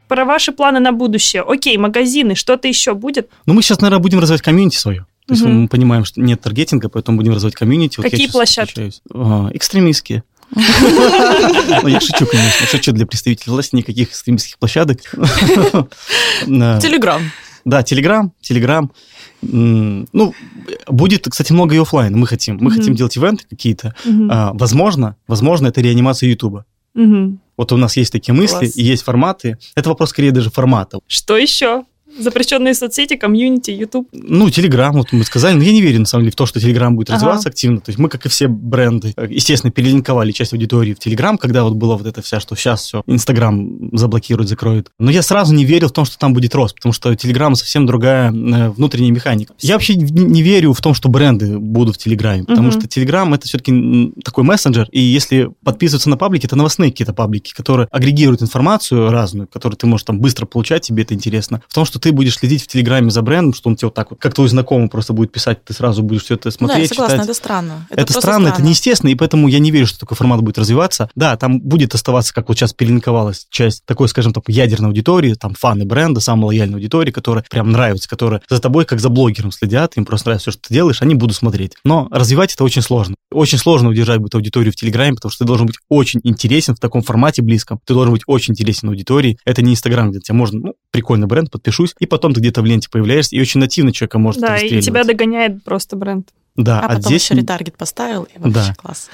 Про 0.07 0.25
ваши 0.25 0.51
планы 0.51 0.79
на 0.79 0.91
будущее. 0.91 1.43
Окей, 1.47 1.77
магазины, 1.77 2.35
что-то 2.35 2.67
еще 2.67 2.93
будет? 2.93 3.29
Но 3.45 3.53
мы 3.53 3.61
сейчас, 3.61 3.81
наверное, 3.81 4.01
будем 4.01 4.19
развивать 4.19 4.41
комьюнити 4.41 4.77
свое. 4.77 5.05
То 5.27 5.33
есть 5.33 5.43
Мгм. 5.43 5.61
мы 5.63 5.67
понимаем, 5.67 6.05
что 6.05 6.21
нет 6.21 6.39
таргетинга, 6.41 6.87
поэтому 6.87 7.17
будем 7.17 7.33
развивать 7.33 7.55
комьюнити. 7.55 7.97
Вот 7.97 8.03
Какие 8.03 8.27
щас 8.27 8.31
площадки? 8.31 8.91
А, 9.13 9.49
Экстремистские. 9.53 10.23
Ну, 10.55 11.87
я 11.87 11.99
шучу, 11.99 12.25
конечно. 12.25 12.65
Шучу 12.67 12.93
для 12.93 13.05
представителей 13.05 13.51
власти, 13.51 13.75
никаких 13.75 14.09
экстремистских 14.11 14.57
площадок. 14.57 14.99
Телеграм. 16.45 17.21
Да, 17.65 17.83
Телеграм, 17.83 18.31
Телеграм. 18.41 18.91
Ну, 19.41 20.33
будет, 20.87 21.27
кстати, 21.29 21.51
много 21.51 21.75
и 21.75 21.79
оффлайн. 21.79 22.15
Мы 22.17 22.25
хотим. 22.27 22.57
Мы 22.61 22.71
хотим 22.71 22.95
делать 22.95 23.17
ивенты 23.17 23.43
какие-то. 23.49 23.93
А, 24.29 24.51
Возможно, 24.53 25.17
возможно, 25.27 25.67
это 25.67 25.81
реанимация 25.81 26.29
Ютуба. 26.29 26.65
Вот 27.57 27.71
у 27.71 27.77
нас 27.77 27.97
есть 27.97 28.11
такие 28.11 28.33
мысли, 28.33 28.59
Класс. 28.59 28.75
и 28.77 28.83
есть 28.83 29.03
форматы. 29.03 29.57
Это 29.75 29.89
вопрос 29.89 30.11
скорее 30.11 30.31
даже 30.31 30.49
формата. 30.51 30.99
Что 31.07 31.35
еще? 31.37 31.83
Запрещенные 32.19 32.73
соцсети, 32.73 33.15
комьюнити, 33.15 33.71
YouTube. 33.71 34.07
Ну, 34.11 34.49
Телеграм, 34.49 34.93
вот 34.93 35.11
мы 35.11 35.23
сказали, 35.23 35.55
но 35.55 35.63
я 35.63 35.71
не 35.71 35.81
верю, 35.81 35.99
на 35.99 36.05
самом 36.05 36.23
деле, 36.23 36.31
в 36.31 36.35
то, 36.35 36.45
что 36.45 36.59
Телеграм 36.59 36.95
будет 36.95 37.09
Ага. 37.09 37.15
развиваться 37.17 37.49
активно. 37.49 37.79
То 37.79 37.89
есть 37.89 37.99
мы, 37.99 38.09
как 38.09 38.25
и 38.25 38.29
все 38.29 38.47
бренды, 38.47 39.13
э, 39.15 39.27
естественно, 39.29 39.71
перелинковали 39.71 40.31
часть 40.31 40.53
аудитории 40.53 40.93
в 40.93 40.99
Телеграм, 40.99 41.37
когда 41.37 41.63
вот 41.63 41.73
была 41.75 41.95
вот 41.97 42.07
эта 42.07 42.21
вся, 42.21 42.39
что 42.39 42.55
сейчас 42.55 42.83
все, 42.83 43.03
Инстаграм 43.07 43.89
заблокирует, 43.95 44.49
закроет. 44.49 44.89
Но 44.99 45.11
я 45.11 45.21
сразу 45.21 45.53
не 45.53 45.65
верил 45.65 45.89
в 45.89 45.91
том, 45.91 46.05
что 46.05 46.17
там 46.17 46.33
будет 46.33 46.55
рост, 46.55 46.75
потому 46.75 46.93
что 46.93 47.15
Телеграма 47.15 47.55
совсем 47.55 47.85
другая 47.85 48.31
э, 48.31 48.69
внутренняя 48.69 49.11
механика. 49.11 49.53
Я 49.59 49.73
вообще 49.75 49.95
не 49.95 50.41
верю 50.41 50.73
в 50.73 50.81
том, 50.81 50.93
что 50.93 51.09
бренды 51.09 51.57
будут 51.57 51.95
в 51.95 51.99
Телеграме, 51.99 52.43
потому 52.43 52.69
Мгм. 52.69 52.79
что 52.79 52.87
Телеграм 52.87 53.33
это 53.33 53.47
все-таки 53.47 54.13
такой 54.23 54.43
мессенджер, 54.43 54.87
и 54.91 54.99
если 55.01 55.49
подписываться 55.63 56.09
на 56.09 56.17
паблики, 56.17 56.45
это 56.45 56.55
новостные 56.55 56.91
какие-то 56.91 57.13
паблики, 57.13 57.53
которые 57.53 57.87
агрегируют 57.91 58.41
информацию 58.41 59.11
разную, 59.11 59.47
которую 59.47 59.77
ты 59.77 59.87
можешь 59.87 60.05
там 60.05 60.19
быстро 60.19 60.45
получать, 60.45 60.83
тебе 60.83 61.03
это 61.03 61.13
интересно. 61.13 61.61
В 61.67 61.73
том, 61.73 61.85
что 61.85 61.99
ты 61.99 62.06
будешь 62.11 62.37
следить 62.37 62.63
в 62.63 62.67
Телеграме 62.67 63.09
за 63.09 63.21
брендом, 63.21 63.53
что 63.53 63.69
он 63.69 63.75
тебе 63.75 63.87
вот 63.87 63.93
так 63.93 64.11
вот, 64.11 64.19
как 64.19 64.33
твой 64.33 64.47
знакомый 64.47 64.89
просто 64.89 65.13
будет 65.13 65.31
писать, 65.31 65.63
ты 65.63 65.73
сразу 65.73 66.03
будешь 66.03 66.23
все 66.23 66.35
это 66.35 66.43
Да, 66.43 66.49
я 66.49 66.51
смотреть, 66.51 66.89
согласна, 66.89 67.13
читать. 67.15 67.25
это 67.25 67.33
странно. 67.33 67.87
Это, 67.89 68.05
просто 68.05 68.21
странно, 68.21 68.47
это 68.49 68.61
неестественно, 68.61 69.09
и 69.09 69.15
поэтому 69.15 69.47
я 69.47 69.59
не 69.59 69.71
верю, 69.71 69.87
что 69.87 69.99
такой 69.99 70.15
формат 70.15 70.41
будет 70.41 70.57
развиваться. 70.57 71.09
Да, 71.15 71.37
там 71.37 71.59
будет 71.59 71.93
оставаться, 71.95 72.33
как 72.33 72.47
вот 72.49 72.57
сейчас 72.57 72.73
перелинковалась 72.73 73.47
часть 73.49 73.85
такой, 73.85 74.07
скажем 74.07 74.33
так, 74.33 74.43
ядерной 74.47 74.89
аудитории, 74.89 75.33
там 75.33 75.53
фаны 75.53 75.85
бренда, 75.85 76.19
самая 76.19 76.47
лояльная 76.47 76.75
аудитория, 76.75 77.11
которая 77.11 77.43
прям 77.49 77.71
нравится, 77.71 78.09
которая 78.09 78.41
за 78.49 78.59
тобой 78.61 78.85
как 78.85 78.99
за 78.99 79.09
блогером 79.09 79.51
следят, 79.51 79.97
им 79.97 80.05
просто 80.05 80.29
нравится 80.29 80.51
все, 80.51 80.57
что 80.57 80.67
ты 80.67 80.73
делаешь, 80.73 81.01
они 81.01 81.15
будут 81.15 81.35
смотреть. 81.35 81.73
Но 81.83 82.07
развивать 82.11 82.53
это 82.53 82.63
очень 82.63 82.81
сложно. 82.81 83.15
Очень 83.31 83.57
сложно 83.57 83.89
удержать 83.89 84.19
будет 84.19 84.35
аудиторию 84.35 84.71
в 84.71 84.75
Телеграме, 84.75 85.15
потому 85.15 85.31
что 85.31 85.43
ты 85.43 85.47
должен 85.47 85.67
быть 85.67 85.77
очень 85.89 86.19
интересен 86.23 86.75
в 86.75 86.79
таком 86.79 87.01
формате 87.01 87.41
близком. 87.41 87.79
Ты 87.85 87.93
должен 87.93 88.13
быть 88.13 88.23
очень 88.27 88.53
интересен 88.53 88.89
аудитории. 88.89 89.37
Это 89.45 89.61
не 89.61 89.73
Инстаграм, 89.73 90.09
где 90.11 90.19
тебе 90.19 90.35
можно, 90.35 90.59
ну, 90.59 90.73
прикольный 90.91 91.27
бренд, 91.27 91.51
подпишусь, 91.51 91.93
и 91.99 92.05
потом 92.05 92.33
ты 92.33 92.39
где-то 92.39 92.61
в 92.61 92.65
ленте 92.65 92.89
появляешься, 92.89 93.35
и 93.35 93.41
очень 93.41 93.59
нативно 93.59 93.91
человека 93.91 94.19
может 94.19 94.41
Да, 94.41 94.57
и 94.57 94.81
тебя 94.81 95.03
догоняет 95.03 95.63
просто 95.63 95.95
бренд. 95.95 96.29
Да, 96.55 96.79
А 96.79 96.87
потом 96.87 97.03
здесь 97.03 97.23
еще 97.23 97.35
ретаргет 97.35 97.77
поставил, 97.77 98.23
и 98.23 98.39
вообще 98.39 98.69
Да. 98.69 98.75
класс. 98.75 99.09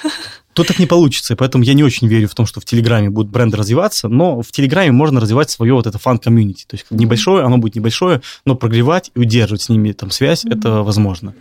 Тут 0.54 0.68
так 0.68 0.80
не 0.80 0.86
получится, 0.86 1.34
и 1.34 1.36
поэтому 1.36 1.64
я 1.66 1.74
не 1.74 1.84
очень 1.84 2.08
верю 2.08 2.30
в 2.30 2.36
том, 2.36 2.46
что 2.46 2.62
в 2.62 2.66
Телеграме 2.66 3.10
будут 3.10 3.32
бренды 3.32 3.58
развиваться, 3.58 4.08
но 4.08 4.42
в 4.42 4.52
Телеграме 4.52 4.92
можно 4.94 5.20
развивать 5.20 5.50
свое 5.50 5.74
вот 5.74 5.86
это 5.86 5.98
фан-комьюнити. 5.98 6.66
То 6.66 6.76
есть 6.76 6.86
небольшое, 6.90 7.44
оно 7.44 7.58
будет 7.58 7.76
небольшое, 7.76 8.22
но 8.46 8.56
прогревать 8.56 9.12
и 9.14 9.20
удерживать 9.20 9.62
с 9.64 9.70
ними 9.70 9.92
там 9.92 10.10
связь, 10.10 10.46
это 10.46 10.84
возможно. 10.84 11.34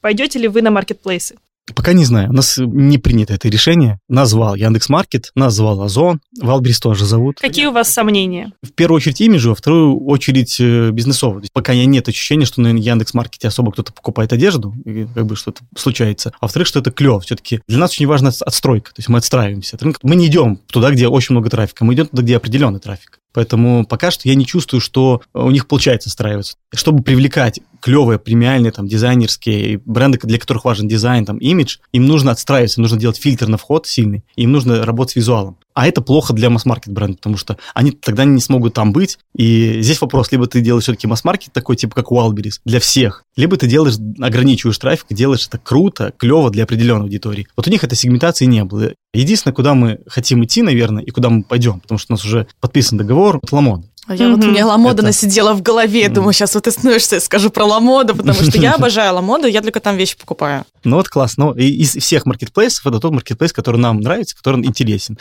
Пойдете 0.00 0.38
ли 0.38 0.48
вы 0.48 0.62
на 0.62 0.70
маркетплейсы? 0.70 1.36
Пока 1.74 1.92
не 1.92 2.04
знаю. 2.04 2.30
У 2.30 2.32
нас 2.32 2.58
не 2.58 2.98
принято 2.98 3.34
это 3.34 3.48
решение. 3.48 3.98
Назвал 4.08 4.54
Яндекс.Маркет, 4.54 5.32
назвал 5.34 5.82
Озон, 5.82 6.20
Wildberries 6.40 6.80
тоже 6.80 7.04
зовут. 7.06 7.38
Какие 7.40 7.66
у 7.66 7.72
вас 7.72 7.90
сомнения? 7.90 8.52
В 8.62 8.72
первую 8.72 8.96
очередь 8.96 9.20
имиджу, 9.20 9.50
во 9.50 9.54
вторую 9.54 10.04
очередь 10.06 10.56
э, 10.60 10.90
бизнесово. 10.90 11.42
Пока 11.52 11.74
нет 11.74 12.08
ощущения, 12.08 12.46
что 12.46 12.60
на 12.60 12.68
Яндекс.Маркете 12.68 13.48
особо 13.48 13.72
кто-то 13.72 13.92
покупает 13.92 14.32
одежду, 14.32 14.74
и 14.84 15.06
как 15.12 15.26
бы 15.26 15.36
что-то 15.36 15.62
случается. 15.76 16.32
А 16.40 16.46
во-вторых, 16.46 16.68
что 16.68 16.78
это 16.78 16.90
клево. 16.90 17.20
Все-таки 17.20 17.60
для 17.66 17.78
нас 17.78 17.90
очень 17.90 18.06
важна 18.06 18.30
отстройка. 18.40 18.94
То 18.94 19.00
есть 19.00 19.08
мы 19.08 19.18
отстраиваемся. 19.18 19.78
Мы 20.02 20.16
не 20.16 20.26
идем 20.26 20.56
туда, 20.66 20.90
где 20.90 21.08
очень 21.08 21.34
много 21.34 21.50
трафика. 21.50 21.84
Мы 21.84 21.94
идем 21.94 22.06
туда, 22.06 22.22
где 22.22 22.36
определенный 22.36 22.80
трафик. 22.80 23.20
Поэтому 23.36 23.84
пока 23.84 24.10
что 24.10 24.28
я 24.30 24.34
не 24.34 24.46
чувствую, 24.46 24.80
что 24.80 25.20
у 25.34 25.50
них 25.50 25.68
получается 25.68 26.08
страиваться. 26.08 26.56
Чтобы 26.74 27.02
привлекать 27.02 27.60
клевые, 27.86 28.18
премиальные, 28.18 28.72
там, 28.72 28.88
дизайнерские 28.88 29.80
бренды, 29.84 30.18
для 30.20 30.40
которых 30.40 30.64
важен 30.64 30.88
дизайн, 30.88 31.24
там, 31.24 31.38
имидж, 31.38 31.76
им 31.92 32.06
нужно 32.06 32.32
отстраиваться, 32.32 32.80
нужно 32.80 32.98
делать 32.98 33.16
фильтр 33.16 33.46
на 33.46 33.58
вход 33.58 33.86
сильный, 33.86 34.24
им 34.34 34.50
нужно 34.50 34.84
работать 34.84 35.12
с 35.12 35.16
визуалом. 35.16 35.56
А 35.72 35.86
это 35.86 36.00
плохо 36.00 36.32
для 36.32 36.50
масс-маркет 36.50 36.92
бренда, 36.92 37.18
потому 37.18 37.36
что 37.36 37.58
они 37.74 37.92
тогда 37.92 38.24
не 38.24 38.40
смогут 38.40 38.74
там 38.74 38.92
быть. 38.92 39.18
И 39.36 39.82
здесь 39.82 40.00
вопрос, 40.00 40.32
либо 40.32 40.48
ты 40.48 40.62
делаешь 40.62 40.82
все-таки 40.82 41.06
масс-маркет 41.06 41.52
такой, 41.52 41.76
типа 41.76 41.94
как 41.94 42.06
Wildberries, 42.06 42.60
для 42.64 42.80
всех, 42.80 43.22
либо 43.36 43.56
ты 43.56 43.68
делаешь, 43.68 43.98
ограничиваешь 44.20 44.78
трафик, 44.78 45.06
делаешь 45.10 45.46
это 45.46 45.58
круто, 45.58 46.12
клево 46.16 46.50
для 46.50 46.64
определенной 46.64 47.04
аудитории. 47.04 47.46
Вот 47.56 47.68
у 47.68 47.70
них 47.70 47.84
этой 47.84 47.94
сегментации 47.94 48.46
не 48.46 48.64
было. 48.64 48.94
Единственное, 49.14 49.54
куда 49.54 49.74
мы 49.74 50.00
хотим 50.08 50.44
идти, 50.44 50.62
наверное, 50.62 51.04
и 51.04 51.10
куда 51.10 51.30
мы 51.30 51.44
пойдем, 51.44 51.78
потому 51.78 51.98
что 51.98 52.12
у 52.12 52.16
нас 52.16 52.24
уже 52.24 52.48
подписан 52.60 52.98
договор, 52.98 53.38
это 53.40 53.54
Ламода. 53.54 53.86
А 54.06 54.14
я 54.14 54.28
вот, 54.28 54.44
у 54.44 54.48
меня 54.48 54.66
Ламода 54.66 54.98
это... 54.98 55.06
насидела 55.06 55.52
в 55.54 55.62
голове, 55.62 56.08
думаю, 56.08 56.32
сейчас 56.32 56.54
вот 56.54 56.64
ты 56.64 56.70
становишься, 56.70 57.18
скажу 57.18 57.50
про 57.50 57.64
Ламоду, 57.64 58.14
потому 58.14 58.34
что 58.34 58.56
я 58.58 58.74
обожаю 58.76 59.14
Ламоду, 59.14 59.48
я 59.48 59.62
только 59.62 59.80
там 59.80 59.96
вещи 59.96 60.16
покупаю. 60.16 60.64
Ну 60.84 60.96
вот 60.96 61.08
классно. 61.08 61.46
Ну, 61.46 61.52
из 61.54 61.96
всех 61.96 62.24
маркетплейсов 62.24 62.86
это 62.86 63.00
тот 63.00 63.12
маркетплейс, 63.12 63.52
который 63.52 63.80
нам 63.80 64.00
нравится, 64.00 64.36
который 64.36 64.64
интересен. 64.64 65.18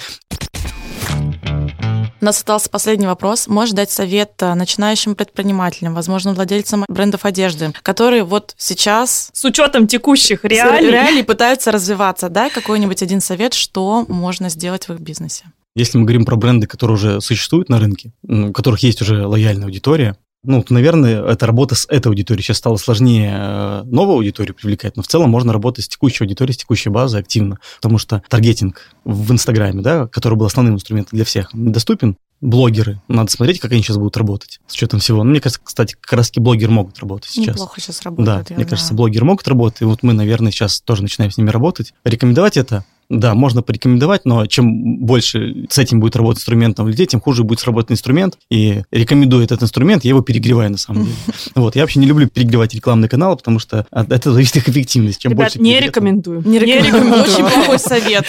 У 2.21 2.26
нас 2.26 2.38
остался 2.38 2.69
последний 2.69 3.08
вопрос. 3.08 3.48
Можешь 3.48 3.74
дать 3.74 3.91
совет 3.91 4.32
э, 4.39 4.56
начинающим 4.56 5.13
предпринимателям, 5.15 5.93
возможно, 5.93 6.34
владельцам 6.34 6.86
брендов 6.88 7.26
одежды, 7.26 7.71
которые 7.84 8.24
вот 8.24 8.56
сейчас... 8.58 9.30
С 9.34 9.45
учетом 9.45 9.86
текущих 9.86 10.43
реалий. 10.43 10.89
реалий 10.89 11.24
пытаются 11.24 11.71
развиваться. 11.71 12.30
Дай 12.30 12.50
какой-нибудь 12.50 13.04
один 13.04 13.21
совет, 13.21 13.54
что 13.54 14.06
можно 14.08 14.50
сделать 14.50 14.88
в 14.88 14.93
их 14.93 15.02
бизнесе. 15.02 15.45
Если 15.76 15.98
мы 15.98 16.06
говорим 16.06 16.26
про 16.26 16.38
бренды, 16.38 16.68
которые 16.68 16.96
уже 16.96 17.22
существуют 17.22 17.70
на 17.70 17.80
рынке, 17.80 18.14
у 18.24 18.54
которых 18.54 18.80
есть 18.82 19.02
уже 19.02 19.28
лояльная 19.28 19.66
аудитория, 19.66 20.16
ну, 20.46 20.64
наверное, 20.70 21.24
эта 21.26 21.48
работа 21.48 21.76
с 21.76 21.88
этой 21.90 22.08
аудиторией 22.08 22.44
сейчас 22.44 22.58
стала 22.58 22.78
сложнее 22.78 23.34
э, 23.36 23.84
новую 23.86 24.18
аудиторию 24.18 24.54
привлекать, 24.54 24.96
но 24.96 25.02
в 25.02 25.08
целом 25.08 25.32
можно 25.32 25.52
работать 25.52 25.86
с 25.86 25.88
текущей 25.88 26.24
аудиторией, 26.24 26.54
с 26.54 26.58
текущей 26.58 26.90
базой 26.90 27.20
активно, 27.22 27.60
потому 27.82 27.98
что 27.98 28.22
таргетинг 28.30 28.82
в 29.04 29.32
Инстаграме, 29.32 29.82
да, 29.82 30.08
который 30.08 30.36
был 30.36 30.46
основным 30.46 30.76
инструментом 30.76 31.18
для 31.18 31.26
всех, 31.26 31.54
недоступен. 31.54 32.16
Блогеры, 32.42 33.02
надо 33.08 33.32
смотреть, 33.32 33.60
как 33.60 33.72
они 33.72 33.82
сейчас 33.82 33.98
будут 33.98 34.18
работать 34.18 34.60
с 34.68 34.74
учетом 34.74 35.00
всего. 35.00 35.24
Ну, 35.24 35.32
мне 35.32 35.40
кажется, 35.40 35.62
кстати, 35.64 35.96
как 36.00 36.14
раз 36.14 36.32
блогеры 36.36 36.72
могут 36.72 37.00
работать 37.00 37.32
сейчас. 37.32 37.56
Неплохо 37.56 37.82
сейчас 37.82 38.02
работают. 38.04 38.48
Да, 38.48 38.56
мне 38.56 38.66
кажется, 38.66 38.94
блогеры 38.94 39.26
могут 39.26 39.48
работать, 39.48 39.82
и 39.82 39.86
вот 39.86 40.04
мы, 40.04 40.14
наверное, 40.14 40.52
сейчас 40.52 40.82
тоже 40.82 41.02
начинаем 41.02 41.32
с 41.32 41.38
ними 41.38 41.50
работать. 41.50 41.94
Рекомендовать 42.04 42.58
это 42.58 42.86
да, 43.10 43.34
можно 43.34 43.62
порекомендовать, 43.62 44.26
но 44.26 44.46
чем 44.46 44.98
больше 44.98 45.68
с 45.70 45.78
этим 45.78 46.00
будет 46.00 46.15
работать 46.15 46.39
инструментом 46.39 46.88
людей, 46.88 47.06
тем 47.06 47.22
хуже 47.22 47.44
будет 47.44 47.60
сработать 47.60 47.91
инструмент. 47.91 48.38
И 48.50 48.84
рекомендую 48.91 49.44
этот 49.44 49.62
инструмент, 49.63 50.04
я 50.04 50.10
его 50.10 50.22
перегреваю 50.22 50.72
на 50.72 50.78
самом 50.78 51.06
деле. 51.06 51.15
Вот, 51.56 51.76
я 51.76 51.84
вообще 51.84 52.00
не 52.00 52.08
люблю 52.08 52.28
перегревать 52.28 52.74
рекламный 52.74 53.08
канал, 53.08 53.38
потому 53.38 53.60
что 53.60 53.86
это 53.91 54.32
зависит 54.32 54.58
их 54.58 54.70
эффективность. 54.70 55.22
Чем 55.22 55.32
Ребят, 55.32 55.46
больше 55.46 55.60
не 55.60 55.80
рекомендую. 55.80 56.44
Не 56.46 56.60
рекомендую. 56.60 57.24
Очень 57.24 57.50
плохой 57.50 57.80
совет. 57.80 58.26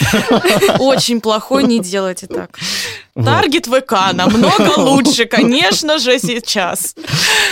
Очень 0.79 1.21
плохой, 1.21 1.65
не 1.65 1.81
делайте 1.81 2.27
так. 2.27 2.59
Таргет 3.25 3.67
ВК 3.67 4.13
намного 4.13 4.75
лучше, 4.77 5.25
конечно 5.25 5.99
же, 5.99 6.19
сейчас. 6.19 6.95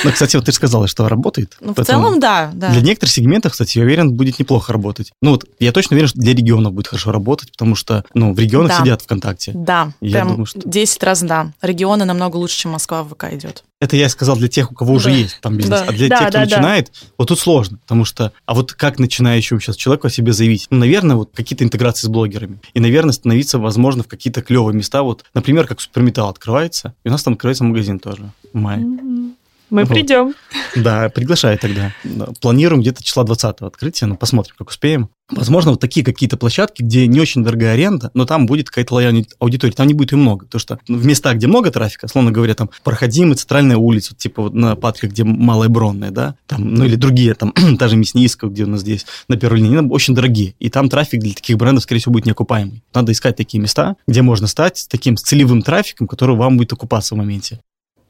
Ну, 0.04 0.12
кстати, 0.12 0.36
вот 0.36 0.44
ты 0.44 0.52
сказала, 0.52 0.86
что 0.88 1.08
работает. 1.08 1.56
Ну, 1.60 1.74
в 1.74 1.84
целом, 1.84 2.20
да, 2.20 2.50
да. 2.52 2.70
Для 2.70 2.82
некоторых 2.82 3.12
сегментов, 3.12 3.52
кстати, 3.52 3.78
я 3.78 3.84
уверен, 3.84 4.12
будет 4.12 4.38
неплохо 4.38 4.72
работать. 4.72 5.12
Ну, 5.22 5.32
вот 5.32 5.44
я 5.58 5.72
точно 5.72 5.94
уверен, 5.94 6.08
что 6.08 6.18
для 6.18 6.34
регионов 6.34 6.72
будет 6.74 6.88
хорошо 6.88 7.12
работать, 7.12 7.50
потому 7.52 7.74
что, 7.74 8.04
ну, 8.14 8.34
в 8.34 8.38
регионах 8.38 8.72
да. 8.72 8.80
сидят 8.80 9.02
ВКонтакте. 9.02 9.52
Да, 9.54 9.92
я 10.00 10.12
прям 10.12 10.28
думаю, 10.28 10.46
что... 10.46 10.60
10 10.64 11.02
раз 11.02 11.22
да. 11.22 11.52
Регионы 11.62 12.04
намного 12.04 12.36
лучше, 12.36 12.58
чем 12.58 12.72
Москва 12.72 13.02
в 13.02 13.10
ВК 13.10 13.32
идет. 13.32 13.64
Это 13.84 13.96
я 13.98 14.08
сказал 14.08 14.36
для 14.38 14.48
тех, 14.48 14.72
у 14.72 14.74
кого 14.74 14.94
уже 14.94 15.10
Да. 15.10 15.14
есть 15.14 15.40
там 15.42 15.58
бизнес. 15.58 15.80
Да. 15.80 15.86
А 15.88 15.92
для 15.92 16.08
Да, 16.08 16.18
тех, 16.20 16.28
кто 16.28 16.38
да, 16.38 16.46
да. 16.46 16.56
начинает, 16.56 16.92
вот 17.18 17.28
тут 17.28 17.38
сложно, 17.38 17.76
потому 17.76 18.06
что, 18.06 18.32
а 18.46 18.54
вот 18.54 18.72
как 18.72 18.98
начинающему 18.98 19.60
сейчас 19.60 19.76
человеку 19.76 20.06
о 20.06 20.10
себе 20.10 20.32
заявить? 20.32 20.68
Ну, 20.70 20.78
наверное, 20.78 21.16
вот 21.16 21.32
какие-то 21.34 21.64
интеграции 21.64 22.06
с 22.06 22.08
блогерами. 22.08 22.60
И, 22.72 22.80
наверное, 22.80 23.12
становиться, 23.12 23.58
возможно, 23.58 24.02
в 24.02 24.08
какие-то 24.08 24.40
клевые 24.40 24.74
места, 24.74 25.02
вот, 25.02 25.26
например, 25.34 25.66
как 25.66 25.82
Суперметалл 25.82 26.30
открывается, 26.30 26.94
и 27.04 27.08
у 27.08 27.12
нас 27.12 27.22
там 27.22 27.34
открывается 27.34 27.64
магазин 27.64 27.98
тоже 27.98 28.30
в 28.54 28.58
мае. 28.58 28.86
Мы 29.74 29.82
Вот. 29.82 29.92
придем. 29.92 30.34
Да, 30.76 31.08
приглашаю 31.08 31.58
тогда. 31.58 31.92
Да, 32.04 32.28
Планируем 32.40 32.80
где-то 32.80 33.02
числа 33.02 33.24
20 33.24 33.56
открытия, 33.62 34.06
ну, 34.06 34.16
посмотрим, 34.16 34.54
как 34.56 34.68
успеем. 34.68 35.10
Возможно, 35.28 35.72
вот 35.72 35.80
такие 35.80 36.06
какие-то 36.06 36.36
площадки, 36.36 36.80
где 36.82 37.08
не 37.08 37.18
очень 37.18 37.42
дорогая 37.42 37.74
аренда, 37.74 38.12
но 38.14 38.24
там 38.24 38.46
будет 38.46 38.68
какая-то 38.68 38.94
лояльная 38.94 39.26
аудитория, 39.40 39.72
там 39.72 39.88
не 39.88 39.94
будет 39.94 40.12
и 40.12 40.16
много. 40.16 40.44
Потому 40.44 40.60
что 40.60 40.78
в 40.86 41.04
местах, 41.04 41.34
где 41.36 41.48
много 41.48 41.72
трафика, 41.72 42.06
словно 42.06 42.30
говоря, 42.30 42.54
там 42.54 42.70
проходимая 42.84 43.34
центральная 43.34 43.76
улица, 43.76 44.12
вот 44.12 44.18
типа 44.18 44.42
вот 44.42 44.54
на 44.54 44.76
Патрике, 44.76 45.08
где 45.08 45.24
Малая 45.24 45.68
Бронная, 45.68 46.12
да, 46.12 46.36
там, 46.46 46.72
ну 46.72 46.84
или 46.84 46.94
другие, 46.94 47.34
там, 47.34 47.52
та 47.78 47.88
же 47.88 47.96
Мясницкая, 47.96 48.48
где 48.50 48.62
у 48.62 48.68
нас 48.68 48.82
здесь 48.82 49.06
на 49.26 49.36
первой 49.36 49.58
линии, 49.58 49.76
они 49.76 49.90
очень 49.90 50.14
дорогие. 50.14 50.54
И 50.60 50.70
там 50.70 50.88
трафик 50.88 51.18
для 51.20 51.34
таких 51.34 51.56
брендов, 51.56 51.82
скорее 51.82 51.98
всего, 51.98 52.12
будет 52.12 52.26
неокупаемый. 52.26 52.84
Надо 52.94 53.10
искать 53.10 53.34
такие 53.34 53.60
места, 53.60 53.96
где 54.06 54.22
можно 54.22 54.46
стать 54.46 54.78
с 54.78 54.86
таким 54.86 55.16
целевым 55.16 55.62
трафиком, 55.62 56.06
который 56.06 56.36
вам 56.36 56.58
будет 56.58 56.72
окупаться 56.72 57.16
в 57.16 57.18
моменте. 57.18 57.58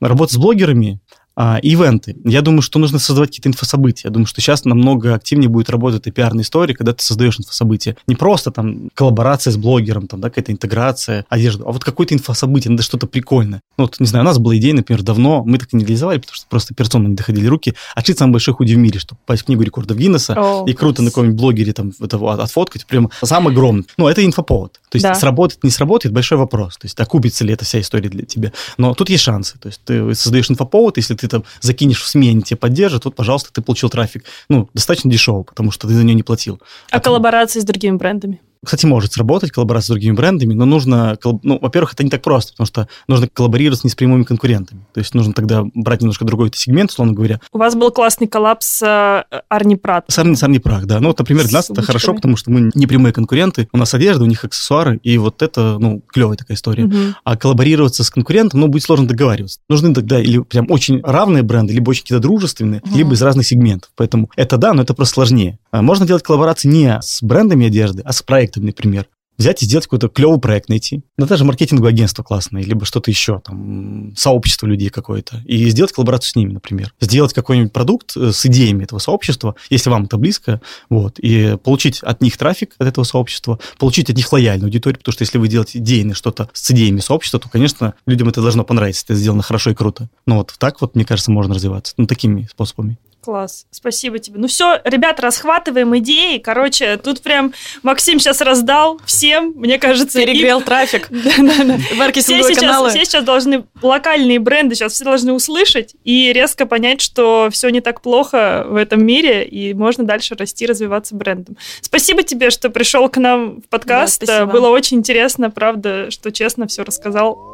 Работа 0.00 0.34
с 0.34 0.36
блогерами, 0.36 1.00
а, 1.36 1.58
ивенты. 1.62 2.16
Я 2.24 2.42
думаю, 2.42 2.62
что 2.62 2.78
нужно 2.78 2.98
создавать 2.98 3.30
какие-то 3.30 3.48
инфособытия. 3.48 4.08
Я 4.08 4.12
думаю, 4.12 4.26
что 4.26 4.40
сейчас 4.40 4.64
намного 4.64 5.14
активнее 5.14 5.48
будет 5.48 5.70
работать 5.70 6.06
и 6.06 6.10
пиарная 6.10 6.44
история, 6.44 6.74
когда 6.74 6.92
ты 6.92 7.02
создаешь 7.04 7.38
инфособытие. 7.38 7.96
Не 8.06 8.14
просто 8.14 8.50
там 8.50 8.90
коллаборация 8.94 9.50
с 9.50 9.56
блогером, 9.56 10.06
там, 10.06 10.20
да, 10.20 10.28
какая-то 10.30 10.52
интеграция, 10.52 11.24
одежда, 11.28 11.64
а 11.66 11.72
вот 11.72 11.84
какое-то 11.84 12.14
инфособытие, 12.14 12.70
надо 12.70 12.82
что-то 12.82 13.06
прикольное. 13.06 13.62
Ну, 13.78 13.84
вот, 13.84 13.98
не 14.00 14.06
знаю, 14.06 14.24
у 14.24 14.26
нас 14.26 14.38
была 14.38 14.56
идея, 14.56 14.74
например, 14.74 15.02
давно, 15.02 15.42
мы 15.44 15.58
так 15.58 15.68
и 15.72 15.76
не 15.76 15.84
реализовали, 15.84 16.18
потому 16.18 16.34
что 16.34 16.46
просто 16.48 16.74
операционно 16.74 17.08
не 17.08 17.14
доходили 17.14 17.46
руки, 17.46 17.74
открыть 17.94 18.18
самый 18.18 18.32
большой 18.32 18.54
худи 18.54 18.74
в 18.74 18.78
мире, 18.78 18.98
чтобы 18.98 19.18
попасть 19.26 19.42
в 19.42 19.46
книгу 19.46 19.62
рекордов 19.62 19.96
Гиннесса, 19.96 20.34
О, 20.36 20.64
и 20.66 20.72
круто 20.72 21.02
на 21.02 21.10
каком-нибудь 21.10 21.36
блогере 21.38 21.72
там 21.72 21.92
это 22.00 22.18
вот 22.18 22.40
отфоткать, 22.40 22.86
прям 22.86 23.10
самый 23.22 23.52
огромный. 23.52 23.86
Ну, 23.96 24.08
это 24.08 24.24
инфоповод. 24.24 24.74
То 24.90 24.96
есть 24.96 25.04
Да. 25.04 25.14
сработает, 25.14 25.64
не 25.64 25.70
сработает, 25.70 26.14
большой 26.14 26.38
вопрос. 26.38 26.76
То 26.76 26.86
есть 26.86 27.00
окупится 27.00 27.44
ли 27.44 27.52
эта 27.52 27.64
вся 27.64 27.80
история 27.80 28.08
для 28.08 28.24
тебя. 28.24 28.52
Но 28.78 28.94
тут 28.94 29.10
есть 29.10 29.24
шансы. 29.24 29.58
То 29.58 29.68
есть 29.68 29.80
ты 29.84 30.14
создаешь 30.14 30.50
инфоповод, 30.50 30.96
если 30.96 31.14
ты 31.14 31.23
там 31.28 31.44
закинешь 31.60 32.02
в 32.02 32.06
СМИ, 32.06 32.30
они 32.30 32.42
тебя 32.42 32.56
поддержат, 32.56 33.04
вот, 33.04 33.14
пожалуйста, 33.14 33.52
ты 33.52 33.62
получил 33.62 33.90
трафик. 33.90 34.24
Ну, 34.48 34.68
достаточно 34.74 35.10
дешево, 35.10 35.42
потому 35.42 35.70
что 35.70 35.88
ты 35.88 35.94
за 35.94 36.04
нее 36.04 36.14
не 36.14 36.22
платил. 36.22 36.60
А 36.90 37.00
коллаборации 37.00 37.60
с 37.60 37.64
другими 37.64 37.96
брендами? 37.96 38.40
Кстати, 38.64 38.86
может 38.86 39.12
сработать 39.12 39.50
коллаборация 39.50 39.86
с 39.86 39.90
другими 39.90 40.14
брендами, 40.14 40.54
но 40.54 40.64
нужно, 40.64 41.16
ну, 41.42 41.58
во-первых, 41.60 41.92
это 41.94 42.04
не 42.04 42.10
так 42.10 42.22
просто, 42.22 42.52
потому 42.52 42.66
что 42.66 42.88
нужно 43.08 43.28
коллаборировать 43.28 43.84
не 43.84 43.90
с 43.90 43.94
прямыми 43.94 44.24
конкурентами. 44.24 44.84
То 44.92 45.00
есть 45.00 45.14
нужно 45.14 45.32
тогда 45.32 45.64
брать 45.74 46.00
немножко 46.00 46.24
другой 46.24 46.50
сегмент, 46.54 46.90
условно 46.90 47.14
говоря, 47.14 47.40
У 47.52 47.58
вас 47.58 47.74
был 47.74 47.90
классный 47.90 48.26
коллапс 48.26 48.66
с 48.66 48.82
э, 49.30 49.40
Арни 49.48 49.76
Прат. 49.76 50.04
Сам, 50.08 50.34
сам 50.36 50.52
не 50.52 50.58
прах, 50.58 50.86
да. 50.86 51.00
Ну, 51.00 51.08
вот, 51.08 51.18
например, 51.18 51.44
для 51.44 51.58
нас 51.58 51.66
С 51.66 51.70
это 51.70 51.82
хорошо, 51.82 52.14
потому 52.14 52.36
что 52.36 52.50
мы 52.50 52.70
не 52.74 52.86
прямые 52.86 53.12
конкуренты. 53.12 53.68
У 53.72 53.78
нас 53.78 53.94
одежда, 53.94 54.24
у 54.24 54.26
них 54.26 54.44
аксессуары, 54.44 54.98
и 55.02 55.18
вот 55.18 55.42
это, 55.42 55.78
ну, 55.78 56.02
клевая 56.12 56.36
такая 56.36 56.56
история. 56.56 56.84
Мгм. 56.84 57.16
А 57.24 57.36
коллаборироваться 57.36 58.04
с 58.04 58.10
конкурентом, 58.10 58.60
ну, 58.60 58.68
будет 58.68 58.82
сложно 58.82 59.06
договариваться. 59.06 59.60
Нужны 59.68 59.94
тогда 59.94 60.20
или 60.20 60.38
прям 60.38 60.66
очень 60.70 61.00
равные 61.02 61.42
бренды, 61.42 61.72
либо 61.72 61.90
очень 61.90 62.02
какие-то 62.02 62.22
дружественные, 62.22 62.82
Мгм. 62.84 62.96
либо 62.96 63.14
из 63.14 63.22
разных 63.22 63.46
сегментов. 63.46 63.90
Поэтому 63.96 64.30
это 64.36 64.56
да, 64.56 64.72
но 64.72 64.82
это 64.82 64.94
просто 64.94 65.14
сложнее. 65.14 65.58
А 65.74 65.82
Можно 65.82 66.06
делать 66.06 66.22
коллаборации 66.22 66.68
не 66.68 67.00
с 67.02 67.20
брендами 67.20 67.66
одежды, 67.66 68.00
а 68.04 68.12
с 68.12 68.22
проектами, 68.22 68.66
например. 68.66 69.08
Взять 69.38 69.60
и 69.60 69.66
сделать 69.66 69.86
какой-то 69.86 70.08
клевый 70.08 70.38
проект 70.38 70.68
найти. 70.68 71.02
Ну, 71.16 71.26
даже 71.26 71.44
маркетинговое 71.44 71.90
агентство 71.90 72.22
классное, 72.22 72.62
либо 72.62 72.86
что-то 72.86 73.10
еще, 73.10 73.40
там, 73.44 74.14
сообщество 74.16 74.68
людей 74.68 74.88
какое-то. 74.88 75.42
И 75.44 75.68
сделать 75.70 75.90
коллаборацию 75.90 76.30
с 76.30 76.36
ними, 76.36 76.52
например. 76.52 76.94
Сделать 77.00 77.32
какой-нибудь 77.32 77.72
продукт 77.72 78.16
э, 78.16 78.30
с 78.30 78.46
идеями 78.46 78.84
этого 78.84 79.00
сообщества, 79.00 79.56
если 79.68 79.90
вам 79.90 80.04
это 80.04 80.16
близко, 80.16 80.60
вот, 80.90 81.18
и 81.18 81.56
получить 81.56 82.04
от 82.04 82.20
них 82.20 82.36
трафик 82.36 82.76
от 82.78 82.86
этого 82.86 83.02
сообщества, 83.02 83.58
получить 83.76 84.08
от 84.08 84.16
них 84.16 84.32
лояльную 84.32 84.68
аудиторию, 84.68 85.00
потому 85.00 85.14
что 85.14 85.22
если 85.22 85.38
вы 85.38 85.48
делаете 85.48 85.78
идейное 85.78 86.14
что-то 86.14 86.48
с 86.52 86.70
идеями 86.70 87.00
сообщества, 87.00 87.40
то, 87.40 87.48
конечно, 87.48 87.94
людям 88.06 88.28
это 88.28 88.40
должно 88.42 88.62
понравиться, 88.62 89.02
это 89.06 89.16
сделано 89.16 89.42
хорошо 89.42 89.70
и 89.70 89.74
круто. 89.74 90.08
Ну 90.24 90.36
вот 90.36 90.54
так 90.56 90.80
вот, 90.80 90.94
мне 90.94 91.04
кажется, 91.04 91.32
можно 91.32 91.52
развиваться, 91.52 91.94
ну, 91.96 92.06
такими 92.06 92.46
способами. 92.48 92.96
Класс, 93.24 93.66
спасибо 93.70 94.18
тебе. 94.18 94.38
Ну 94.38 94.48
все, 94.48 94.82
ребят, 94.84 95.18
расхватываем 95.18 95.96
идеи. 95.96 96.36
Короче, 96.36 96.98
тут 96.98 97.22
прям 97.22 97.54
Максим 97.82 98.18
сейчас 98.18 98.42
раздал 98.42 99.00
всем, 99.06 99.54
мне 99.56 99.78
кажется. 99.78 100.18
Перегрел 100.18 100.60
и... 100.60 100.62
трафик. 100.62 101.08
Маркетинговые 101.96 102.54
каналы. 102.54 102.90
Все 102.90 103.06
сейчас 103.06 103.24
должны, 103.24 103.64
локальные 103.80 104.40
бренды 104.40 104.74
сейчас 104.74 104.92
все 104.92 105.04
должны 105.04 105.32
услышать 105.32 105.94
и 106.04 106.34
резко 106.34 106.66
понять, 106.66 107.00
что 107.00 107.48
все 107.50 107.70
не 107.70 107.80
так 107.80 108.02
плохо 108.02 108.66
в 108.68 108.76
этом 108.76 109.02
мире, 109.06 109.46
и 109.46 109.72
можно 109.72 110.04
дальше 110.04 110.34
расти, 110.34 110.66
развиваться 110.66 111.14
брендом. 111.14 111.56
Спасибо 111.80 112.24
тебе, 112.24 112.50
что 112.50 112.68
пришел 112.68 113.08
к 113.08 113.16
нам 113.16 113.62
в 113.62 113.68
подкаст. 113.70 114.22
Было 114.52 114.68
очень 114.68 114.98
интересно, 114.98 115.48
правда, 115.48 116.10
что 116.10 116.30
честно 116.30 116.66
все 116.66 116.84
рассказал. 116.84 117.53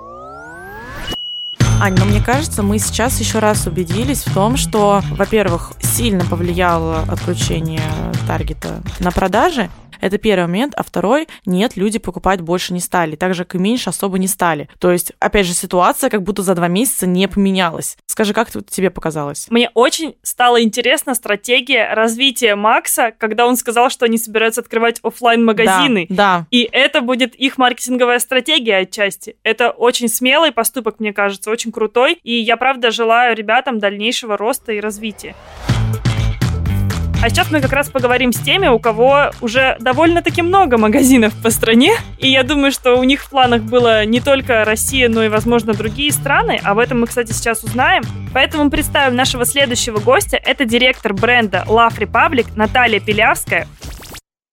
Ань, 1.82 1.94
но 1.98 2.04
мне 2.04 2.20
кажется, 2.20 2.62
мы 2.62 2.78
сейчас 2.78 3.20
еще 3.20 3.38
раз 3.38 3.66
убедились 3.66 4.26
в 4.26 4.34
том, 4.34 4.58
что, 4.58 5.02
во-первых, 5.12 5.72
сильно 5.80 6.24
повлияло 6.26 7.04
отключение 7.08 7.80
таргета 8.26 8.82
на 8.98 9.10
продажи, 9.10 9.70
это 10.00 10.18
первый 10.18 10.46
момент. 10.46 10.74
А 10.76 10.82
второй, 10.82 11.28
нет, 11.46 11.76
люди 11.76 11.98
покупать 11.98 12.40
больше 12.40 12.72
не 12.72 12.80
стали. 12.80 13.16
Так 13.16 13.34
же, 13.34 13.44
как 13.44 13.56
и 13.56 13.58
меньше 13.58 13.90
особо 13.90 14.18
не 14.18 14.28
стали. 14.28 14.68
То 14.78 14.90
есть, 14.90 15.12
опять 15.18 15.46
же, 15.46 15.54
ситуация 15.54 16.10
как 16.10 16.22
будто 16.22 16.42
за 16.42 16.54
два 16.54 16.68
месяца 16.68 17.06
не 17.06 17.28
поменялась. 17.28 17.96
Скажи, 18.06 18.32
как 18.32 18.50
тебе 18.50 18.90
показалось? 18.90 19.46
Мне 19.50 19.70
очень 19.74 20.16
стала 20.22 20.62
интересна 20.62 21.14
стратегия 21.14 21.92
развития 21.94 22.54
Макса, 22.54 23.12
когда 23.16 23.46
он 23.46 23.56
сказал, 23.56 23.90
что 23.90 24.04
они 24.04 24.18
собираются 24.18 24.60
открывать 24.60 25.00
офлайн 25.02 25.44
магазины 25.44 26.06
Да, 26.08 26.16
да. 26.16 26.46
И 26.50 26.68
это 26.70 27.00
будет 27.00 27.34
их 27.34 27.58
маркетинговая 27.58 28.18
стратегия 28.18 28.78
отчасти. 28.78 29.36
Это 29.42 29.70
очень 29.70 30.08
смелый 30.08 30.52
поступок, 30.52 31.00
мне 31.00 31.12
кажется, 31.12 31.50
очень 31.50 31.72
крутой. 31.72 32.18
И 32.22 32.34
я, 32.34 32.56
правда, 32.56 32.90
желаю 32.90 33.36
ребятам 33.36 33.78
дальнейшего 33.78 34.36
роста 34.36 34.72
и 34.72 34.80
развития. 34.80 35.34
А 37.22 37.28
сейчас 37.28 37.50
мы 37.50 37.60
как 37.60 37.72
раз 37.72 37.90
поговорим 37.90 38.32
с 38.32 38.38
теми, 38.38 38.68
у 38.68 38.78
кого 38.78 39.30
уже 39.42 39.76
довольно-таки 39.78 40.40
много 40.40 40.78
магазинов 40.78 41.34
по 41.42 41.50
стране. 41.50 41.92
И 42.18 42.28
я 42.28 42.44
думаю, 42.44 42.72
что 42.72 42.94
у 42.94 43.04
них 43.04 43.22
в 43.22 43.28
планах 43.28 43.60
было 43.60 44.06
не 44.06 44.20
только 44.20 44.64
Россия, 44.64 45.06
но 45.10 45.22
и, 45.22 45.28
возможно, 45.28 45.74
другие 45.74 46.12
страны. 46.12 46.58
Об 46.64 46.78
этом 46.78 47.00
мы, 47.00 47.06
кстати, 47.06 47.32
сейчас 47.32 47.62
узнаем. 47.62 48.04
Поэтому 48.32 48.70
представим 48.70 49.16
нашего 49.16 49.44
следующего 49.44 49.98
гостя. 49.98 50.38
Это 50.38 50.64
директор 50.64 51.12
бренда 51.12 51.62
Love 51.68 51.98
Republic 51.98 52.46
Наталья 52.56 53.00
Пилявская. 53.00 53.68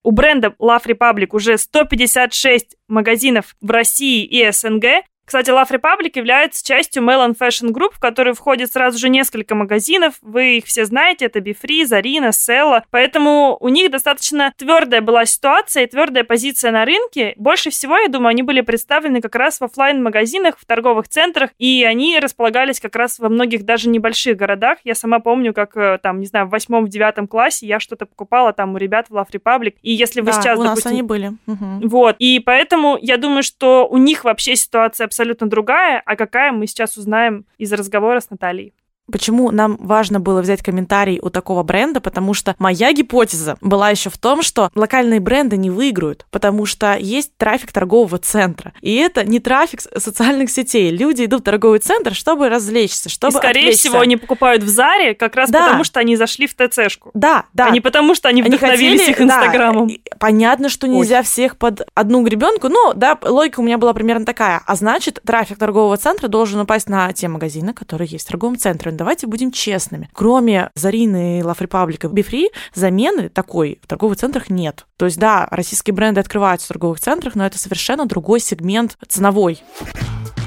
У 0.03 0.11
бренда 0.11 0.53
Love 0.61 0.87
Republic 0.87 1.27
уже 1.31 1.57
156 1.57 2.75
магазинов 2.89 3.55
в 3.61 3.71
России 3.71 4.25
и 4.25 4.51
СНГ, 4.51 5.05
кстати, 5.27 5.49
Love 5.49 5.69
Republic 5.69 6.11
является 6.15 6.65
частью 6.65 7.03
Melon 7.03 7.37
Fashion 7.37 7.71
Group, 7.71 7.95
в 7.95 7.99
которой 7.99 8.33
входит 8.33 8.71
сразу 8.71 8.97
же 8.97 9.09
несколько 9.09 9.55
магазинов. 9.55 10.13
Вы 10.21 10.59
их 10.59 10.65
все 10.65 10.85
знаете, 10.85 11.25
это 11.25 11.39
Bifree, 11.39 11.85
Зарина, 11.85 12.31
Села. 12.31 12.85
Поэтому 12.91 13.57
у 13.59 13.67
них 13.67 13.91
достаточно 13.91 14.53
твердая 14.55 15.01
была 15.01 15.25
ситуация 15.25 15.83
и 15.83 15.87
твердая 15.87 16.23
позиция 16.23 16.71
на 16.71 16.85
рынке. 16.85 17.33
Больше 17.35 17.71
всего, 17.71 17.97
я 17.97 18.07
думаю, 18.07 18.29
они 18.29 18.41
были 18.41 18.61
представлены 18.61 19.19
как 19.19 19.35
раз 19.35 19.59
в 19.59 19.65
офлайн 19.65 20.01
магазинах 20.01 20.57
в 20.57 20.65
торговых 20.65 21.09
центрах, 21.09 21.49
и 21.57 21.83
они 21.83 22.17
располагались 22.19 22.79
как 22.79 22.95
раз 22.95 23.19
во 23.19 23.27
многих 23.27 23.65
даже 23.65 23.89
небольших 23.89 24.37
городах. 24.37 24.77
Я 24.85 24.95
сама 24.95 25.19
помню, 25.19 25.53
как 25.53 25.75
э, 25.75 25.99
там, 26.01 26.21
не 26.21 26.27
знаю, 26.27 26.45
в 26.45 26.51
восьмом, 26.51 26.85
в 26.85 26.89
девятом 26.89 27.27
классе 27.27 27.67
я 27.67 27.81
что-то 27.81 28.05
покупала 28.05 28.53
там 28.53 28.75
у 28.75 28.77
ребят 28.77 29.07
в 29.09 29.13
Love 29.13 29.31
Republic. 29.33 29.75
И 29.81 29.91
если 29.91 30.21
вы 30.21 30.27
да, 30.27 30.41
сейчас, 30.41 30.57
у 30.57 30.63
допустим... 30.63 30.91
нас 30.91 30.93
они 30.93 31.01
были. 31.01 31.33
Угу. 31.47 31.89
Вот. 31.89 32.15
И 32.19 32.39
поэтому 32.39 32.97
я 33.01 33.17
думаю, 33.17 33.43
что 33.43 33.85
у 33.89 33.97
них 33.97 34.23
вообще 34.23 34.55
ситуация 34.55 35.09
абсолютно 35.17 35.47
другая, 35.47 36.01
а 36.05 36.15
какая 36.15 36.51
мы 36.51 36.67
сейчас 36.67 36.95
узнаем 36.95 37.45
из 37.57 37.73
разговора 37.73 38.19
с 38.19 38.29
Натальей. 38.29 38.75
Почему 39.11 39.51
нам 39.51 39.77
важно 39.79 40.19
было 40.19 40.41
взять 40.41 40.61
комментарий 40.61 41.19
у 41.21 41.29
такого 41.29 41.63
бренда? 41.63 42.01
Потому 42.01 42.33
что 42.33 42.55
моя 42.59 42.91
гипотеза 42.91 43.57
была 43.61 43.89
еще 43.89 44.09
в 44.09 44.17
том, 44.17 44.41
что 44.41 44.69
локальные 44.75 45.19
бренды 45.19 45.55
не 45.57 45.69
выиграют, 45.69 46.25
потому 46.29 46.65
что 46.65 46.97
есть 46.97 47.31
трафик 47.37 47.71
торгового 47.71 48.17
центра. 48.17 48.73
И 48.81 48.95
это 48.95 49.23
не 49.23 49.39
трафик 49.39 49.81
социальных 49.81 50.49
сетей. 50.49 50.89
Люди 50.91 51.25
идут 51.25 51.41
в 51.41 51.43
торговый 51.43 51.79
центр, 51.79 52.13
чтобы 52.13 52.49
развлечься, 52.49 53.09
чтобы 53.09 53.33
И, 53.33 53.37
скорее 53.37 53.59
отвлечься. 53.59 53.89
всего, 53.89 53.99
они 53.99 54.17
покупают 54.17 54.63
в 54.63 54.67
Заре 54.67 55.13
как 55.15 55.35
раз 55.35 55.49
да. 55.49 55.65
потому, 55.65 55.83
что 55.83 55.99
они 55.99 56.15
зашли 56.15 56.47
в 56.47 56.53
ТЦшку. 56.53 57.11
Да, 57.13 57.45
да. 57.53 57.67
А 57.67 57.69
не 57.69 57.79
потому, 57.79 58.13
что 58.13 58.27
они, 58.27 58.41
они 58.41 58.49
вдохновились 58.49 58.99
хотели, 58.99 59.15
их 59.15 59.21
Инстаграмом. 59.21 59.87
Да, 59.87 59.93
понятно, 60.19 60.69
что 60.69 60.87
нельзя 60.87 61.19
Ой. 61.19 61.23
всех 61.23 61.57
под 61.57 61.87
одну 61.93 62.23
гребенку, 62.23 62.67
но, 62.67 62.93
да, 62.93 63.17
логика 63.21 63.61
у 63.61 63.63
меня 63.63 63.77
была 63.77 63.93
примерно 63.93 64.25
такая. 64.25 64.61
А 64.65 64.75
значит, 64.75 65.21
трафик 65.25 65.57
торгового 65.57 65.95
центра 65.97 66.27
должен 66.27 66.59
упасть 66.59 66.89
на 66.89 67.13
те 67.13 67.27
магазины, 67.27 67.73
которые 67.73 68.09
есть 68.09 68.25
в 68.25 68.27
торговом 68.27 68.57
центре 68.57 68.91
давайте 68.97 69.27
будем 69.27 69.51
честными. 69.51 70.09
Кроме 70.13 70.71
Зарины, 70.75 71.39
Love 71.39 71.59
Republic 71.59 72.09
и 72.09 72.13
Бифри, 72.13 72.49
замены 72.73 73.29
такой 73.29 73.79
в 73.81 73.87
торговых 73.87 74.17
центрах 74.17 74.49
нет. 74.49 74.85
То 74.97 75.05
есть, 75.05 75.17
да, 75.17 75.47
российские 75.51 75.93
бренды 75.93 76.19
открываются 76.19 76.65
в 76.65 76.69
торговых 76.69 76.99
центрах, 76.99 77.35
но 77.35 77.45
это 77.45 77.57
совершенно 77.57 78.05
другой 78.05 78.39
сегмент 78.39 78.97
ценовой. 79.07 79.61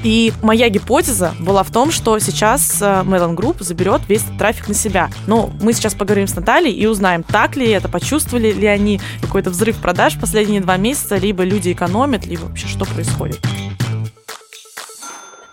И 0.03 0.33
моя 0.41 0.69
гипотеза 0.69 1.33
была 1.39 1.61
в 1.63 1.71
том, 1.71 1.91
что 1.91 2.17
сейчас 2.17 2.81
э, 2.81 2.85
Melon 3.05 3.35
Group 3.35 3.63
заберет 3.63 4.01
весь 4.07 4.23
трафик 4.39 4.67
на 4.67 4.73
себя. 4.73 5.09
Но 5.27 5.51
мы 5.61 5.73
сейчас 5.73 5.93
поговорим 5.93 6.27
с 6.27 6.35
Натальей 6.35 6.73
и 6.73 6.87
узнаем, 6.87 7.21
так 7.21 7.55
ли 7.55 7.69
это, 7.69 7.87
почувствовали 7.87 8.51
ли 8.51 8.65
они 8.65 8.99
какой-то 9.21 9.51
взрыв 9.51 9.77
продаж 9.77 10.15
в 10.15 10.21
последние 10.21 10.61
два 10.61 10.77
месяца, 10.77 11.17
либо 11.17 11.43
люди 11.43 11.71
экономят, 11.71 12.25
либо 12.25 12.45
вообще 12.45 12.67
что 12.67 12.85
происходит. 12.85 13.39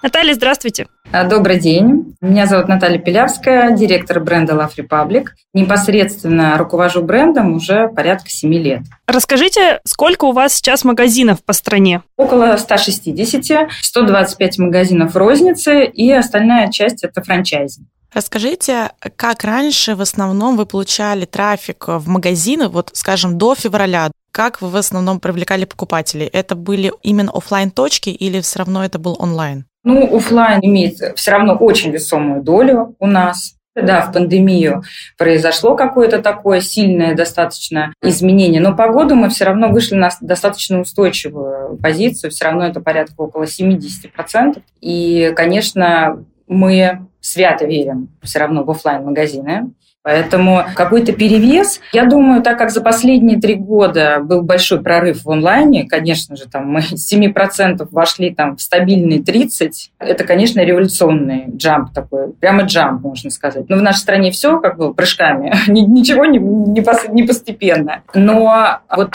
Наталья, 0.03 0.33
здравствуйте. 0.33 0.87
А, 1.13 1.25
добрый 1.25 1.59
день. 1.59 2.08
Меня 2.21 2.47
зовут 2.47 2.67
Наталья 2.67 2.99
Пилявская, 2.99 3.71
директор 3.77 4.19
бренда 4.19 4.55
Love 4.55 4.73
Republic. 4.77 5.27
Непосредственно 5.55 6.59
руковожу 6.59 7.01
брендом 7.03 7.55
уже 7.55 7.89
порядка 7.91 8.29
7 8.29 8.53
лет. 8.55 8.83
Расскажите, 9.07 9.81
сколько 9.85 10.25
у 10.25 10.33
вас 10.33 10.55
сейчас 10.55 10.83
магазинов 10.83 11.45
по 11.45 11.53
стране? 11.53 12.03
Около 12.17 12.57
160, 12.57 13.71
125 13.83 14.59
магазинов 14.59 15.15
розницы 15.15 15.85
и 15.85 16.11
остальная 16.11 16.73
часть– 16.73 17.05
это 17.05 17.23
франчайзи. 17.23 17.83
Расскажите, 18.13 18.91
как 19.15 19.45
раньше 19.45 19.95
в 19.95 20.01
основном 20.01 20.57
вы 20.57 20.67
получали 20.67 21.25
трафик 21.25 21.85
в 21.87 22.09
магазины, 22.09 22.67
вот, 22.67 22.91
скажем, 22.95 23.39
до 23.39 23.55
февраля? 23.55 24.11
Как 24.33 24.61
вы 24.61 24.71
в 24.71 24.77
основном 24.77 25.21
привлекали 25.21 25.67
покупателей? 25.67 26.27
Это 26.27 26.57
были 26.57 26.93
именно 27.05 27.31
офлайн 27.31 27.71
точки 27.71 28.11
или 28.11 28.41
все 28.41 28.59
равно 28.59 28.85
это 28.85 28.99
был 28.99 29.15
онлайн? 29.21 29.68
Ну, 29.85 30.17
офлайн 30.17 30.61
имеет 30.63 30.97
все 31.17 31.31
равно 31.31 31.55
очень 31.55 31.91
весомую 31.91 32.43
долю 32.43 32.97
у 32.99 33.07
нас. 33.07 33.55
Да, 33.75 34.03
в 34.03 34.13
пандемию 34.13 34.83
произошло 35.17 35.77
какое-то 35.77 36.21
такое 36.21 36.61
сильное 36.61 37.15
достаточно 37.15 37.93
изменение, 38.03 38.61
но 38.61 38.75
по 38.75 38.89
году 38.89 39.15
мы 39.15 39.29
все 39.29 39.45
равно 39.45 39.69
вышли 39.69 39.95
на 39.95 40.11
достаточно 40.21 40.81
устойчивую 40.81 41.77
позицию, 41.77 42.33
все 42.33 42.47
равно 42.47 42.67
это 42.67 42.81
порядка 42.81 43.21
около 43.21 43.45
70%. 43.45 44.63
И, 44.81 45.33
конечно, 45.37 46.25
мы 46.49 47.07
свято 47.21 47.67
верим 47.67 48.09
все 48.23 48.41
равно 48.41 48.65
в 48.65 48.71
офлайн 48.71 49.05
магазины 49.05 49.71
Поэтому 50.09 50.65
какой-то 50.75 51.13
перевес. 51.13 51.83
Я 51.93 52.07
думаю, 52.07 52.43
так 52.43 52.57
как 52.57 52.71
за 52.71 52.81
последние 52.81 53.39
три 53.39 53.57
года 53.57 54.21
был 54.23 54.41
большой 54.41 54.81
прорыв 54.81 55.27
в 55.27 55.31
онлайне, 55.31 55.87
конечно 55.87 56.35
же, 56.35 56.49
там 56.49 56.67
мы 56.67 56.81
с 56.81 57.13
7% 57.13 57.87
вошли 57.91 58.35
там, 58.35 58.57
в 58.57 58.63
стабильные 58.63 59.19
30%, 59.19 59.71
это, 59.99 60.25
конечно, 60.25 60.61
революционный 60.61 61.45
джамп 61.55 61.93
такой, 61.93 62.33
прямо 62.33 62.63
джамп, 62.63 63.03
можно 63.03 63.29
сказать. 63.29 63.69
Но 63.69 63.77
в 63.77 63.83
нашей 63.83 63.99
стране 63.99 64.31
все 64.31 64.59
как 64.61 64.79
бы 64.79 64.95
прыжками, 64.95 65.53
ничего 65.71 66.25
не, 66.25 66.39
не, 66.39 67.13
не 67.13 67.23
постепенно. 67.25 68.01
Но 68.15 68.79
вот 68.91 69.13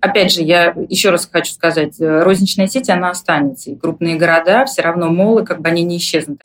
опять 0.00 0.32
же, 0.32 0.42
я 0.42 0.72
еще 0.88 1.10
раз 1.10 1.28
хочу 1.28 1.52
сказать, 1.52 1.94
розничная 1.98 2.68
сеть, 2.68 2.88
она 2.88 3.10
останется. 3.10 3.72
И 3.72 3.74
крупные 3.74 4.14
города, 4.14 4.64
все 4.66 4.82
равно 4.82 5.10
молы, 5.10 5.44
как 5.44 5.60
бы 5.60 5.70
они 5.70 5.82
не 5.82 5.96
исчезнут. 5.96 6.40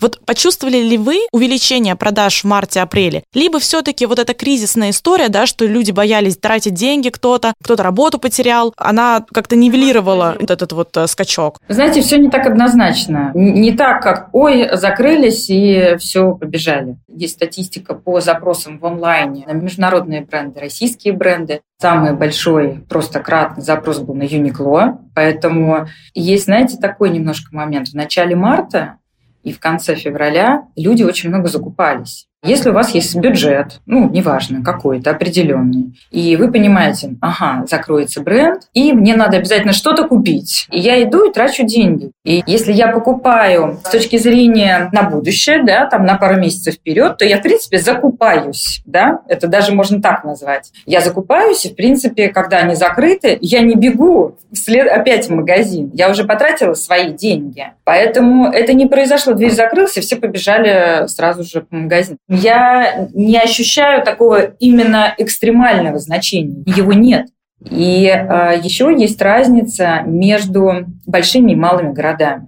Вот 0.00 0.20
почувствовали 0.24 0.78
ли 0.78 0.96
вы 0.96 1.26
увеличение 1.32 1.94
продаж 1.96 2.42
в 2.42 2.46
марте-апреле? 2.46 3.22
Либо 3.34 3.58
все-таки 3.58 4.06
вот 4.06 4.18
эта 4.18 4.34
кризисная 4.34 4.90
история, 4.90 5.28
да, 5.28 5.46
что 5.46 5.66
люди 5.66 5.90
боялись 5.90 6.36
тратить 6.36 6.74
деньги 6.74 7.10
кто-то, 7.10 7.52
кто-то 7.62 7.82
работу 7.82 8.18
потерял, 8.18 8.72
она 8.76 9.24
как-то 9.32 9.56
нивелировала 9.56 10.36
вот 10.40 10.50
этот 10.50 10.72
вот 10.72 10.96
э, 10.96 11.06
скачок? 11.06 11.58
Знаете, 11.68 12.00
все 12.00 12.18
не 12.18 12.30
так 12.30 12.46
однозначно. 12.46 13.32
Не 13.34 13.72
так, 13.72 14.02
как 14.02 14.30
«ой, 14.32 14.70
закрылись 14.72 15.50
и 15.50 15.96
все, 15.98 16.34
побежали». 16.34 16.96
Есть 17.08 17.34
статистика 17.34 17.94
по 17.94 18.20
запросам 18.20 18.78
в 18.78 18.86
онлайне 18.86 19.44
на 19.46 19.52
международные 19.52 20.22
бренды, 20.22 20.60
российские 20.60 21.12
бренды. 21.12 21.60
Самый 21.78 22.14
большой, 22.14 22.84
просто 22.88 23.20
кратный 23.20 23.62
запрос 23.62 23.98
был 23.98 24.14
на 24.14 24.24
Uniqlo. 24.24 24.98
Поэтому 25.14 25.88
есть, 26.14 26.44
знаете, 26.44 26.76
такой 26.76 27.10
немножко 27.10 27.54
момент. 27.54 27.88
В 27.88 27.94
начале 27.94 28.36
марта 28.36 28.99
и 29.42 29.52
в 29.52 29.60
конце 29.60 29.94
февраля 29.94 30.68
люди 30.76 31.02
очень 31.02 31.30
много 31.30 31.48
закупались. 31.48 32.29
Если 32.42 32.70
у 32.70 32.72
вас 32.72 32.94
есть 32.94 33.14
бюджет, 33.16 33.80
ну, 33.84 34.08
неважно, 34.08 34.62
какой-то 34.64 35.10
определенный, 35.10 35.92
и 36.10 36.36
вы 36.36 36.50
понимаете, 36.50 37.16
ага, 37.20 37.66
закроется 37.66 38.22
бренд, 38.22 38.62
и 38.72 38.94
мне 38.94 39.14
надо 39.14 39.36
обязательно 39.36 39.74
что-то 39.74 40.08
купить, 40.08 40.66
и 40.70 40.80
я 40.80 41.02
иду 41.02 41.28
и 41.28 41.32
трачу 41.32 41.66
деньги. 41.66 42.12
И 42.24 42.42
если 42.46 42.72
я 42.72 42.88
покупаю 42.88 43.78
с 43.84 43.90
точки 43.90 44.16
зрения 44.16 44.88
на 44.90 45.02
будущее, 45.02 45.62
да, 45.64 45.84
там 45.84 46.06
на 46.06 46.16
пару 46.16 46.40
месяцев 46.40 46.76
вперед, 46.76 47.18
то 47.18 47.26
я, 47.26 47.36
в 47.38 47.42
принципе, 47.42 47.76
закупаюсь, 47.76 48.80
да, 48.86 49.20
это 49.28 49.46
даже 49.46 49.74
можно 49.74 50.00
так 50.00 50.24
назвать. 50.24 50.72
Я 50.86 51.02
закупаюсь, 51.02 51.66
и, 51.66 51.72
в 51.72 51.76
принципе, 51.76 52.28
когда 52.28 52.58
они 52.58 52.74
закрыты, 52.74 53.36
я 53.42 53.60
не 53.60 53.74
бегу 53.74 54.38
вслед 54.50 54.88
опять 54.88 55.26
в 55.26 55.30
магазин. 55.30 55.90
Я 55.92 56.10
уже 56.10 56.24
потратила 56.24 56.72
свои 56.72 57.12
деньги. 57.12 57.66
Поэтому 57.84 58.46
это 58.46 58.72
не 58.72 58.86
произошло. 58.86 59.34
Дверь 59.34 59.52
закрылась, 59.52 59.96
и 59.98 60.00
все 60.00 60.16
побежали 60.16 61.06
сразу 61.06 61.42
же 61.42 61.62
по 61.62 61.76
магазину 61.76 62.16
я 62.30 63.08
не 63.12 63.36
ощущаю 63.38 64.04
такого 64.04 64.40
именно 64.60 65.12
экстремального 65.18 65.98
значения. 65.98 66.62
Его 66.64 66.92
нет. 66.92 67.26
И 67.68 68.06
э, 68.06 68.60
еще 68.62 68.94
есть 68.96 69.20
разница 69.20 70.02
между 70.06 70.86
большими 71.06 71.52
и 71.52 71.56
малыми 71.56 71.92
городами. 71.92 72.46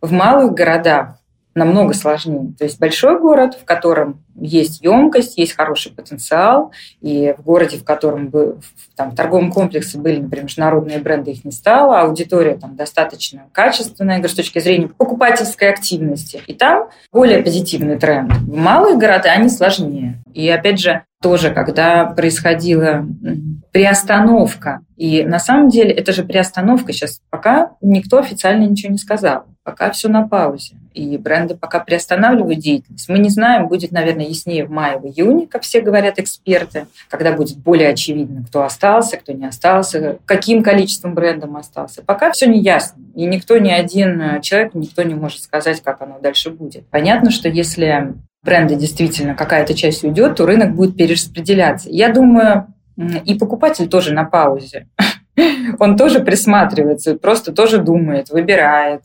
В 0.00 0.12
малых 0.12 0.54
городах 0.54 1.18
намного 1.54 1.94
сложнее. 1.94 2.52
То 2.58 2.64
есть 2.64 2.78
большой 2.78 3.18
город, 3.20 3.54
в 3.60 3.64
котором 3.64 4.24
есть 4.36 4.82
емкость, 4.82 5.38
есть 5.38 5.54
хороший 5.54 5.92
потенциал, 5.92 6.72
и 7.00 7.34
в 7.38 7.42
городе, 7.42 7.76
в 7.76 7.84
котором 7.84 8.28
бы, 8.28 8.58
там, 8.96 9.12
в 9.12 9.14
торговом 9.14 9.52
комплексе 9.52 9.98
были, 9.98 10.20
например, 10.20 10.44
международные 10.44 10.98
бренды, 10.98 11.30
их 11.30 11.44
не 11.44 11.52
стало, 11.52 12.00
аудитория 12.00 12.56
там 12.56 12.74
достаточно 12.74 13.44
качественная, 13.52 14.16
говорю, 14.16 14.32
с 14.32 14.36
точки 14.36 14.58
зрения 14.58 14.88
покупательской 14.88 15.70
активности. 15.70 16.42
И 16.46 16.54
там 16.54 16.88
более 17.12 17.42
позитивный 17.42 17.98
тренд. 17.98 18.32
В 18.32 18.56
малые 18.56 18.96
города 18.96 19.30
они 19.30 19.48
сложнее. 19.48 20.22
И 20.32 20.48
опять 20.48 20.80
же, 20.80 21.04
тоже, 21.22 21.52
когда 21.52 22.04
происходила 22.04 23.06
приостановка, 23.72 24.80
и 24.96 25.24
на 25.24 25.38
самом 25.38 25.70
деле 25.70 25.90
это 25.90 26.12
же 26.12 26.22
приостановка 26.22 26.92
сейчас, 26.92 27.22
пока 27.30 27.70
никто 27.80 28.18
официально 28.18 28.64
ничего 28.64 28.92
не 28.92 28.98
сказал, 28.98 29.44
пока 29.62 29.90
все 29.90 30.08
на 30.08 30.28
паузе 30.28 30.76
и 30.94 31.18
бренды 31.18 31.56
пока 31.56 31.80
приостанавливают 31.80 32.60
деятельность. 32.60 33.08
Мы 33.08 33.18
не 33.18 33.28
знаем, 33.28 33.68
будет, 33.68 33.90
наверное, 33.90 34.26
яснее 34.26 34.64
в 34.64 34.70
мае, 34.70 34.98
в 34.98 35.06
июне, 35.06 35.46
как 35.46 35.62
все 35.62 35.80
говорят 35.80 36.18
эксперты, 36.18 36.86
когда 37.10 37.32
будет 37.32 37.58
более 37.58 37.90
очевидно, 37.90 38.44
кто 38.46 38.62
остался, 38.62 39.16
кто 39.16 39.32
не 39.32 39.46
остался, 39.46 40.18
каким 40.24 40.62
количеством 40.62 41.14
брендов 41.14 41.54
остался. 41.56 42.02
Пока 42.02 42.30
все 42.32 42.46
не 42.46 42.60
ясно. 42.60 43.02
И 43.14 43.26
никто, 43.26 43.58
ни 43.58 43.70
один 43.70 44.40
человек, 44.40 44.74
никто 44.74 45.02
не 45.02 45.14
может 45.14 45.42
сказать, 45.42 45.82
как 45.82 46.00
оно 46.00 46.18
дальше 46.20 46.50
будет. 46.50 46.86
Понятно, 46.88 47.30
что 47.30 47.48
если 47.48 48.14
бренды 48.44 48.76
действительно 48.76 49.34
какая-то 49.34 49.74
часть 49.74 50.04
уйдет, 50.04 50.36
то 50.36 50.46
рынок 50.46 50.74
будет 50.74 50.96
перераспределяться. 50.96 51.88
Я 51.90 52.10
думаю, 52.10 52.68
и 53.24 53.34
покупатель 53.34 53.88
тоже 53.88 54.12
на 54.12 54.24
паузе. 54.24 54.86
Он 55.78 55.96
тоже 55.96 56.20
присматривается, 56.20 57.16
просто 57.16 57.52
тоже 57.52 57.78
думает, 57.78 58.30
выбирает. 58.30 59.02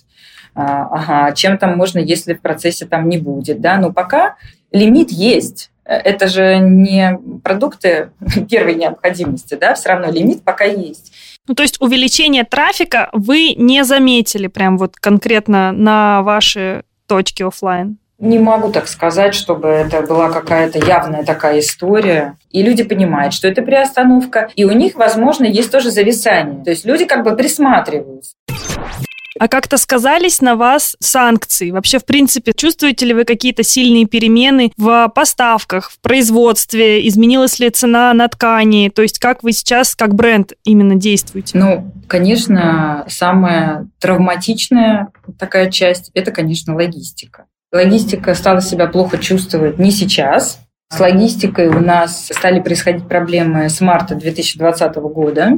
А, 0.56 0.88
ага, 0.92 1.36
чем 1.36 1.58
там 1.58 1.78
можно, 1.78 2.00
если 2.00 2.34
в 2.34 2.42
процессе 2.42 2.86
там 2.86 3.10
не 3.10 3.18
будет, 3.18 3.62
да, 3.62 3.78
но 3.78 3.92
пока 3.92 4.36
лимит 4.72 5.12
есть. 5.12 5.72
Это 5.86 6.28
же 6.28 6.60
не 6.60 7.18
продукты 7.44 8.12
первой 8.50 8.76
необходимости, 8.76 9.56
да, 9.56 9.74
все 9.74 9.90
равно 9.90 10.12
лимит 10.12 10.44
пока 10.44 10.66
есть. 10.66 11.12
Ну, 11.48 11.56
то 11.56 11.64
есть 11.64 11.82
увеличение 11.82 12.44
трафика 12.44 13.10
вы 13.12 13.54
не 13.58 13.84
заметили 13.84 14.48
прям 14.48 14.78
вот 14.78 14.98
конкретно 14.98 15.72
на 15.72 16.22
ваши 16.22 16.84
точки 17.08 17.42
офлайн? 17.42 17.98
Не 18.20 18.38
могу 18.38 18.72
так 18.72 18.88
сказать, 18.88 19.34
чтобы 19.34 19.70
это 19.70 20.02
была 20.02 20.30
какая-то 20.30 20.78
явная 20.86 21.24
такая 21.24 21.60
история. 21.60 22.36
И 22.52 22.62
люди 22.62 22.84
понимают, 22.84 23.34
что 23.34 23.48
это 23.48 23.62
приостановка, 23.62 24.50
и 24.56 24.66
у 24.66 24.72
них, 24.72 24.96
возможно, 24.96 25.46
есть 25.46 25.72
тоже 25.72 25.90
зависание. 25.90 26.64
То 26.64 26.70
есть 26.70 26.86
люди 26.86 27.06
как 27.06 27.24
бы 27.24 27.36
присматриваются. 27.36 28.34
А 29.38 29.48
как-то 29.48 29.78
сказались 29.78 30.42
на 30.42 30.56
вас 30.56 30.96
санкции? 31.00 31.72
Вообще, 31.72 32.00
в 32.00 32.06
принципе, 32.06 32.54
чувствуете 32.56 33.06
ли 33.06 33.14
вы 33.14 33.26
какие-то 33.26 33.64
сильные 33.64 34.06
перемены 34.06 34.72
в 34.78 35.12
поставках, 35.14 35.92
в 35.92 36.00
производстве? 36.00 37.08
Изменилась 37.08 37.60
ли 37.60 37.70
цена 37.70 38.14
на 38.14 38.28
ткани? 38.28 38.92
То 38.94 39.02
есть 39.02 39.20
как 39.20 39.44
вы 39.44 39.52
сейчас, 39.52 39.96
как 39.96 40.16
бренд, 40.16 40.54
именно 40.64 40.96
действуете? 40.96 41.58
Ну, 41.58 41.92
конечно, 42.08 43.06
самая 43.08 43.88
травматичная 44.00 45.10
такая 45.38 45.70
часть– 45.70 46.10
это, 46.14 46.32
конечно, 46.32 46.76
логистика. 46.76 47.46
Логистика 47.72 48.34
стала 48.34 48.62
себя 48.62 48.88
плохо 48.88 49.20
чувствовать 49.20 49.78
не 49.78 49.92
сейчас, 49.92 50.60
с 50.92 51.00
логистикой 51.00 51.68
у 51.68 51.80
нас 51.80 52.30
стали 52.32 52.60
происходить 52.60 53.08
проблемы 53.08 53.70
с 53.70 53.80
марта 53.80 54.16
2020 54.16 54.96
года. 54.96 55.52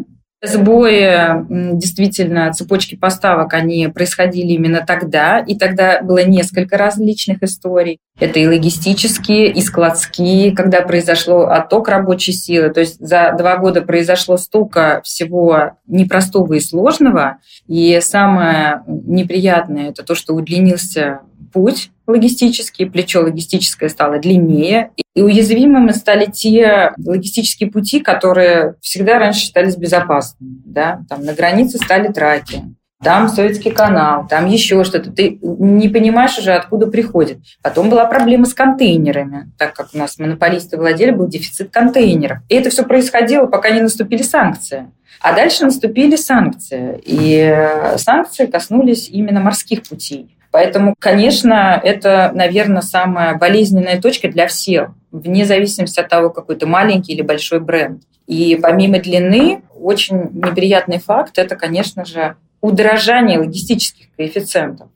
Сбои, 0.44 1.46
действительно, 1.78 2.52
цепочки 2.52 2.96
поставок, 2.96 3.54
они 3.54 3.88
происходили 3.90 4.54
именно 4.54 4.84
тогда, 4.86 5.38
и 5.38 5.56
тогда 5.56 6.02
было 6.02 6.24
несколько 6.24 6.78
различных 6.78 7.44
историй. 7.44 8.00
Это 8.20 8.40
и 8.40 8.48
логистические, 8.48 9.52
и 9.52 9.62
складские, 9.62 10.56
когда 10.56 10.82
произошло 10.82 11.48
отток 11.48 11.90
рабочей 11.90 12.34
силы. 12.34 12.72
То 12.72 12.80
есть 12.80 12.98
за 13.00 13.36
два 13.38 13.58
года 13.58 13.84
произошло 13.84 14.38
столько 14.38 15.02
всего 15.04 15.74
непростого 15.86 16.54
и 16.54 16.60
сложного. 16.60 17.38
И 17.68 18.00
самое 18.02 18.82
неприятное– 18.88 19.90
это 19.92 20.02
то, 20.02 20.16
что 20.16 20.34
удлинился 20.34 21.20
путь 21.54 21.92
логистический, 22.08 22.90
плечо 22.90 23.22
логистическое 23.22 23.90
стало 23.90 24.20
длиннее, 24.20 24.92
и 25.14 25.22
уязвимыми 25.22 25.92
стали 25.92 26.26
те 26.26 26.94
логистические 26.98 27.70
пути, 27.70 28.00
которые 28.00 28.76
всегда 28.82 29.20
раньше 29.20 29.42
считались 29.42 29.76
безопасными. 29.76 30.62
Да? 30.66 31.02
Там 31.10 31.26
на 31.26 31.34
границе 31.34 31.78
стали 31.78 32.12
траки, 32.12 32.64
там 33.04 33.30
Советский 33.30 33.72
канал, 33.72 34.28
там 34.28 34.46
еще 34.46 34.84
что-то. 34.84 35.12
Ты 35.12 35.40
не 35.42 35.90
понимаешь 35.90 36.38
уже, 36.38 36.54
откуда 36.54 36.86
приходит. 36.86 37.40
Потом 37.64 37.90
была 37.90 38.06
проблема 38.06 38.46
с 38.46 38.54
контейнерами, 38.54 39.52
так 39.58 39.74
как 39.74 39.90
у 39.94 39.98
нас 39.98 40.20
монополисты 40.20 40.78
владели, 40.78 41.12
был 41.12 41.28
дефицит 41.28 41.72
контейнеров. 41.72 42.40
И 42.48 42.56
это 42.56 42.70
все 42.70 42.84
происходило, 42.84 43.48
пока 43.48 43.72
не 43.72 43.82
наступили 43.82 44.22
санкции. 44.22 44.92
А 45.20 45.34
дальше 45.34 45.66
наступили 45.66 46.16
санкции. 46.16 47.02
И 47.04 47.68
санкции 47.98 48.46
коснулись 48.46 49.10
именно 49.10 49.40
морских 49.40 49.84
путей. 49.84 50.38
Поэтому, 50.52 50.96
конечно, 51.00 51.80
это, 51.82 52.32
наверное, 52.34 52.82
самая 52.82 53.36
болезненная 53.36 54.02
точка 54.02 54.30
для 54.30 54.48
всех, 54.48 54.90
вне 55.12 55.46
зависимости 55.46 56.00
от 56.00 56.10
того, 56.10 56.30
какой 56.30 56.58
то 56.58 56.68
маленький 56.68 57.14
или 57.14 57.22
большой 57.22 57.60
бренд. 57.60 58.04
И 58.28 58.58
помимо 58.62 59.00
длины, 59.00 59.64
очень 59.74 60.30
неприятный 60.34 61.00
факт– 61.00 61.34
это, 61.38 61.56
конечно 61.56 62.06
же, 62.06 62.36
удорожание 62.62 63.40
логистических 63.40 64.08
коэффициентов. 64.16 64.90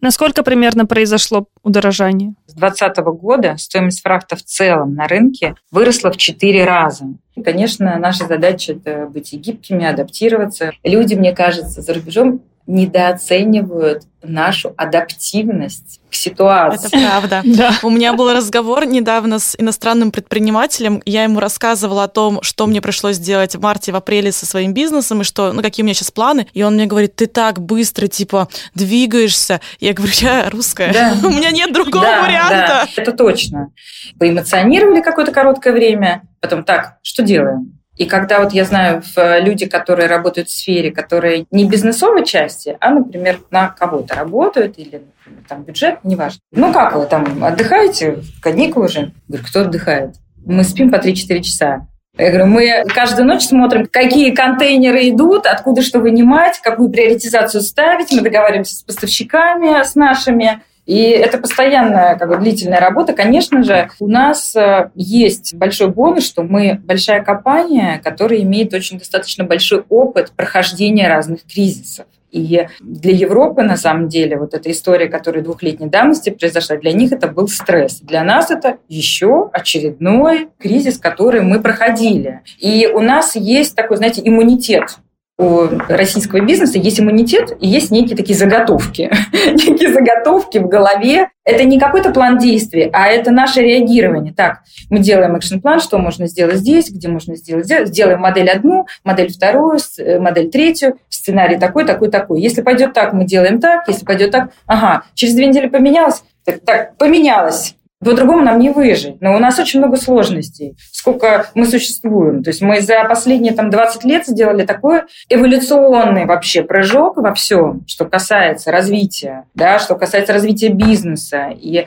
Насколько 0.00 0.42
примерно 0.42 0.84
произошло 0.84 1.46
удорожание? 1.62 2.34
С 2.46 2.54
2020 2.54 3.04
года 3.20 3.54
стоимость 3.56 4.02
фрахта 4.02 4.34
в 4.34 4.42
целом 4.42 4.94
на 4.94 5.06
рынке 5.06 5.54
выросла 5.70 6.10
в 6.10 6.16
4 6.16 6.64
раза. 6.64 7.04
И, 7.36 7.42
конечно, 7.42 7.96
наша 7.98 8.26
задача– 8.26 8.72
это 8.84 9.06
быть 9.06 9.32
и 9.32 9.36
гибкими, 9.36 9.84
адаптироваться. 9.86 10.72
Люди, 10.82 11.14
мне 11.14 11.32
кажется, 11.32 11.82
за 11.82 11.94
рубежом 11.94 12.42
недооценивают 12.66 14.04
нашу 14.22 14.72
адаптивность 14.76 16.00
к 16.10 16.14
ситуации. 16.14 16.86
Это 16.86 17.06
правда. 17.06 17.42
да. 17.44 17.74
У 17.82 17.90
меня 17.90 18.12
был 18.12 18.32
разговор 18.32 18.86
недавно 18.86 19.38
с 19.38 19.56
иностранным 19.58 20.12
предпринимателем. 20.12 21.02
Я 21.04 21.24
ему 21.24 21.40
рассказывала 21.40 22.04
о 22.04 22.08
том, 22.08 22.40
что 22.42 22.66
мне 22.66 22.80
пришлось 22.80 23.16
сделать 23.16 23.56
в 23.56 23.60
марте, 23.60 23.90
в 23.90 23.96
апреле 23.96 24.30
со 24.30 24.46
своим 24.46 24.74
бизнесом, 24.74 25.22
и 25.22 25.24
что, 25.24 25.52
ну, 25.52 25.62
какие 25.62 25.82
у 25.82 25.86
меня 25.86 25.94
сейчас 25.94 26.12
планы. 26.12 26.46
И 26.52 26.62
он 26.62 26.74
мне 26.74 26.86
говорит, 26.86 27.16
ты 27.16 27.26
так 27.26 27.60
быстро, 27.60 28.06
типа, 28.06 28.48
двигаешься. 28.74 29.60
Я 29.80 29.92
говорю, 29.92 30.12
я 30.16 30.48
русская. 30.50 30.92
Да. 30.92 31.16
у 31.26 31.30
меня 31.30 31.50
нет 31.50 31.72
другого 31.72 32.04
да, 32.04 32.22
варианта. 32.22 32.86
Да, 32.86 32.88
это 32.96 33.12
точно. 33.12 33.72
Поэмоционировали 34.18 35.02
какое-то 35.02 35.32
короткое 35.32 35.72
время, 35.72 36.22
потом 36.40 36.64
так, 36.64 36.98
что 37.02 37.22
делаем? 37.22 37.81
И 37.96 38.06
когда 38.06 38.40
вот 38.40 38.52
я 38.52 38.64
знаю 38.64 39.02
люди, 39.16 39.66
которые 39.66 40.08
работают 40.08 40.48
в 40.48 40.56
сфере, 40.56 40.90
которые 40.90 41.46
не 41.50 41.68
бизнесовой 41.68 42.24
части, 42.24 42.76
а, 42.80 42.90
например, 42.90 43.40
на 43.50 43.68
кого-то 43.68 44.14
работают 44.14 44.78
или 44.78 45.02
например, 45.26 45.44
там 45.48 45.62
бюджет, 45.64 45.98
неважно. 46.02 46.40
Ну 46.52 46.72
как 46.72 46.96
вы 46.96 47.06
там 47.06 47.44
отдыхаете, 47.44 48.20
каникулы 48.40 48.88
же? 48.88 49.12
Говорю, 49.28 49.44
кто 49.44 49.60
отдыхает? 49.60 50.14
Мы 50.44 50.64
спим 50.64 50.90
по 50.90 50.96
3-4 50.96 51.42
часа. 51.42 51.86
Я 52.18 52.28
говорю, 52.28 52.46
мы 52.46 52.84
каждую 52.94 53.26
ночь 53.26 53.44
смотрим, 53.44 53.86
какие 53.90 54.34
контейнеры 54.34 55.08
идут, 55.08 55.46
откуда 55.46 55.80
что 55.82 55.98
вынимать, 55.98 56.60
какую 56.62 56.90
приоритизацию 56.90 57.62
ставить. 57.62 58.12
Мы 58.12 58.20
договариваемся 58.20 58.76
с 58.76 58.82
поставщиками, 58.82 59.82
с 59.82 59.94
нашими. 59.94 60.62
И 60.86 61.00
это 61.00 61.38
постоянная 61.38 62.16
как 62.16 62.28
бы, 62.28 62.36
длительная 62.38 62.80
работа. 62.80 63.12
Конечно 63.12 63.62
же, 63.62 63.90
у 64.00 64.08
нас 64.08 64.54
э, 64.56 64.90
есть 64.94 65.54
большой 65.54 65.88
бонус, 65.88 66.26
что 66.26 66.42
мы 66.42 66.80
большая 66.84 67.22
компания, 67.22 68.00
которая 68.02 68.40
имеет 68.40 68.74
очень 68.74 68.98
достаточно 68.98 69.44
большой 69.44 69.84
опыт 69.88 70.32
прохождения 70.32 71.08
разных 71.08 71.44
кризисов. 71.44 72.06
И 72.32 72.66
для 72.80 73.12
Европы, 73.12 73.62
на 73.62 73.76
самом 73.76 74.08
деле, 74.08 74.38
вот 74.38 74.54
эта 74.54 74.70
история, 74.70 75.06
которая 75.06 75.44
двухлетней 75.44 75.88
давности 75.88 76.30
произошла, 76.30 76.76
для 76.76 76.92
них 76.92 77.12
это 77.12 77.28
был 77.28 77.46
стресс. 77.46 78.00
Для 78.00 78.24
нас 78.24 78.50
это 78.50 78.78
еще 78.88 79.50
очередной 79.52 80.48
кризис, 80.58 80.98
который 80.98 81.42
мы 81.42 81.60
проходили. 81.60 82.40
И 82.58 82.90
у 82.92 83.00
нас 83.00 83.36
есть 83.36 83.76
такой, 83.76 83.98
знаете, 83.98 84.22
иммунитет 84.24 84.96
у 85.42 85.68
российского 85.88 86.40
бизнеса 86.40 86.78
есть 86.78 87.00
иммунитет 87.00 87.56
и 87.60 87.66
есть 87.66 87.90
некие 87.90 88.16
такие 88.16 88.38
заготовки. 88.38 89.10
некие 89.46 89.92
заготовки 89.92 90.58
в 90.58 90.68
голове. 90.68 91.28
Это 91.44 91.64
не 91.64 91.80
какой-то 91.80 92.12
план 92.12 92.38
действий, 92.38 92.88
а 92.92 93.08
это 93.08 93.32
наше 93.32 93.60
реагирование. 93.60 94.32
Так, 94.32 94.60
мы 94.90 95.00
делаем 95.00 95.34
экшн-план, 95.34 95.80
что 95.80 95.98
можно 95.98 96.28
сделать 96.28 96.56
здесь, 96.56 96.90
где 96.90 97.08
можно 97.08 97.34
сделать 97.34 97.64
здесь. 97.64 97.88
Сделаем 97.88 98.20
модель 98.20 98.48
одну, 98.48 98.86
модель 99.02 99.32
вторую, 99.32 99.78
э, 99.98 100.20
модель 100.20 100.50
третью, 100.50 100.98
сценарий 101.08 101.58
такой, 101.58 101.84
такой, 101.84 102.10
такой. 102.10 102.40
Если 102.40 102.62
пойдет 102.62 102.92
так, 102.92 103.12
мы 103.12 103.24
делаем 103.24 103.60
так. 103.60 103.88
Если 103.88 104.04
пойдет 104.04 104.30
так, 104.30 104.50
ага, 104.66 105.02
через 105.14 105.34
две 105.34 105.46
недели 105.46 105.68
поменялось, 105.68 106.22
так, 106.44 106.60
так 106.60 106.96
поменялось. 106.96 107.74
По-другому 108.04 108.42
нам 108.42 108.58
не 108.58 108.70
выжить. 108.70 109.20
Но 109.20 109.34
у 109.36 109.38
нас 109.38 109.58
очень 109.58 109.78
много 109.78 109.96
сложностей. 109.96 110.76
Сколько 110.90 111.46
мы 111.54 111.66
существуем. 111.66 112.42
То 112.42 112.50
есть 112.50 112.60
мы 112.60 112.80
за 112.80 113.04
последние 113.08 113.52
там, 113.52 113.70
20 113.70 114.04
лет 114.04 114.26
сделали 114.26 114.64
такой 114.64 115.02
эволюционный 115.28 116.26
вообще 116.26 116.62
прыжок 116.62 117.16
во 117.16 117.32
всем, 117.34 117.84
что 117.86 118.04
касается 118.04 118.72
развития, 118.72 119.44
да, 119.54 119.78
что 119.78 119.94
касается 119.94 120.32
развития 120.32 120.70
бизнеса. 120.70 121.50
И 121.56 121.86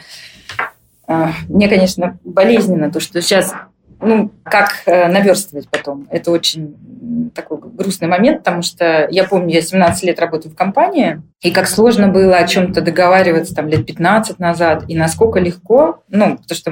э, 1.07 1.27
мне, 1.49 1.67
конечно, 1.67 2.17
болезненно 2.23 2.91
то, 2.91 2.99
что 2.99 3.21
сейчас 3.21 3.53
ну, 4.01 4.31
как 4.43 4.83
э, 4.85 5.07
наверстывать 5.07 5.69
потом. 5.69 6.07
Это 6.09 6.31
очень 6.31 6.75
такой 7.33 7.59
грустный 7.59 8.07
момент, 8.07 8.39
потому 8.39 8.61
что 8.61 9.07
я 9.09 9.23
помню, 9.25 9.53
я 9.53 9.61
17 9.61 10.03
лет 10.03 10.19
работаю 10.19 10.51
в 10.51 10.55
компании, 10.55 11.21
и 11.41 11.51
как 11.51 11.67
сложно 11.67 12.07
было 12.07 12.37
о 12.37 12.47
чем-то 12.47 12.81
договариваться 12.81 13.53
там 13.53 13.67
лет 13.67 13.85
15 13.85 14.39
назад, 14.39 14.85
и 14.87 14.97
насколько 14.97 15.39
легко, 15.39 16.03
ну, 16.09 16.37
потому 16.37 16.57
что 16.57 16.71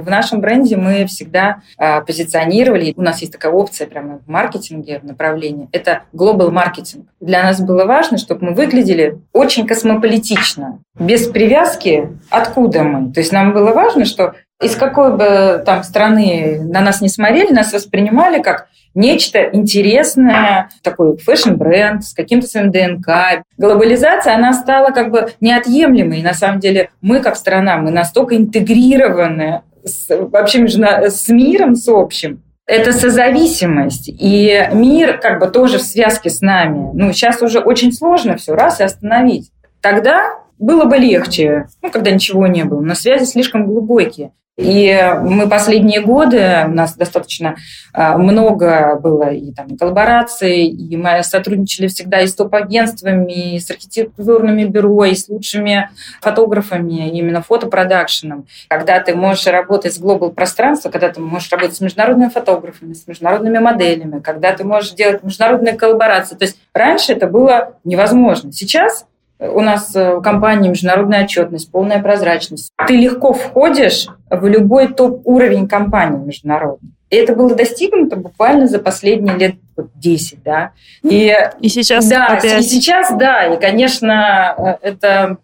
в 0.00 0.08
нашем 0.08 0.40
бренде 0.40 0.76
мы 0.76 1.06
всегда 1.06 1.62
э, 1.78 2.02
позиционировали, 2.02 2.94
у 2.96 3.02
нас 3.02 3.20
есть 3.20 3.32
такая 3.32 3.52
опция 3.52 3.86
прямо 3.86 4.18
в 4.18 4.28
маркетинге, 4.28 5.00
в 5.00 5.04
направлении, 5.04 5.68
это 5.72 6.02
global 6.12 6.50
marketing. 6.50 7.06
Для 7.20 7.42
нас 7.42 7.60
было 7.60 7.84
важно, 7.84 8.18
чтобы 8.18 8.46
мы 8.46 8.54
выглядели 8.54 9.18
очень 9.32 9.66
космополитично, 9.66 10.80
без 10.98 11.26
привязки, 11.26 12.08
откуда 12.30 12.82
мы. 12.82 13.12
То 13.12 13.20
есть 13.20 13.32
нам 13.32 13.52
было 13.52 13.72
важно, 13.72 14.04
что 14.04 14.34
из 14.62 14.76
какой 14.76 15.16
бы 15.16 15.62
там 15.64 15.82
страны 15.82 16.60
на 16.62 16.80
нас 16.80 17.00
не 17.00 17.08
смотрели, 17.08 17.52
нас 17.52 17.72
воспринимали 17.72 18.42
как 18.42 18.68
нечто 18.94 19.42
интересное, 19.52 20.70
такой 20.82 21.16
фэшн-бренд 21.16 22.04
с 22.04 22.14
каким-то 22.14 22.46
своим 22.46 22.70
ДНК. 22.70 23.44
Глобализация, 23.56 24.34
она 24.34 24.52
стала 24.52 24.90
как 24.90 25.10
бы 25.10 25.32
неотъемлемой. 25.40 26.20
И 26.20 26.22
на 26.22 26.34
самом 26.34 26.60
деле 26.60 26.90
мы, 27.00 27.20
как 27.20 27.36
страна, 27.36 27.76
мы 27.78 27.90
настолько 27.90 28.36
интегрированы 28.36 29.62
с, 29.84 30.08
вообще 30.08 30.66
с 30.68 31.28
миром, 31.28 31.74
с 31.74 31.88
общим, 31.88 32.42
это 32.66 32.92
созависимость. 32.92 34.08
И 34.08 34.68
мир 34.72 35.18
как 35.18 35.40
бы 35.40 35.48
тоже 35.48 35.78
в 35.78 35.82
связке 35.82 36.30
с 36.30 36.40
нами. 36.40 36.90
Ну, 36.94 37.12
сейчас 37.12 37.42
уже 37.42 37.60
очень 37.60 37.92
сложно 37.92 38.36
все 38.36 38.54
раз 38.54 38.80
и 38.80 38.84
остановить. 38.84 39.50
Тогда 39.80 40.38
было 40.58 40.84
бы 40.84 40.96
легче, 40.96 41.66
ну, 41.82 41.90
когда 41.90 42.12
ничего 42.12 42.46
не 42.46 42.64
было, 42.64 42.80
но 42.80 42.94
связи 42.94 43.24
слишком 43.24 43.66
глубокие. 43.66 44.32
И 44.58 44.94
мы 45.22 45.48
последние 45.48 46.02
годы, 46.02 46.64
у 46.66 46.74
нас 46.74 46.94
достаточно 46.94 47.56
а, 47.94 48.18
много 48.18 48.98
было 49.00 49.32
и 49.32 49.50
там 49.52 49.78
коллабораций, 49.78 50.66
и 50.66 50.94
мы 50.94 51.22
сотрудничали 51.22 51.86
всегда 51.86 52.20
и 52.20 52.26
с 52.26 52.34
топ-агентствами, 52.34 53.54
и 53.54 53.58
с 53.58 53.70
архитектурными 53.70 54.64
бюро, 54.64 55.06
и 55.06 55.14
с 55.14 55.30
лучшими 55.30 55.88
фотографами, 56.20 57.08
именно 57.08 57.40
фотопродакшеном. 57.40 58.46
Когда 58.68 59.00
ты 59.00 59.14
можешь 59.14 59.46
работать 59.46 59.94
с 59.94 59.98
глобал 59.98 60.30
пространством, 60.30 60.92
когда 60.92 61.08
ты 61.08 61.20
можешь 61.22 61.50
работать 61.50 61.76
с 61.76 61.80
международными 61.80 62.28
фотографами, 62.28 62.92
с 62.92 63.06
международными 63.06 63.58
моделями, 63.58 64.20
когда 64.20 64.52
ты 64.52 64.64
можешь 64.64 64.92
делать 64.92 65.22
международные 65.22 65.74
коллаборации. 65.74 66.36
То 66.36 66.44
есть 66.44 66.58
раньше 66.74 67.14
это 67.14 67.26
было 67.26 67.78
невозможно. 67.84 68.52
Сейчас 68.52 69.06
у 69.48 69.60
нас 69.60 69.94
э, 69.96 70.16
в 70.16 70.22
компании 70.22 70.70
международная 70.70 71.24
отчетность, 71.24 71.70
полная 71.70 72.00
прозрачность. 72.00 72.70
Ты 72.86 72.96
легко 72.96 73.32
входишь 73.32 74.06
в 74.30 74.46
любой 74.46 74.88
топ-уровень 74.92 75.68
компании 75.68 76.24
международной. 76.24 76.90
И 77.10 77.16
это 77.16 77.34
было 77.34 77.54
достигнуто 77.54 78.16
буквально 78.16 78.66
за 78.66 78.78
последние 78.78 79.36
лет 79.36 79.56
10, 79.96 80.42
да. 80.42 80.72
И, 81.02 81.34
и 81.60 81.68
сейчас 81.68 82.08
да, 82.08 82.26
опять... 82.26 82.60
и 82.60 82.62
сейчас, 82.62 83.12
да, 83.16 83.54
и, 83.54 83.60
конечно, 83.60 84.78
э, 84.82 84.88
это 84.88 85.36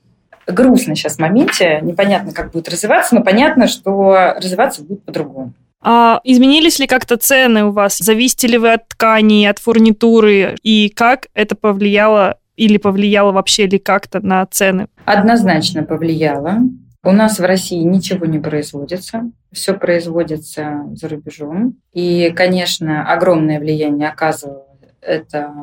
грустно 0.46 0.94
сейчас 0.94 1.16
в 1.16 1.18
моменте, 1.18 1.80
непонятно, 1.82 2.32
как 2.32 2.52
будет 2.52 2.68
развиваться, 2.68 3.14
но 3.14 3.22
понятно, 3.22 3.68
что 3.68 4.34
развиваться 4.36 4.82
будет 4.82 5.04
по-другому. 5.04 5.52
А 5.80 6.20
изменились 6.24 6.78
ли 6.78 6.86
как-то 6.86 7.16
цены 7.16 7.64
у 7.64 7.70
вас? 7.70 7.98
Зависите 7.98 8.48
ли 8.48 8.58
вы 8.58 8.72
от 8.72 8.88
тканей, 8.88 9.48
от 9.48 9.58
фурнитуры? 9.58 10.56
И 10.62 10.88
как 10.88 11.28
это 11.34 11.54
повлияло 11.54 12.38
или 12.58 12.76
повлияло 12.76 13.30
вообще 13.30 13.66
ли 13.66 13.78
как-то 13.78 14.20
на 14.20 14.44
цены? 14.46 14.88
Однозначно 15.04 15.84
повлияло. 15.84 16.58
У 17.04 17.12
нас 17.12 17.38
в 17.38 17.44
России 17.44 17.82
ничего 17.82 18.26
не 18.26 18.40
производится, 18.40 19.30
все 19.52 19.74
производится 19.74 20.82
за 20.92 21.08
рубежом. 21.08 21.76
И, 21.92 22.32
конечно, 22.34 23.10
огромное 23.10 23.60
влияние 23.60 24.08
оказывает 24.08 24.64
это 25.00 25.54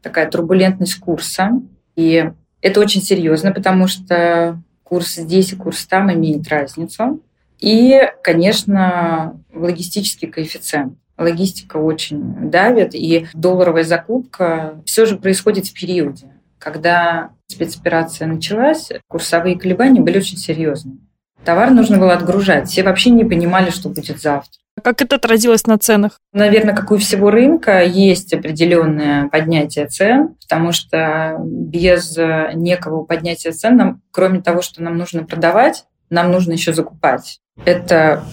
такая 0.00 0.30
турбулентность 0.30 0.98
курса. 0.98 1.60
И 1.94 2.30
это 2.62 2.80
очень 2.80 3.02
серьезно, 3.02 3.52
потому 3.52 3.86
что 3.86 4.60
курс 4.82 5.16
здесь 5.16 5.52
и 5.52 5.56
курс 5.56 5.86
там 5.86 6.10
имеет 6.12 6.48
разницу. 6.48 7.20
И, 7.58 8.00
конечно, 8.22 9.38
логистический 9.52 10.28
коэффициент. 10.28 10.94
Логистика 11.18 11.76
очень 11.76 12.48
давит, 12.50 12.94
и 12.94 13.26
долларовая 13.34 13.84
закупка 13.84 14.80
все 14.86 15.04
же 15.04 15.16
происходит 15.16 15.66
в 15.66 15.74
периоде. 15.74 16.28
Когда 16.68 17.30
спецоперация 17.46 18.28
началась, 18.28 18.90
курсовые 19.08 19.58
колебания 19.58 20.02
были 20.02 20.18
очень 20.18 20.36
серьезные. 20.36 20.98
Товар 21.42 21.70
нужно 21.70 21.96
было 21.96 22.12
отгружать. 22.12 22.68
Все 22.68 22.82
вообще 22.82 23.08
не 23.08 23.24
понимали, 23.24 23.70
что 23.70 23.88
будет 23.88 24.20
завтра. 24.20 24.52
Как 24.84 25.00
это 25.00 25.16
отразилось 25.16 25.66
на 25.66 25.78
ценах? 25.78 26.18
Наверное, 26.34 26.76
как 26.76 26.90
у 26.90 26.98
всего 26.98 27.30
рынка, 27.30 27.82
есть 27.82 28.34
определенное 28.34 29.30
поднятие 29.30 29.86
цен, 29.86 30.36
потому 30.42 30.72
что 30.72 31.38
без 31.42 32.18
некого 32.54 33.04
поднятия 33.04 33.52
цен, 33.52 33.78
нам, 33.78 34.02
кроме 34.10 34.42
того, 34.42 34.60
что 34.60 34.82
нам 34.82 34.98
нужно 34.98 35.24
продавать, 35.24 35.86
нам 36.10 36.30
нужно 36.30 36.52
еще 36.52 36.74
закупать. 36.74 37.40
Это 37.64 38.24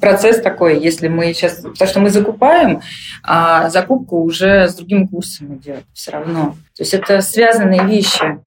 процесс 0.00 0.40
такой, 0.40 0.78
если 0.78 1.08
мы 1.08 1.32
сейчас... 1.32 1.56
Потому 1.56 1.88
что 1.88 2.00
мы 2.00 2.10
закупаем, 2.10 2.80
а 3.22 3.68
закупку 3.70 4.22
уже 4.22 4.68
с 4.68 4.74
другим 4.74 5.08
курсом 5.08 5.56
идет 5.56 5.84
все 5.92 6.12
равно. 6.12 6.56
То 6.76 6.82
есть 6.82 6.94
это 6.94 7.20
связанные 7.20 7.84
вещи. 7.84 8.40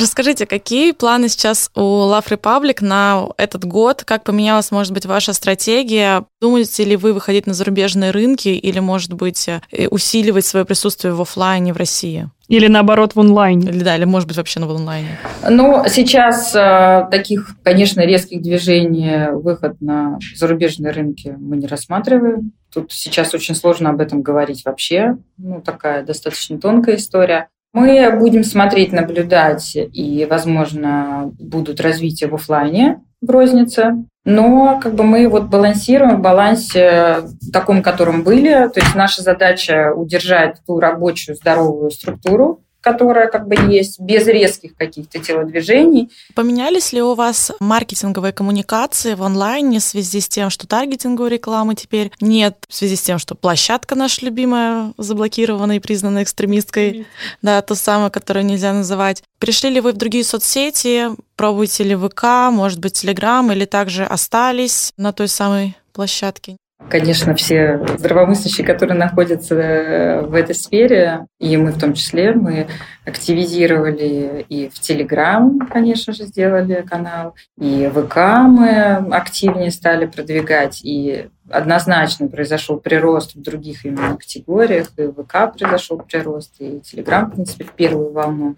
Расскажите, 0.00 0.46
какие 0.46 0.92
планы 0.92 1.28
сейчас 1.28 1.70
у 1.74 1.80
Love 1.80 2.28
Republic 2.30 2.78
на 2.80 3.26
этот 3.36 3.66
год? 3.66 4.02
Как 4.04 4.24
поменялась, 4.24 4.70
может 4.70 4.94
быть, 4.94 5.04
ваша 5.04 5.34
стратегия? 5.34 6.24
Думаете 6.40 6.84
ли 6.84 6.96
вы 6.96 7.12
выходить 7.12 7.46
на 7.46 7.52
зарубежные 7.52 8.10
рынки 8.10 8.48
или, 8.48 8.78
может 8.78 9.12
быть, 9.12 9.46
э, 9.46 9.88
усиливать 9.88 10.46
свое 10.46 10.64
присутствие 10.64 11.12
в 11.12 11.20
офлайне 11.20 11.74
в 11.74 11.76
России? 11.76 12.30
Или 12.48 12.66
наоборот 12.68 13.14
в 13.14 13.20
онлайне. 13.20 13.68
Или 13.68 13.84
да, 13.84 13.94
или 13.94 14.06
может 14.06 14.26
быть 14.26 14.38
вообще 14.38 14.58
в 14.60 14.70
онлайне. 14.70 15.18
Ну, 15.46 15.84
сейчас 15.86 16.54
э, 16.54 17.06
таких, 17.10 17.56
конечно, 17.62 18.00
резких 18.00 18.40
движений, 18.40 19.32
выход 19.32 19.82
на 19.82 20.18
зарубежные 20.34 20.92
рынки 20.92 21.36
мы 21.38 21.58
не 21.58 21.66
рассматриваем. 21.66 22.52
Тут 22.72 22.90
сейчас 22.90 23.34
очень 23.34 23.54
сложно 23.54 23.90
об 23.90 24.00
этом 24.00 24.22
говорить 24.22 24.64
вообще. 24.64 25.18
Ну, 25.36 25.60
такая 25.60 26.02
достаточно 26.04 26.58
тонкая 26.58 26.96
история. 26.96 27.48
Мы 27.72 28.10
будем 28.18 28.42
смотреть, 28.42 28.92
наблюдать, 28.92 29.76
и, 29.76 30.26
возможно, 30.28 31.32
будут 31.38 31.80
развития 31.80 32.26
в 32.26 32.34
офлайне 32.34 33.00
в 33.20 33.30
рознице. 33.30 34.04
Но 34.24 34.80
как 34.82 34.94
бы 34.94 35.04
мы 35.04 35.28
вот 35.28 35.44
балансируем 35.44 36.16
в 36.16 36.20
балансе 36.20 37.22
таком, 37.52 37.82
котором 37.82 38.22
были. 38.22 38.68
То 38.68 38.80
есть 38.80 38.94
наша 38.94 39.22
задача 39.22 39.92
удержать 39.94 40.58
ту 40.66 40.78
рабочую 40.78 41.36
здоровую 41.36 41.90
структуру, 41.90 42.62
которая 42.80 43.28
как 43.28 43.46
бы 43.46 43.56
есть, 43.72 44.00
без 44.00 44.26
резких 44.26 44.76
каких-то 44.76 45.18
телодвижений. 45.18 46.10
Поменялись 46.34 46.92
ли 46.92 47.02
у 47.02 47.14
вас 47.14 47.52
маркетинговые 47.60 48.32
коммуникации 48.32 49.14
в 49.14 49.22
онлайне 49.22 49.78
в 49.78 49.82
связи 49.82 50.20
с 50.20 50.28
тем, 50.28 50.50
что 50.50 50.66
таргетинговой 50.66 51.30
рекламы 51.30 51.74
теперь 51.74 52.10
нет, 52.20 52.56
в 52.68 52.74
связи 52.74 52.96
с 52.96 53.02
тем, 53.02 53.18
что 53.18 53.34
площадка 53.34 53.94
наша 53.94 54.24
любимая 54.24 54.92
заблокирована 54.96 55.76
и 55.76 55.80
признана 55.80 56.22
экстремисткой, 56.22 57.06
да, 57.42 57.60
то 57.62 57.74
самое, 57.74 58.10
которое 58.10 58.42
нельзя 58.42 58.72
называть. 58.72 59.22
Пришли 59.38 59.70
ли 59.70 59.80
вы 59.80 59.92
в 59.92 59.96
другие 59.96 60.24
соцсети, 60.24 61.08
пробуете 61.36 61.84
ли 61.84 61.96
ВК, 61.96 62.50
может 62.50 62.78
быть, 62.78 62.94
Телеграм, 62.94 63.50
или 63.52 63.64
также 63.64 64.04
остались 64.04 64.92
на 64.96 65.12
той 65.12 65.28
самой 65.28 65.76
площадке? 65.92 66.56
Конечно, 66.90 67.36
все 67.36 67.80
здравомыслящие, 67.98 68.66
которые 68.66 68.98
находятся 68.98 69.54
э, 69.54 70.22
в 70.22 70.34
этой 70.34 70.56
сфере, 70.56 71.26
и 71.38 71.56
мы 71.56 71.70
в 71.70 71.78
том 71.78 71.94
числе, 71.94 72.32
мы 72.32 72.66
активизировали 73.04 74.44
и 74.48 74.68
в 74.68 74.80
Телеграм, 74.80 75.60
конечно 75.70 76.12
же, 76.12 76.24
сделали 76.24 76.84
канал, 76.88 77.36
и 77.60 77.88
ВК 77.94 78.16
мы 78.48 78.96
активнее 79.12 79.70
стали 79.70 80.06
продвигать, 80.06 80.80
и 80.82 81.28
однозначно 81.48 82.26
произошел 82.26 82.78
прирост 82.78 83.36
в 83.36 83.40
других 83.40 83.84
именно 83.84 84.16
категориях, 84.16 84.88
и 84.96 85.06
ВК 85.06 85.56
произошел 85.56 85.98
прирост, 85.98 86.56
и 86.58 86.80
Телеграм, 86.80 87.30
в 87.30 87.34
принципе, 87.34 87.64
в 87.64 87.70
первую 87.70 88.10
волну. 88.10 88.56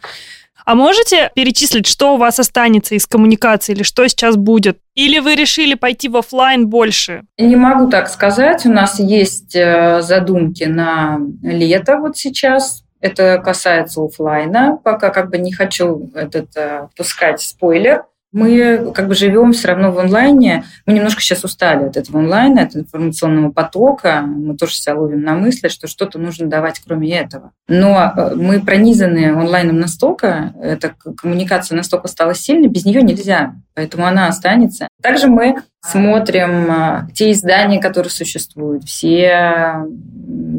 А 0.65 0.75
можете 0.75 1.31
перечислить, 1.35 1.87
что 1.87 2.15
у 2.15 2.17
вас 2.17 2.39
останется 2.39 2.95
из 2.95 3.07
коммуникации 3.07 3.73
или 3.73 3.83
что 3.83 4.07
сейчас 4.09 4.37
будет? 4.37 4.79
Или 4.95 5.19
вы 5.19 5.35
решили 5.35 5.75
пойти 5.75 6.09
в 6.09 6.17
офлайн 6.17 6.69
больше? 6.69 7.23
Не 7.39 7.57
могу 7.57 7.91
так 7.91 8.09
сказать. 8.09 8.65
У 8.67 8.71
нас 8.71 9.01
есть 9.01 9.57
э, 9.57 10.03
задумки 10.03 10.65
на 10.65 11.19
лето 11.43 11.99
вот 11.99 12.17
сейчас. 12.17 12.85
Это 13.01 13.43
касается 13.45 14.03
офлайна. 14.03 14.79
Пока 14.83 15.11
как 15.11 15.31
бы 15.31 15.39
не 15.39 15.53
хочу 15.53 16.11
этот 16.15 16.57
э, 16.57 16.89
пускать 16.97 17.41
спойлер 17.41 18.05
мы 18.33 18.93
как 18.95 19.09
бы 19.09 19.15
живем 19.15 19.53
все 19.53 19.69
равно 19.69 19.93
в 19.93 19.99
онлайне. 19.99 20.65
Мы 20.87 20.95
немножко 20.95 21.21
сейчас 21.21 21.45
устали 21.45 21.85
от 21.85 21.97
этого 21.97 22.21
онлайна, 22.21 22.63
от 22.63 22.75
информационного 22.75 23.53
потока. 23.53 24.23
Мы 24.23 24.57
тоже 24.57 24.75
себя 24.75 24.95
ловим 24.95 25.23
на 25.23 25.35
мысли, 25.35 25.69
что 25.69 25.87
что-то 25.87 26.19
нужно 26.19 26.49
давать 26.49 26.81
кроме 26.85 27.15
этого. 27.17 27.53
Но 27.69 28.13
э, 28.17 28.35
мы 28.35 28.61
пронизаны 28.61 29.33
онлайном 29.33 29.79
настолько, 29.79 30.55
эта 30.61 30.95
коммуникация 31.17 31.77
настолько 31.77 32.09
стала 32.09 32.35
сильной, 32.35 32.69
без 32.69 32.85
нее 32.85 33.03
нельзя. 33.03 33.55
Поэтому 33.75 34.07
она 34.07 34.29
останется. 34.29 34.89
Также 35.03 35.27
мы 35.29 35.57
смотрим 35.81 36.71
э, 36.71 37.09
те 37.13 37.33
издания, 37.33 37.81
которые 37.81 38.11
существуют, 38.11 38.85
все 38.85 39.85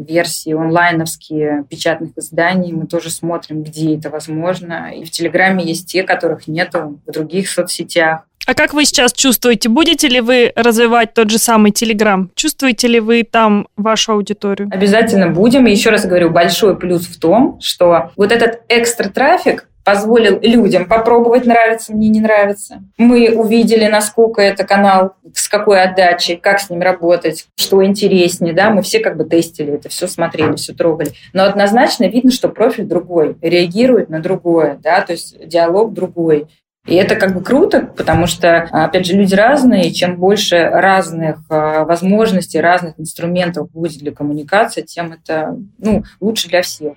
версии 0.06 0.52
онлайновские 0.52 1.64
печатных 1.68 2.10
изданий. 2.16 2.72
Мы 2.72 2.86
тоже 2.86 3.10
смотрим, 3.10 3.62
где 3.62 3.96
это 3.96 4.10
возможно. 4.10 4.92
И 4.94 5.04
в 5.04 5.10
Телеграме 5.10 5.64
есть 5.64 5.90
те, 5.90 6.02
которых 6.02 6.46
нету 6.46 7.00
в 7.06 7.12
других 7.12 7.48
соцсетях. 7.48 8.26
А 8.46 8.54
как 8.54 8.74
вы 8.74 8.84
сейчас 8.84 9.14
чувствуете? 9.14 9.70
Будете 9.70 10.08
ли 10.08 10.20
вы 10.20 10.52
развивать 10.54 11.14
тот 11.14 11.30
же 11.30 11.38
самый 11.38 11.70
Телеграм? 11.70 12.30
Чувствуете 12.34 12.88
ли 12.88 13.00
вы 13.00 13.22
там 13.22 13.68
вашу 13.76 14.12
аудиторию? 14.12 14.68
Обязательно 14.70 15.28
будем. 15.28 15.66
И 15.66 15.70
еще 15.70 15.88
раз 15.88 16.04
говорю, 16.04 16.28
большой 16.28 16.76
плюс 16.76 17.06
в 17.06 17.18
том, 17.18 17.58
что 17.62 18.12
вот 18.16 18.32
этот 18.32 18.60
экстра 18.68 19.08
трафик, 19.08 19.68
позволил 19.84 20.38
людям 20.40 20.86
попробовать, 20.86 21.46
нравится 21.46 21.92
мне, 21.92 22.08
не 22.08 22.20
нравится. 22.20 22.82
Мы 22.96 23.34
увидели, 23.36 23.86
насколько 23.86 24.40
это 24.40 24.64
канал, 24.64 25.14
с 25.34 25.48
какой 25.48 25.82
отдачей, 25.82 26.36
как 26.36 26.60
с 26.60 26.70
ним 26.70 26.80
работать, 26.80 27.46
что 27.56 27.84
интереснее, 27.84 28.54
да, 28.54 28.70
мы 28.70 28.82
все 28.82 29.00
как 29.00 29.16
бы 29.16 29.24
тестили 29.24 29.74
это, 29.74 29.88
все 29.88 30.08
смотрели, 30.08 30.56
все 30.56 30.72
трогали. 30.72 31.12
Но 31.32 31.44
однозначно 31.44 32.04
видно, 32.04 32.30
что 32.30 32.48
профиль 32.48 32.84
другой, 32.84 33.36
реагирует 33.42 34.08
на 34.08 34.20
другое, 34.20 34.78
да, 34.82 35.02
то 35.02 35.12
есть 35.12 35.36
диалог 35.46 35.92
другой. 35.92 36.46
И 36.86 36.94
это 36.96 37.16
как 37.16 37.34
бы 37.34 37.42
круто, 37.42 37.80
потому 37.96 38.26
что, 38.26 38.68
опять 38.70 39.06
же, 39.06 39.14
люди 39.14 39.34
разные, 39.34 39.88
и 39.88 39.94
чем 39.94 40.16
больше 40.16 40.68
разных 40.68 41.38
а, 41.48 41.84
возможностей, 41.84 42.60
разных 42.60 43.00
инструментов 43.00 43.70
будет 43.72 43.98
для 43.98 44.12
коммуникации, 44.12 44.82
тем 44.82 45.12
это 45.12 45.56
ну, 45.78 46.04
лучше 46.20 46.48
для 46.48 46.60
всех. 46.60 46.92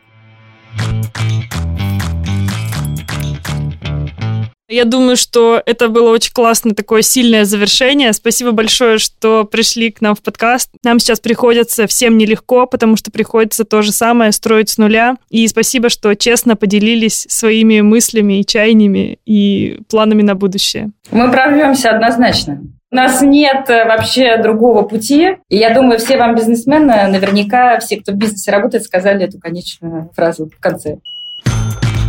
Я 4.70 4.84
думаю, 4.84 5.16
что 5.16 5.62
это 5.66 5.88
было 5.88 6.12
очень 6.12 6.34
классное 6.34 6.76
такое 6.76 7.02
сильное 7.02 7.46
завершение. 7.46 8.12
Спасибо 8.12 8.52
большое, 8.52 8.98
что 8.98 9.46
пришли 9.46 9.92
к 9.92 10.02
нам 10.02 10.14
в 10.14 10.22
подкаст. 10.22 10.72
Нам 10.84 11.00
сейчас 11.00 11.22
приходится 11.22 11.88
всем 11.88 12.18
нелегко, 12.18 12.66
потому 12.66 12.98
что 12.98 13.10
приходится 13.10 13.64
то 13.64 13.82
же 13.82 13.94
самое 13.94 14.34
строить 14.34 14.68
с 14.68 14.78
нуля. 14.78 15.16
И 15.30 15.48
спасибо, 15.48 15.88
что 15.88 16.14
честно 16.16 16.58
поделились 16.58 17.26
своими 17.30 17.80
мыслями 17.80 18.42
и 18.42 18.46
чаяниями 18.46 19.20
и 19.26 19.80
планами 19.90 20.22
на 20.22 20.36
будущее. 20.36 20.90
Мы 21.12 21.32
прорвемся 21.32 21.92
однозначно. 21.92 22.62
У 22.92 22.96
нас 22.96 23.22
нет 23.22 23.70
э, 23.70 23.86
вообще 23.86 24.36
другого 24.38 24.82
пути. 24.82 25.38
И 25.48 25.56
я 25.56 25.74
думаю, 25.74 25.98
все 25.98 26.18
вам 26.18 26.36
бизнесмены, 26.36 27.08
наверняка 27.08 27.80
все, 27.80 28.02
кто 28.02 28.12
в 28.12 28.16
бизнесе 28.16 28.52
работает, 28.52 28.84
сказали 28.84 29.26
эту 29.26 29.40
конечную 29.40 30.10
фразу 30.14 30.50
в 30.50 30.60
конце. 30.60 30.98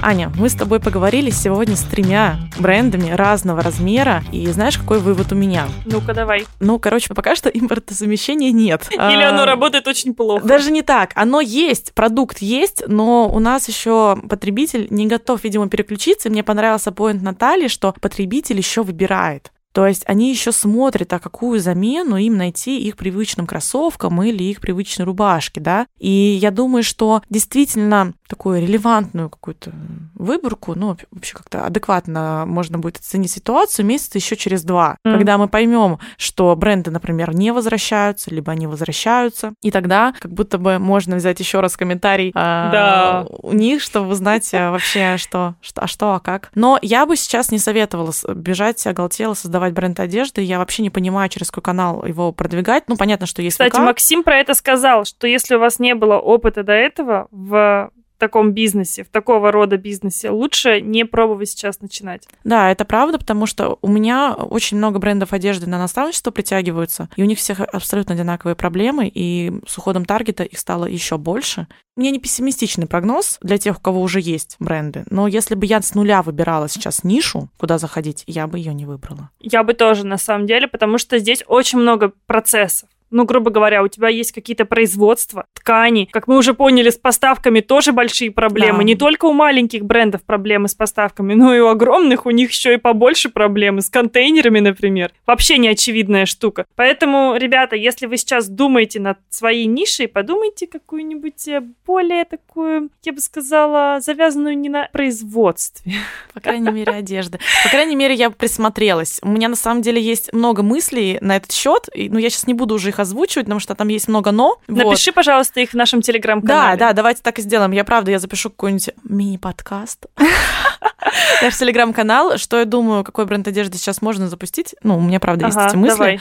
Аня, 0.00 0.30
мы 0.36 0.48
с 0.48 0.54
тобой 0.54 0.78
поговорили 0.78 1.30
сегодня 1.30 1.74
с 1.74 1.82
тремя 1.82 2.38
брендами 2.58 3.10
разного 3.10 3.62
размера, 3.62 4.22
и 4.30 4.46
знаешь, 4.46 4.78
какой 4.78 5.00
вывод 5.00 5.32
у 5.32 5.34
меня? 5.34 5.66
Ну-ка, 5.86 6.14
давай. 6.14 6.46
Ну, 6.60 6.78
короче, 6.78 7.12
пока 7.14 7.34
что 7.34 7.48
импортозамещения 7.52 8.52
нет. 8.52 8.86
Или 8.92 9.22
оно 9.22 9.42
а, 9.42 9.46
работает 9.46 9.88
очень 9.88 10.14
плохо. 10.14 10.46
Даже 10.46 10.70
не 10.70 10.82
так. 10.82 11.10
Оно 11.14 11.40
есть, 11.40 11.92
продукт 11.94 12.38
есть, 12.38 12.84
но 12.86 13.28
у 13.28 13.40
нас 13.40 13.68
еще 13.68 14.16
потребитель 14.28 14.86
не 14.90 15.06
готов, 15.06 15.42
видимо, 15.42 15.68
переключиться. 15.68 16.30
Мне 16.30 16.44
понравился 16.44 16.92
поинт 16.92 17.22
Натальи, 17.22 17.68
что 17.68 17.92
потребитель 18.00 18.58
еще 18.58 18.82
выбирает. 18.82 19.50
То 19.72 19.86
есть 19.86 20.02
они 20.06 20.30
еще 20.30 20.52
смотрят, 20.52 21.12
а 21.12 21.18
какую 21.18 21.60
замену 21.60 22.16
им 22.16 22.36
найти 22.36 22.80
их 22.80 22.96
привычным 22.96 23.46
кроссовкам 23.46 24.22
или 24.22 24.42
их 24.42 24.60
привычной 24.60 25.04
рубашке, 25.04 25.60
да. 25.60 25.86
И 25.98 26.10
я 26.10 26.50
думаю, 26.50 26.82
что 26.82 27.22
действительно 27.30 28.14
такую 28.28 28.60
релевантную 28.60 29.30
какую-то 29.30 29.72
выборку, 30.14 30.74
ну, 30.74 30.96
вообще 31.10 31.34
как-то 31.34 31.64
адекватно 31.64 32.44
можно 32.46 32.78
будет 32.78 32.98
оценить 32.98 33.30
ситуацию 33.30 33.86
месяца 33.86 34.18
еще 34.18 34.36
через 34.36 34.64
два, 34.64 34.96
mm. 35.06 35.12
когда 35.12 35.38
мы 35.38 35.48
поймем, 35.48 35.98
что 36.16 36.54
бренды, 36.54 36.90
например, 36.90 37.34
не 37.34 37.52
возвращаются, 37.52 38.30
либо 38.30 38.52
они 38.52 38.66
возвращаются, 38.66 39.54
и 39.62 39.70
тогда 39.70 40.12
как 40.20 40.32
будто 40.32 40.58
бы 40.58 40.78
можно 40.78 41.16
взять 41.16 41.40
еще 41.40 41.60
раз 41.60 41.76
комментарий 41.76 42.32
а, 42.34 42.70
да. 42.70 43.26
у 43.42 43.52
них, 43.52 43.80
чтобы 43.80 44.10
узнать 44.10 44.52
а, 44.52 44.72
вообще, 44.72 45.16
что, 45.16 45.54
что, 45.60 45.82
а 45.82 45.86
что, 45.86 46.12
а 46.14 46.20
как. 46.20 46.50
Но 46.54 46.78
я 46.82 47.06
бы 47.06 47.16
сейчас 47.16 47.50
не 47.50 47.58
советовала 47.58 48.12
бежать 48.34 48.86
оголтело 48.86 49.34
создавать 49.34 49.67
бренд 49.72 49.98
одежды. 50.00 50.42
Я 50.42 50.58
вообще 50.58 50.82
не 50.82 50.90
понимаю, 50.90 51.28
через 51.28 51.50
какой 51.50 51.62
канал 51.62 52.04
его 52.04 52.32
продвигать. 52.32 52.84
Ну, 52.88 52.96
понятно, 52.96 53.26
что 53.26 53.42
есть 53.42 53.54
Кстати, 53.54 53.72
ВК. 53.72 53.78
Максим 53.78 54.22
про 54.22 54.38
это 54.38 54.54
сказал, 54.54 55.04
что 55.04 55.26
если 55.26 55.56
у 55.56 55.58
вас 55.58 55.78
не 55.78 55.94
было 55.94 56.16
опыта 56.18 56.62
до 56.62 56.72
этого 56.72 57.28
в 57.30 57.90
таком 58.18 58.52
бизнесе, 58.52 59.04
в 59.04 59.08
такого 59.08 59.52
рода 59.52 59.76
бизнесе, 59.76 60.30
лучше 60.30 60.80
не 60.80 61.04
пробовать 61.04 61.50
сейчас 61.50 61.80
начинать. 61.80 62.28
Да, 62.44 62.70
это 62.70 62.84
правда, 62.84 63.18
потому 63.18 63.46
что 63.46 63.78
у 63.80 63.88
меня 63.88 64.34
очень 64.34 64.76
много 64.76 64.98
брендов 64.98 65.32
одежды 65.32 65.68
на 65.68 65.78
наставничество 65.78 66.30
притягиваются, 66.30 67.08
и 67.16 67.22
у 67.22 67.26
них 67.26 67.38
всех 67.38 67.60
абсолютно 67.60 68.14
одинаковые 68.14 68.54
проблемы, 68.54 69.10
и 69.12 69.52
с 69.66 69.78
уходом 69.78 70.04
таргета 70.04 70.44
их 70.44 70.58
стало 70.58 70.84
еще 70.84 71.16
больше. 71.18 71.66
У 71.96 72.00
меня 72.00 72.10
не 72.10 72.20
пессимистичный 72.20 72.86
прогноз 72.86 73.38
для 73.42 73.58
тех, 73.58 73.78
у 73.78 73.80
кого 73.80 74.00
уже 74.00 74.20
есть 74.20 74.56
бренды, 74.60 75.04
но 75.10 75.26
если 75.26 75.54
бы 75.54 75.66
я 75.66 75.80
с 75.80 75.94
нуля 75.94 76.22
выбирала 76.22 76.68
сейчас 76.68 77.04
нишу, 77.04 77.48
куда 77.56 77.78
заходить, 77.78 78.24
я 78.26 78.46
бы 78.46 78.58
ее 78.58 78.74
не 78.74 78.86
выбрала. 78.86 79.30
Я 79.40 79.64
бы 79.64 79.74
тоже, 79.74 80.06
на 80.06 80.18
самом 80.18 80.46
деле, 80.46 80.68
потому 80.68 80.98
что 80.98 81.18
здесь 81.18 81.42
очень 81.46 81.78
много 81.78 82.12
процессов 82.26 82.88
ну, 83.10 83.24
грубо 83.24 83.50
говоря, 83.50 83.82
у 83.82 83.88
тебя 83.88 84.08
есть 84.08 84.32
какие-то 84.32 84.64
производства, 84.64 85.46
ткани. 85.54 86.08
Как 86.10 86.28
мы 86.28 86.36
уже 86.36 86.54
поняли, 86.54 86.90
с 86.90 86.96
поставками 86.96 87.60
тоже 87.60 87.92
большие 87.92 88.30
проблемы. 88.30 88.78
Да. 88.78 88.84
Не 88.84 88.94
только 88.94 89.26
у 89.26 89.32
маленьких 89.32 89.84
брендов 89.84 90.22
проблемы 90.22 90.68
с 90.68 90.74
поставками, 90.74 91.34
но 91.34 91.54
и 91.54 91.60
у 91.60 91.68
огромных 91.68 92.26
у 92.26 92.30
них 92.30 92.50
еще 92.50 92.74
и 92.74 92.76
побольше 92.76 93.28
проблемы 93.28 93.82
с 93.82 93.90
контейнерами, 93.90 94.60
например. 94.60 95.12
Вообще 95.26 95.58
неочевидная 95.58 96.26
штука. 96.26 96.66
Поэтому, 96.76 97.34
ребята, 97.36 97.76
если 97.76 98.06
вы 98.06 98.16
сейчас 98.16 98.48
думаете 98.48 99.00
над 99.00 99.18
своей 99.30 99.66
нишей, 99.66 100.08
подумайте 100.08 100.66
какую-нибудь 100.66 101.48
э, 101.48 101.62
более 101.86 102.24
такую, 102.24 102.90
я 103.04 103.12
бы 103.12 103.20
сказала, 103.20 104.00
завязанную 104.00 104.58
не 104.58 104.68
на 104.68 104.88
производстве. 104.92 105.94
По 106.34 106.40
крайней 106.40 106.70
мере, 106.70 106.92
одежды. 106.92 107.38
По 107.64 107.70
крайней 107.70 107.96
мере, 107.96 108.14
я 108.14 108.30
присмотрелась. 108.30 109.20
У 109.22 109.28
меня 109.28 109.48
на 109.48 109.56
самом 109.56 109.82
деле 109.82 110.00
есть 110.00 110.32
много 110.32 110.62
мыслей 110.62 111.18
на 111.20 111.36
этот 111.36 111.52
счет, 111.52 111.88
но 111.94 112.18
я 112.18 112.30
сейчас 112.30 112.46
не 112.46 112.54
буду 112.54 112.74
уже 112.74 112.90
их 112.90 112.97
их 112.98 113.00
озвучивать, 113.00 113.46
потому 113.46 113.60
что 113.60 113.74
там 113.74 113.88
есть 113.88 114.08
много 114.08 114.30
«но». 114.32 114.58
Напиши, 114.66 115.10
вот. 115.10 115.14
пожалуйста, 115.14 115.60
их 115.60 115.70
в 115.70 115.74
нашем 115.74 116.02
телеграм-канале. 116.02 116.78
Да, 116.78 116.88
да, 116.88 116.92
давайте 116.92 117.22
так 117.22 117.38
и 117.38 117.42
сделаем. 117.42 117.72
Я, 117.72 117.84
правда, 117.84 118.10
я 118.10 118.18
запишу 118.18 118.50
какой-нибудь 118.50 118.90
мини-подкаст. 119.04 120.06
Наш 121.42 121.56
телеграм-канал. 121.56 122.36
Что 122.38 122.58
я 122.58 122.64
думаю, 122.64 123.04
какой 123.04 123.26
бренд 123.26 123.46
одежды 123.46 123.78
сейчас 123.78 124.02
можно 124.02 124.28
запустить? 124.28 124.74
Ну, 124.82 124.98
у 124.98 125.00
меня, 125.00 125.20
правда, 125.20 125.46
есть 125.46 125.58
эти 125.58 125.76
мысли. 125.76 126.20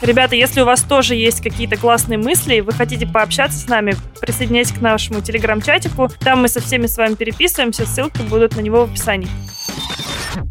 Ребята, 0.00 0.36
если 0.36 0.62
у 0.62 0.64
вас 0.64 0.82
тоже 0.82 1.14
есть 1.14 1.42
какие-то 1.42 1.76
классные 1.76 2.18
мысли, 2.18 2.60
вы 2.60 2.72
хотите 2.72 3.06
пообщаться 3.06 3.58
с 3.58 3.68
нами, 3.68 3.94
присоединяйтесь 4.20 4.72
к 4.72 4.80
нашему 4.80 5.20
телеграм-чатику. 5.20 6.08
Там 6.20 6.42
мы 6.42 6.48
со 6.48 6.60
всеми 6.60 6.86
с 6.86 6.96
вами 6.96 7.14
переписываемся, 7.14 7.84
ссылки 7.84 8.22
будут 8.22 8.56
на 8.56 8.60
него 8.60 8.86
в 8.86 8.90
описании. 8.90 9.28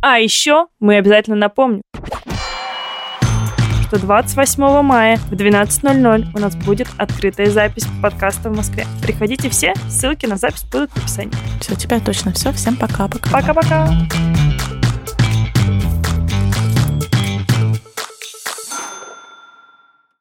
А 0.02 0.20
еще 0.20 0.68
мы 0.80 0.98
обязательно 0.98 1.36
напомним, 1.36 1.82
что 3.96 4.08
28 4.08 4.82
мая 4.82 5.18
в 5.18 5.32
12.00 5.32 6.28
у 6.34 6.40
нас 6.40 6.56
будет 6.56 6.88
открытая 6.98 7.50
запись 7.50 7.88
подкаста 8.02 8.50
в 8.50 8.56
Москве. 8.56 8.86
Приходите 9.02 9.50
все, 9.50 9.74
ссылки 9.88 10.26
на 10.26 10.36
запись 10.36 10.66
будут 10.70 10.92
в 10.92 10.98
описании. 10.98 11.32
Все, 11.62 11.74
у 11.74 11.76
тебя 11.78 12.00
точно 12.02 12.34
все. 12.34 12.52
Всем 12.52 12.76
пока-пока. 12.76 13.30
Пока-пока. 13.32 13.88